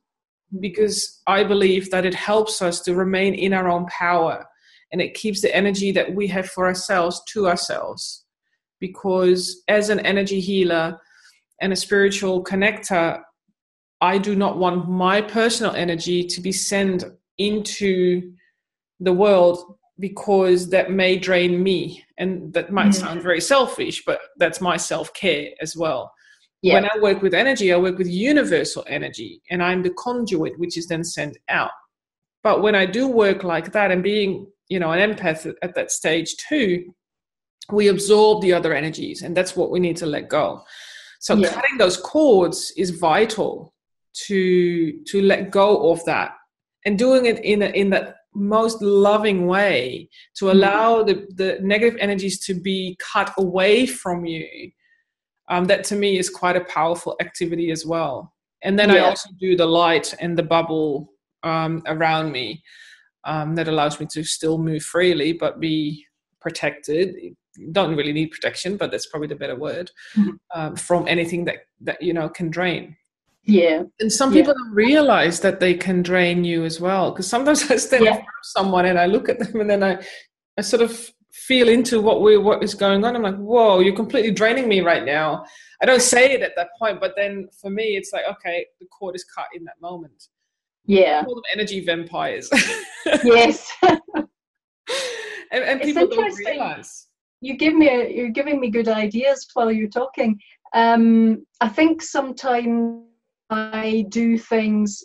because 0.60 1.22
I 1.28 1.44
believe 1.44 1.92
that 1.92 2.06
it 2.06 2.16
helps 2.16 2.62
us 2.62 2.82
to 2.82 2.96
remain 2.96 3.36
in 3.36 3.54
our 3.54 3.70
own 3.70 3.86
power 3.86 4.46
and 4.92 5.02
it 5.02 5.14
keeps 5.14 5.42
the 5.42 5.56
energy 5.56 5.92
that 5.92 6.16
we 6.16 6.28
have 6.28 6.50
for 6.50 6.66
ourselves 6.66 7.22
to 7.30 7.48
ourselves. 7.48 8.26
Because 8.80 9.62
as 9.68 9.90
an 9.90 10.00
energy 10.00 10.40
healer, 10.40 11.00
and 11.62 11.72
a 11.72 11.76
spiritual 11.76 12.44
connector, 12.44 13.22
I 14.02 14.18
do 14.18 14.36
not 14.36 14.58
want 14.58 14.90
my 14.90 15.22
personal 15.22 15.74
energy 15.74 16.26
to 16.26 16.42
be 16.42 16.52
sent 16.52 17.04
into 17.38 18.34
the 19.00 19.14
world 19.14 19.78
because 20.00 20.70
that 20.72 20.92
may 20.92 21.18
drain 21.18 21.62
me. 21.62 22.04
And 22.18 22.52
that 22.54 22.72
might 22.72 22.90
mm. 22.90 22.96
sound 22.96 23.22
very 23.22 23.40
selfish, 23.40 24.04
but 24.06 24.20
that's 24.38 24.60
my 24.60 24.76
self 24.76 25.14
care 25.14 25.50
as 25.62 25.78
well. 25.78 26.12
Yeah. 26.64 26.76
When 26.76 26.86
I 26.86 27.00
work 27.02 27.22
with 27.22 27.34
energy, 27.34 27.72
I 27.72 27.78
work 27.78 27.98
with 27.98 28.08
universal 28.08 28.84
energy, 28.88 29.42
and 29.50 29.64
I'm 29.64 29.82
the 29.82 29.94
conduit 29.98 30.60
which 30.60 30.78
is 30.78 30.88
then 30.88 31.04
sent 31.04 31.38
out. 31.50 31.72
But 32.44 32.62
when 32.62 32.76
I 32.76 32.86
do 32.86 33.08
work 33.08 33.44
like 33.44 33.72
that 33.72 33.92
and 33.92 34.04
being, 34.04 34.48
you 34.70 34.80
know, 34.80 34.92
an 34.92 35.00
empath 35.00 35.52
at 35.62 35.76
that 35.76 35.92
stage 35.92 36.36
too, 36.38 36.94
we 37.72 37.88
absorb 37.88 38.42
the 38.42 38.54
other 38.54 38.74
energies, 38.74 39.24
and 39.24 39.36
that's 39.36 39.56
what 39.56 39.72
we 39.72 39.80
need 39.80 39.98
to 39.98 40.06
let 40.06 40.30
go. 40.30 40.64
So 41.22 41.36
yeah. 41.36 41.54
cutting 41.54 41.78
those 41.78 41.98
cords 41.98 42.74
is 42.76 42.90
vital 42.90 43.74
to 44.26 45.04
to 45.06 45.22
let 45.22 45.52
go 45.52 45.92
of 45.92 46.04
that 46.06 46.32
and 46.86 46.98
doing 46.98 47.28
it 47.28 47.40
in 47.46 47.62
a, 47.62 47.68
in 47.68 47.92
the 47.92 48.14
most 48.34 48.82
loving 48.82 49.46
way 49.46 50.10
to 50.36 50.46
mm-hmm. 50.46 50.58
allow 50.58 51.04
the, 51.04 51.28
the 51.36 51.60
negative 51.62 51.98
energies 52.00 52.40
to 52.46 52.54
be 52.54 52.98
cut 53.00 53.32
away 53.38 53.86
from 53.86 54.26
you 54.26 54.72
um, 55.50 55.66
that 55.66 55.84
to 55.86 55.96
me 55.96 56.18
is 56.18 56.30
quite 56.30 56.56
a 56.56 56.66
powerful 56.66 57.16
activity 57.22 57.72
as 57.72 57.86
well 57.86 58.34
and 58.64 58.78
then 58.78 58.90
yeah. 58.90 58.96
i 58.96 59.00
also 59.00 59.30
do 59.40 59.56
the 59.56 59.66
light 59.66 60.14
and 60.20 60.38
the 60.38 60.44
bubble 60.44 61.14
um, 61.44 61.82
around 61.88 62.32
me 62.32 62.62
um, 63.26 63.56
that 63.56 63.68
allows 63.68 64.00
me 64.00 64.08
to 64.12 64.24
still 64.24 64.58
move 64.58 64.82
freely 64.82 65.34
but 65.34 65.60
be 65.60 66.06
protected 66.42 67.16
don't 67.72 67.96
really 67.96 68.14
need 68.14 68.32
protection, 68.32 68.78
but 68.78 68.92
that's 68.92 69.08
probably 69.08 69.28
the 69.28 69.36
better 69.36 69.56
word 69.56 69.92
mm-hmm. 70.16 70.32
um, 70.56 70.76
from 70.76 71.08
anything 71.08 71.46
that 71.46 71.60
that 71.82 72.02
you 72.02 72.14
know 72.14 72.30
can 72.30 72.50
drain. 72.50 72.96
Yeah, 73.44 73.84
and 74.00 74.12
some 74.12 74.32
people 74.32 74.54
yeah. 74.54 74.64
don't 74.64 74.76
realize 74.76 75.40
that 75.40 75.60
they 75.60 75.74
can 75.74 76.04
drain 76.04 76.44
you 76.44 76.64
as 76.64 76.80
well. 76.80 77.12
Because 77.12 77.28
sometimes 77.28 77.70
I 77.72 77.76
stand 77.78 78.06
yeah. 78.06 78.12
in 78.12 78.16
front 78.16 78.28
of 78.28 78.46
someone 78.46 78.86
and 78.86 79.00
I 79.00 79.08
look 79.08 79.30
at 79.30 79.40
them, 79.40 79.62
and 79.62 79.70
then 79.70 79.84
I 79.84 80.04
I 80.58 80.62
sort 80.62 80.82
of 80.82 81.10
feel 81.32 81.70
into 81.70 82.02
what 82.02 82.22
we 82.22 82.38
what 82.38 82.64
is 82.64 82.74
going 82.74 83.04
on. 83.04 83.16
I'm 83.16 83.24
like, 83.24 83.38
whoa, 83.38 83.80
you're 83.80 83.96
completely 83.96 84.32
draining 84.32 84.68
me 84.68 84.82
right 84.82 85.04
now. 85.04 85.46
I 85.82 85.86
don't 85.86 86.02
say 86.02 86.34
it 86.34 86.42
at 86.42 86.56
that 86.56 86.70
point, 86.78 87.00
but 87.00 87.14
then 87.16 87.48
for 87.60 87.72
me, 87.72 87.96
it's 87.98 88.14
like, 88.14 88.26
okay, 88.30 88.66
the 88.80 88.86
cord 88.88 89.16
is 89.16 89.24
cut 89.24 89.48
in 89.56 89.64
that 89.66 89.82
moment. 89.82 90.28
Yeah, 90.86 91.22
I 91.22 91.26
call 91.26 91.36
them 91.36 91.44
energy 91.54 91.84
vampires. 91.84 92.50
yes. 93.24 93.72
and, 93.84 94.26
and 95.52 95.82
people 95.82 96.08
don't 96.08 96.38
realize 96.38 97.08
you 97.42 97.58
give 97.58 97.74
me 97.74 97.90
a, 97.90 98.10
you're 98.10 98.30
giving 98.30 98.60
me 98.60 98.70
good 98.70 98.88
ideas 98.88 99.48
while 99.54 99.72
you're 99.72 99.90
talking. 99.90 100.40
Um, 100.74 101.46
I 101.60 101.68
think 101.68 102.02
sometimes 102.02 103.04
I 103.50 104.06
do 104.10 104.38
things 104.38 105.04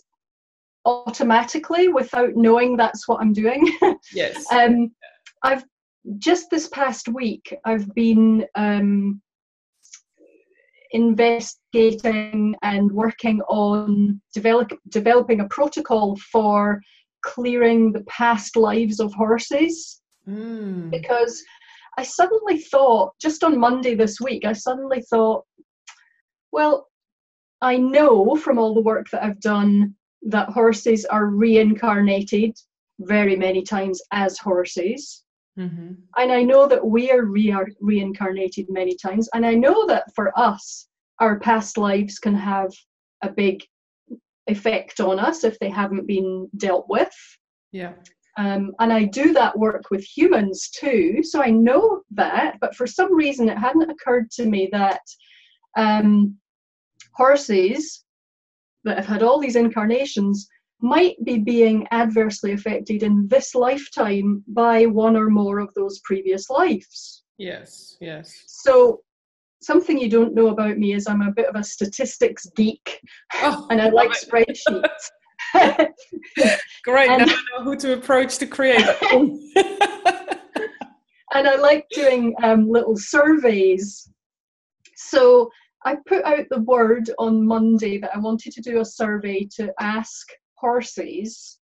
automatically 0.84 1.89
without 1.89 2.37
knowing 2.37 2.76
that's 2.76 3.09
what 3.09 3.20
I'm 3.20 3.32
doing. 3.32 3.66
Yes. 4.12 4.45
um, 4.53 4.93
I've 5.43 5.64
just 6.18 6.49
this 6.51 6.68
past 6.68 7.09
week 7.09 7.53
I've 7.64 7.93
been 7.95 8.47
um, 8.55 9.20
investigating 10.93 12.55
and 12.62 12.93
working 12.93 13.41
on 13.49 14.20
develop, 14.32 14.72
developing 14.89 15.41
a 15.41 15.49
protocol 15.49 16.16
for 16.32 16.80
clearing 17.22 17.93
the 17.93 18.05
past 18.05 18.57
lives 18.57 19.01
of 19.01 19.12
horses 19.14 20.01
mm. 20.28 20.91
because 20.91 21.43
I 21.97 22.03
suddenly 22.03 22.59
thought, 22.59 23.12
just 23.20 23.42
on 23.42 23.59
Monday 23.59 23.94
this 23.94 24.20
week, 24.20 24.44
I 24.44 24.53
suddenly 24.53 25.03
thought, 25.03 25.44
well, 26.53 26.88
I 27.62 27.76
know 27.76 28.36
from 28.36 28.59
all 28.59 28.74
the 28.74 28.82
work 28.82 29.09
that 29.11 29.24
I've 29.24 29.40
done 29.40 29.94
that 30.22 30.51
horses 30.51 31.05
are 31.05 31.26
reincarnated 31.26 32.53
very 33.01 33.36
many 33.36 33.62
times 33.62 34.01
as 34.12 34.38
horses. 34.38 35.24
Mm-hmm. 35.59 35.92
And 36.16 36.32
I 36.32 36.42
know 36.42 36.66
that 36.68 36.84
we 36.84 37.11
are 37.11 37.24
re- 37.24 37.74
reincarnated 37.80 38.66
many 38.68 38.94
times. 38.97 39.28
And 39.32 39.47
I 39.47 39.55
know 39.55 39.86
that 39.86 40.05
for 40.14 40.38
us, 40.38 40.88
our 41.18 41.38
past 41.40 41.78
lives 41.78 42.18
can 42.18 42.34
have 42.34 42.70
a 43.22 43.30
big 43.30 43.62
effect 44.47 45.01
on 45.01 45.18
us 45.18 45.44
if 45.44 45.59
they 45.59 45.70
haven't 45.70 46.07
been 46.07 46.49
dealt 46.57 46.86
with. 46.88 47.14
Yeah. 47.72 47.92
Um, 48.39 48.72
and 48.80 48.93
I 48.93 49.05
do 49.05 49.32
that 49.32 49.59
work 49.59 49.84
with 49.91 50.05
humans 50.05 50.68
too, 50.68 51.22
so 51.22 51.43
I 51.43 51.51
know 51.51 52.03
that. 52.12 52.59
But 52.61 52.74
for 52.74 52.87
some 52.87 53.14
reason, 53.14 53.49
it 53.49 53.59
hadn't 53.59 53.91
occurred 53.91 54.30
to 54.32 54.47
me 54.47 54.68
that 54.72 55.01
um, 55.76 56.37
horses 57.14 58.05
that 58.84 58.99
have 58.99 59.07
had 59.07 59.22
all 59.22 59.41
these 59.41 59.57
incarnations 59.57 60.49
might 60.80 61.16
be 61.24 61.39
being 61.39 61.87
adversely 61.91 62.53
affected 62.53 63.03
in 63.03 63.26
this 63.28 63.55
lifetime 63.55 64.45
by 64.49 64.87
one 64.87 65.16
or 65.16 65.30
more 65.30 65.59
of 65.59 65.72
those 65.74 66.01
previous 66.01 66.51
lives. 66.51 67.24
Yes, 67.39 67.97
yes. 68.01 68.45
So, 68.47 69.01
something 69.62 69.99
you 69.99 70.11
don't 70.11 70.34
know 70.34 70.49
about 70.49 70.78
me 70.78 70.93
is 70.93 71.07
I'm 71.07 71.22
a 71.22 71.32
bit 71.32 71.47
of 71.47 71.57
a 71.57 71.64
statistics 71.64 72.47
geek 72.55 73.01
oh, 73.34 73.66
and 73.70 73.80
I 73.80 73.89
like 73.89 74.11
spreadsheets. 74.11 75.11
Great, 76.84 77.11
and, 77.11 77.26
now 77.26 77.34
I 77.34 77.42
know 77.59 77.64
who 77.64 77.76
to 77.76 77.94
approach 77.94 78.38
to 78.38 78.47
create 78.47 78.86
and 81.36 81.49
I 81.49 81.57
like 81.57 81.86
doing 81.90 82.34
um, 82.42 82.68
little 82.68 82.97
surveys. 82.97 84.11
So 84.97 85.51
I 85.84 85.97
put 86.07 86.24
out 86.24 86.47
the 86.51 86.62
word 86.62 87.11
on 87.18 87.47
Monday 87.47 87.99
that 87.99 88.14
I 88.14 88.18
wanted 88.18 88.53
to 88.55 88.62
do 88.62 88.80
a 88.80 88.84
survey 88.84 89.49
to 89.57 89.72
ask 89.80 90.28
horses 90.55 91.59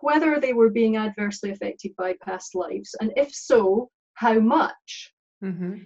whether 0.00 0.38
they 0.38 0.52
were 0.52 0.70
being 0.70 0.96
adversely 0.96 1.50
affected 1.50 1.94
by 1.96 2.14
past 2.22 2.54
lives, 2.54 2.94
and 3.00 3.10
if 3.16 3.34
so, 3.34 3.90
how 4.14 4.38
much. 4.38 5.12
Mm-hmm. 5.42 5.76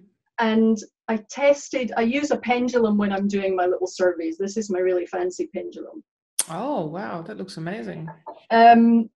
And 0.41 0.79
I 1.09 1.19
tested, 1.31 1.93
I 1.97 2.03
use 2.03 2.31
a 2.31 2.39
pendulum 2.39 2.97
when 2.97 3.13
I'm 3.13 3.29
doing 3.29 3.55
my 3.57 3.67
little 3.67 3.87
surveys. 3.87 4.39
This 4.39 4.57
is 4.57 4.71
my 4.71 4.79
really 4.79 5.07
fancy 5.07 5.49
pendulum. 5.55 6.03
Oh, 6.51 6.87
wow, 6.87 7.23
that 7.23 7.37
looks 7.37 7.57
amazing. 7.57 8.09
Um, 8.51 9.11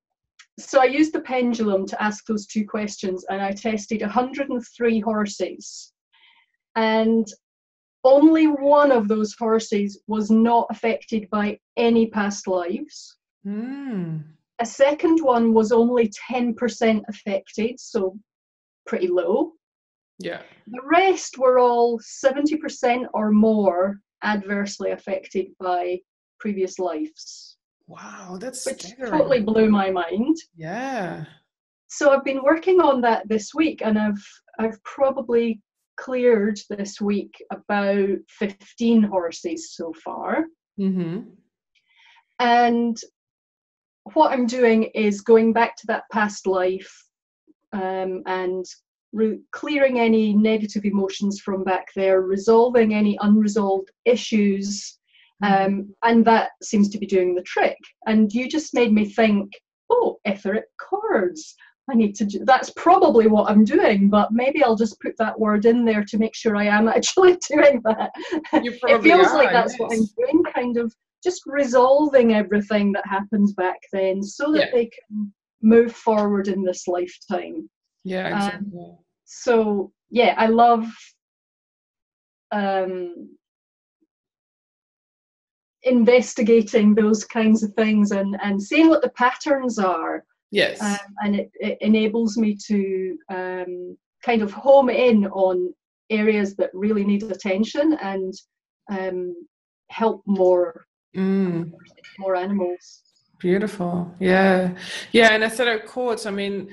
so 0.58 0.80
I 0.80 0.84
used 0.84 1.12
the 1.12 1.20
pendulum 1.20 1.86
to 1.86 2.02
ask 2.02 2.26
those 2.26 2.46
two 2.46 2.66
questions, 2.66 3.24
and 3.30 3.40
I 3.40 3.52
tested 3.52 4.00
103 4.02 5.00
horses. 5.00 5.92
And 6.76 7.26
only 8.04 8.46
one 8.46 8.90
of 8.90 9.08
those 9.08 9.34
horses 9.38 10.00
was 10.06 10.30
not 10.30 10.66
affected 10.70 11.28
by 11.30 11.58
any 11.76 12.08
past 12.08 12.46
lives. 12.46 13.16
Mm. 13.46 14.24
A 14.58 14.66
second 14.66 15.20
one 15.20 15.54
was 15.54 15.72
only 15.72 16.12
10% 16.30 17.02
affected, 17.08 17.80
so 17.80 18.18
pretty 18.86 19.08
low. 19.08 19.52
Yeah. 20.18 20.42
The 20.66 20.82
rest 20.84 21.38
were 21.38 21.58
all 21.58 21.98
70% 21.98 23.06
or 23.14 23.30
more 23.30 24.00
adversely 24.22 24.90
affected 24.90 25.48
by 25.58 25.98
previous 26.42 26.78
lives. 26.80 27.56
Wow, 27.86 28.36
that's 28.40 28.66
which 28.66 28.82
staggering. 28.82 29.12
totally 29.12 29.40
blew 29.40 29.70
my 29.70 29.90
mind. 29.90 30.36
Yeah. 30.56 31.24
So 31.88 32.10
I've 32.10 32.24
been 32.24 32.42
working 32.42 32.80
on 32.80 33.00
that 33.02 33.28
this 33.28 33.54
week, 33.54 33.80
and 33.84 33.98
I've 33.98 34.24
I've 34.58 34.82
probably 34.82 35.60
cleared 35.96 36.58
this 36.68 37.00
week 37.00 37.32
about 37.50 38.18
fifteen 38.28 39.02
horses 39.02 39.74
so 39.74 39.92
far. 40.04 40.46
Mm-hmm. 40.80 41.20
And 42.40 42.96
what 44.14 44.32
I'm 44.32 44.46
doing 44.46 44.84
is 44.94 45.20
going 45.20 45.52
back 45.52 45.76
to 45.76 45.86
that 45.86 46.04
past 46.10 46.46
life 46.46 46.92
um, 47.72 48.22
and 48.26 48.64
re- 49.12 49.40
clearing 49.52 50.00
any 50.00 50.32
negative 50.32 50.84
emotions 50.84 51.40
from 51.40 51.62
back 51.62 51.86
there, 51.94 52.22
resolving 52.22 52.94
any 52.94 53.16
unresolved 53.20 53.90
issues 54.04 54.98
um, 55.42 55.94
and 56.02 56.24
that 56.24 56.50
seems 56.62 56.88
to 56.90 56.98
be 56.98 57.06
doing 57.06 57.34
the 57.34 57.42
trick. 57.42 57.76
And 58.06 58.32
you 58.32 58.48
just 58.48 58.74
made 58.74 58.92
me 58.92 59.06
think, 59.08 59.50
oh, 59.90 60.18
etheric 60.24 60.64
cords. 60.80 61.54
I 61.90 61.94
need 61.94 62.14
to 62.16 62.24
do 62.24 62.44
that's 62.44 62.70
probably 62.70 63.26
what 63.26 63.50
I'm 63.50 63.64
doing, 63.64 64.08
but 64.08 64.32
maybe 64.32 64.62
I'll 64.62 64.76
just 64.76 65.00
put 65.00 65.16
that 65.18 65.38
word 65.38 65.64
in 65.64 65.84
there 65.84 66.04
to 66.04 66.18
make 66.18 66.34
sure 66.34 66.56
I 66.56 66.66
am 66.66 66.86
actually 66.96 67.36
doing 67.50 67.82
that. 67.84 68.10
it 68.52 69.02
feels 69.02 69.26
are, 69.26 69.36
like 69.36 69.50
that's 69.50 69.72
yes. 69.72 69.80
what 69.80 69.92
I'm 69.92 70.06
doing, 70.16 70.44
kind 70.54 70.76
of 70.76 70.94
just 71.24 71.42
resolving 71.46 72.34
everything 72.34 72.92
that 72.92 73.06
happens 73.06 73.52
back 73.54 73.78
then 73.92 74.22
so 74.22 74.52
that 74.52 74.68
yeah. 74.68 74.70
they 74.72 74.86
can 74.86 75.32
move 75.60 75.92
forward 75.92 76.48
in 76.48 76.64
this 76.64 76.86
lifetime. 76.86 77.68
Yeah, 78.04 78.28
um, 78.28 78.34
exactly. 78.34 78.80
Um, 78.80 78.98
so 79.24 79.92
yeah, 80.10 80.34
I 80.36 80.46
love 80.46 80.86
um 82.52 83.30
investigating 85.84 86.94
those 86.94 87.24
kinds 87.24 87.62
of 87.62 87.72
things 87.74 88.12
and, 88.12 88.36
and 88.42 88.62
seeing 88.62 88.88
what 88.88 89.02
the 89.02 89.10
patterns 89.10 89.78
are. 89.78 90.24
Yes. 90.50 90.80
Um, 90.80 90.98
and 91.24 91.36
it, 91.36 91.50
it, 91.54 91.78
enables 91.80 92.36
me 92.36 92.56
to 92.66 93.18
um, 93.30 93.96
kind 94.24 94.42
of 94.42 94.52
home 94.52 94.90
in 94.90 95.26
on 95.26 95.74
areas 96.10 96.54
that 96.56 96.70
really 96.74 97.04
need 97.04 97.22
attention 97.24 97.94
and 98.02 98.34
um, 98.90 99.34
help 99.88 100.22
more 100.26 100.86
mm. 101.16 101.72
more 102.18 102.36
animals. 102.36 103.02
Beautiful. 103.38 104.14
Yeah. 104.20 104.74
Yeah. 105.10 105.30
And 105.32 105.42
etheric 105.42 105.86
cords, 105.86 106.26
I 106.26 106.30
mean, 106.30 106.68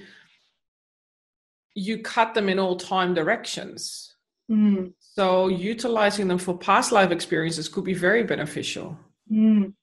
you 1.73 2.01
cut 2.01 2.33
them 2.33 2.49
in 2.49 2.59
all 2.59 2.75
time 2.75 3.13
directions. 3.13 4.15
Mm. 4.51 4.93
So 5.19 5.49
utilizing 5.49 6.29
them 6.29 6.37
for 6.37 6.57
past 6.57 6.93
life 6.93 7.11
experiences 7.11 7.67
could 7.67 7.83
be 7.83 7.93
very 7.93 8.23
beneficial. 8.23 8.97
Mm. 9.29 9.73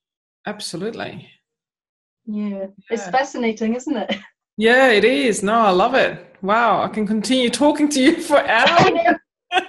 Absolutely. 0.46 1.28
Yeah. 2.24 2.48
yeah. 2.48 2.66
It's 2.88 3.06
fascinating, 3.10 3.74
isn't 3.74 3.96
it? 3.98 4.16
Yeah, 4.56 4.88
it 4.88 5.04
is. 5.04 5.42
No, 5.42 5.52
I 5.52 5.68
love 5.68 5.94
it. 5.94 6.34
Wow, 6.40 6.82
I 6.82 6.88
can 6.88 7.06
continue 7.06 7.50
talking 7.50 7.90
to 7.90 8.00
you 8.00 8.22
for 8.28 8.38
hours. 8.38 9.18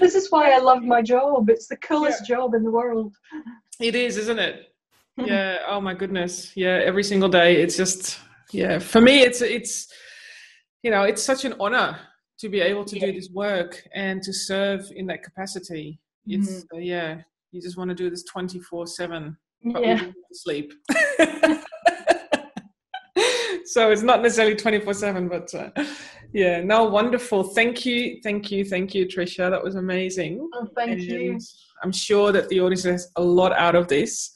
this 0.00 0.16
is 0.16 0.26
why 0.32 0.50
I 0.50 0.58
love 0.58 0.82
my 0.82 1.00
job. 1.00 1.48
It's 1.48 1.68
the 1.68 1.76
coolest 1.76 2.28
yeah. 2.28 2.34
job 2.34 2.54
in 2.54 2.64
the 2.64 2.72
world. 2.72 3.14
It 3.78 3.94
is, 3.94 4.16
isn't 4.16 4.40
it? 4.40 4.74
yeah. 5.16 5.58
Oh 5.68 5.80
my 5.80 5.94
goodness. 5.94 6.56
Yeah. 6.56 6.80
Every 6.82 7.04
single 7.04 7.28
day, 7.28 7.62
it's 7.62 7.76
just 7.76 8.18
yeah. 8.50 8.80
For 8.80 9.00
me, 9.00 9.22
it's 9.22 9.40
it's 9.40 9.86
you 10.82 10.90
know 10.90 11.04
it's 11.04 11.22
such 11.22 11.44
an 11.44 11.54
honor 11.60 12.00
to 12.40 12.48
be 12.48 12.60
able 12.60 12.84
to 12.84 12.98
yeah. 12.98 13.06
do 13.06 13.12
this 13.12 13.30
work 13.30 13.82
and 13.94 14.22
to 14.22 14.32
serve 14.32 14.90
in 14.94 15.06
that 15.06 15.22
capacity. 15.22 15.98
It's 16.26 16.64
mm-hmm. 16.64 16.76
uh, 16.76 16.80
yeah, 16.80 17.20
you 17.52 17.60
just 17.60 17.76
want 17.76 17.90
to 17.90 17.94
do 17.94 18.10
this 18.10 18.24
twenty 18.24 18.60
four 18.60 18.86
seven. 18.86 19.36
Yeah, 19.62 20.10
sleep. 20.32 20.72
so 23.74 23.90
it's 23.90 24.02
not 24.02 24.22
necessarily 24.22 24.54
24 24.54 24.94
7 24.94 25.28
but 25.28 25.52
uh, 25.54 25.70
yeah 26.32 26.60
no 26.62 26.84
wonderful 26.84 27.42
thank 27.42 27.84
you 27.84 28.20
thank 28.22 28.50
you 28.50 28.64
thank 28.64 28.94
you 28.94 29.06
trisha 29.06 29.50
that 29.50 29.62
was 29.62 29.74
amazing 29.74 30.48
oh, 30.54 30.68
thank 30.76 30.92
and 30.92 31.02
you 31.02 31.38
i'm 31.82 31.92
sure 31.92 32.30
that 32.30 32.48
the 32.48 32.60
audience 32.60 32.84
has 32.84 33.10
a 33.16 33.22
lot 33.22 33.52
out 33.52 33.74
of 33.74 33.88
this 33.88 34.30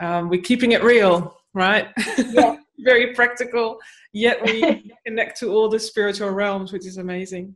um, 0.00 0.28
we're 0.28 0.40
keeping 0.40 0.72
it 0.72 0.82
real 0.82 1.36
right 1.54 1.88
yeah. 2.18 2.56
very 2.78 3.14
practical 3.14 3.78
yet 4.12 4.42
we 4.44 4.92
connect 5.06 5.38
to 5.40 5.52
all 5.52 5.68
the 5.68 5.80
spiritual 5.80 6.30
realms, 6.30 6.72
which 6.72 6.86
is 6.86 6.98
amazing. 6.98 7.54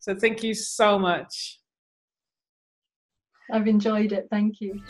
So 0.00 0.14
thank 0.14 0.42
you 0.42 0.54
so 0.54 0.98
much. 0.98 1.58
I've 3.52 3.68
enjoyed 3.68 4.12
it. 4.12 4.28
Thank 4.30 4.60
you. 4.60 4.80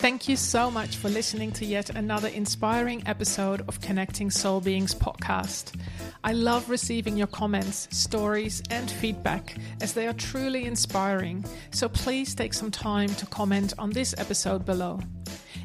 Thank 0.00 0.30
you 0.30 0.36
so 0.36 0.70
much 0.70 0.96
for 0.96 1.10
listening 1.10 1.52
to 1.52 1.66
yet 1.66 1.90
another 1.90 2.28
inspiring 2.28 3.02
episode 3.04 3.60
of 3.68 3.82
Connecting 3.82 4.30
Soul 4.30 4.62
Beings 4.62 4.94
podcast. 4.94 5.78
I 6.24 6.32
love 6.32 6.70
receiving 6.70 7.18
your 7.18 7.26
comments, 7.26 7.86
stories, 7.90 8.62
and 8.70 8.90
feedback 8.90 9.56
as 9.82 9.92
they 9.92 10.06
are 10.06 10.14
truly 10.14 10.64
inspiring. 10.64 11.44
So 11.70 11.86
please 11.86 12.34
take 12.34 12.54
some 12.54 12.70
time 12.70 13.10
to 13.16 13.26
comment 13.26 13.74
on 13.78 13.90
this 13.90 14.14
episode 14.16 14.64
below. 14.64 15.00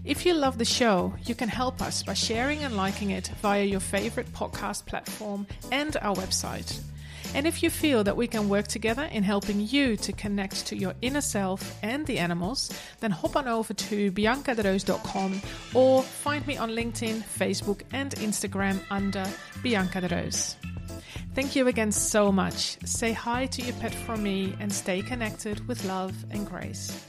If 0.06 0.24
you 0.24 0.36
love 0.36 0.60
the 0.60 0.66
show, 0.66 1.16
you 1.26 1.34
can 1.34 1.50
help 1.50 1.82
us 1.82 2.04
by 2.04 2.14
sharing 2.14 2.64
and 2.64 2.78
liking 2.78 3.10
it 3.10 3.32
via 3.42 3.64
your 3.64 3.80
favorite 3.80 4.32
podcast 4.34 4.86
platform 4.86 5.48
and 5.72 5.98
our 5.98 6.16
website. 6.16 6.80
And 7.34 7.48
if 7.48 7.64
you 7.64 7.72
feel 7.72 8.04
that 8.04 8.16
we 8.16 8.28
can 8.28 8.48
work 8.48 8.68
together 8.68 9.06
in 9.12 9.24
helping 9.24 9.60
you 9.60 9.98
to 9.98 10.14
connect 10.14 10.68
to 10.68 10.78
your 10.78 10.94
inner 11.02 11.22
self 11.22 11.78
and 11.82 12.06
the 12.06 12.20
animals, 12.20 12.72
then 13.00 13.10
hop 13.10 13.36
on 13.36 13.48
over 13.48 13.74
to 13.74 14.12
biancaderoos.com 14.12 15.42
or 15.74 16.04
find 16.04 16.46
me 16.46 16.56
on 16.56 16.70
LinkedIn, 16.70 17.24
Facebook, 17.24 17.82
and 17.92 18.12
Instagram 18.18 18.80
under 18.92 19.26
Bianca 19.64 20.02
de 20.02 20.16
Roos. 20.16 20.56
Thank 21.34 21.56
you 21.56 21.68
again 21.68 21.92
so 21.92 22.32
much. 22.32 22.78
Say 22.86 23.12
hi 23.12 23.48
to 23.48 23.62
your 23.64 23.74
pet 23.78 23.94
from 23.94 24.22
me 24.22 24.56
and 24.60 24.72
stay 24.72 25.02
connected 25.02 25.68
with 25.68 25.84
love 25.86 26.14
and 26.30 26.48
grace. 26.48 27.04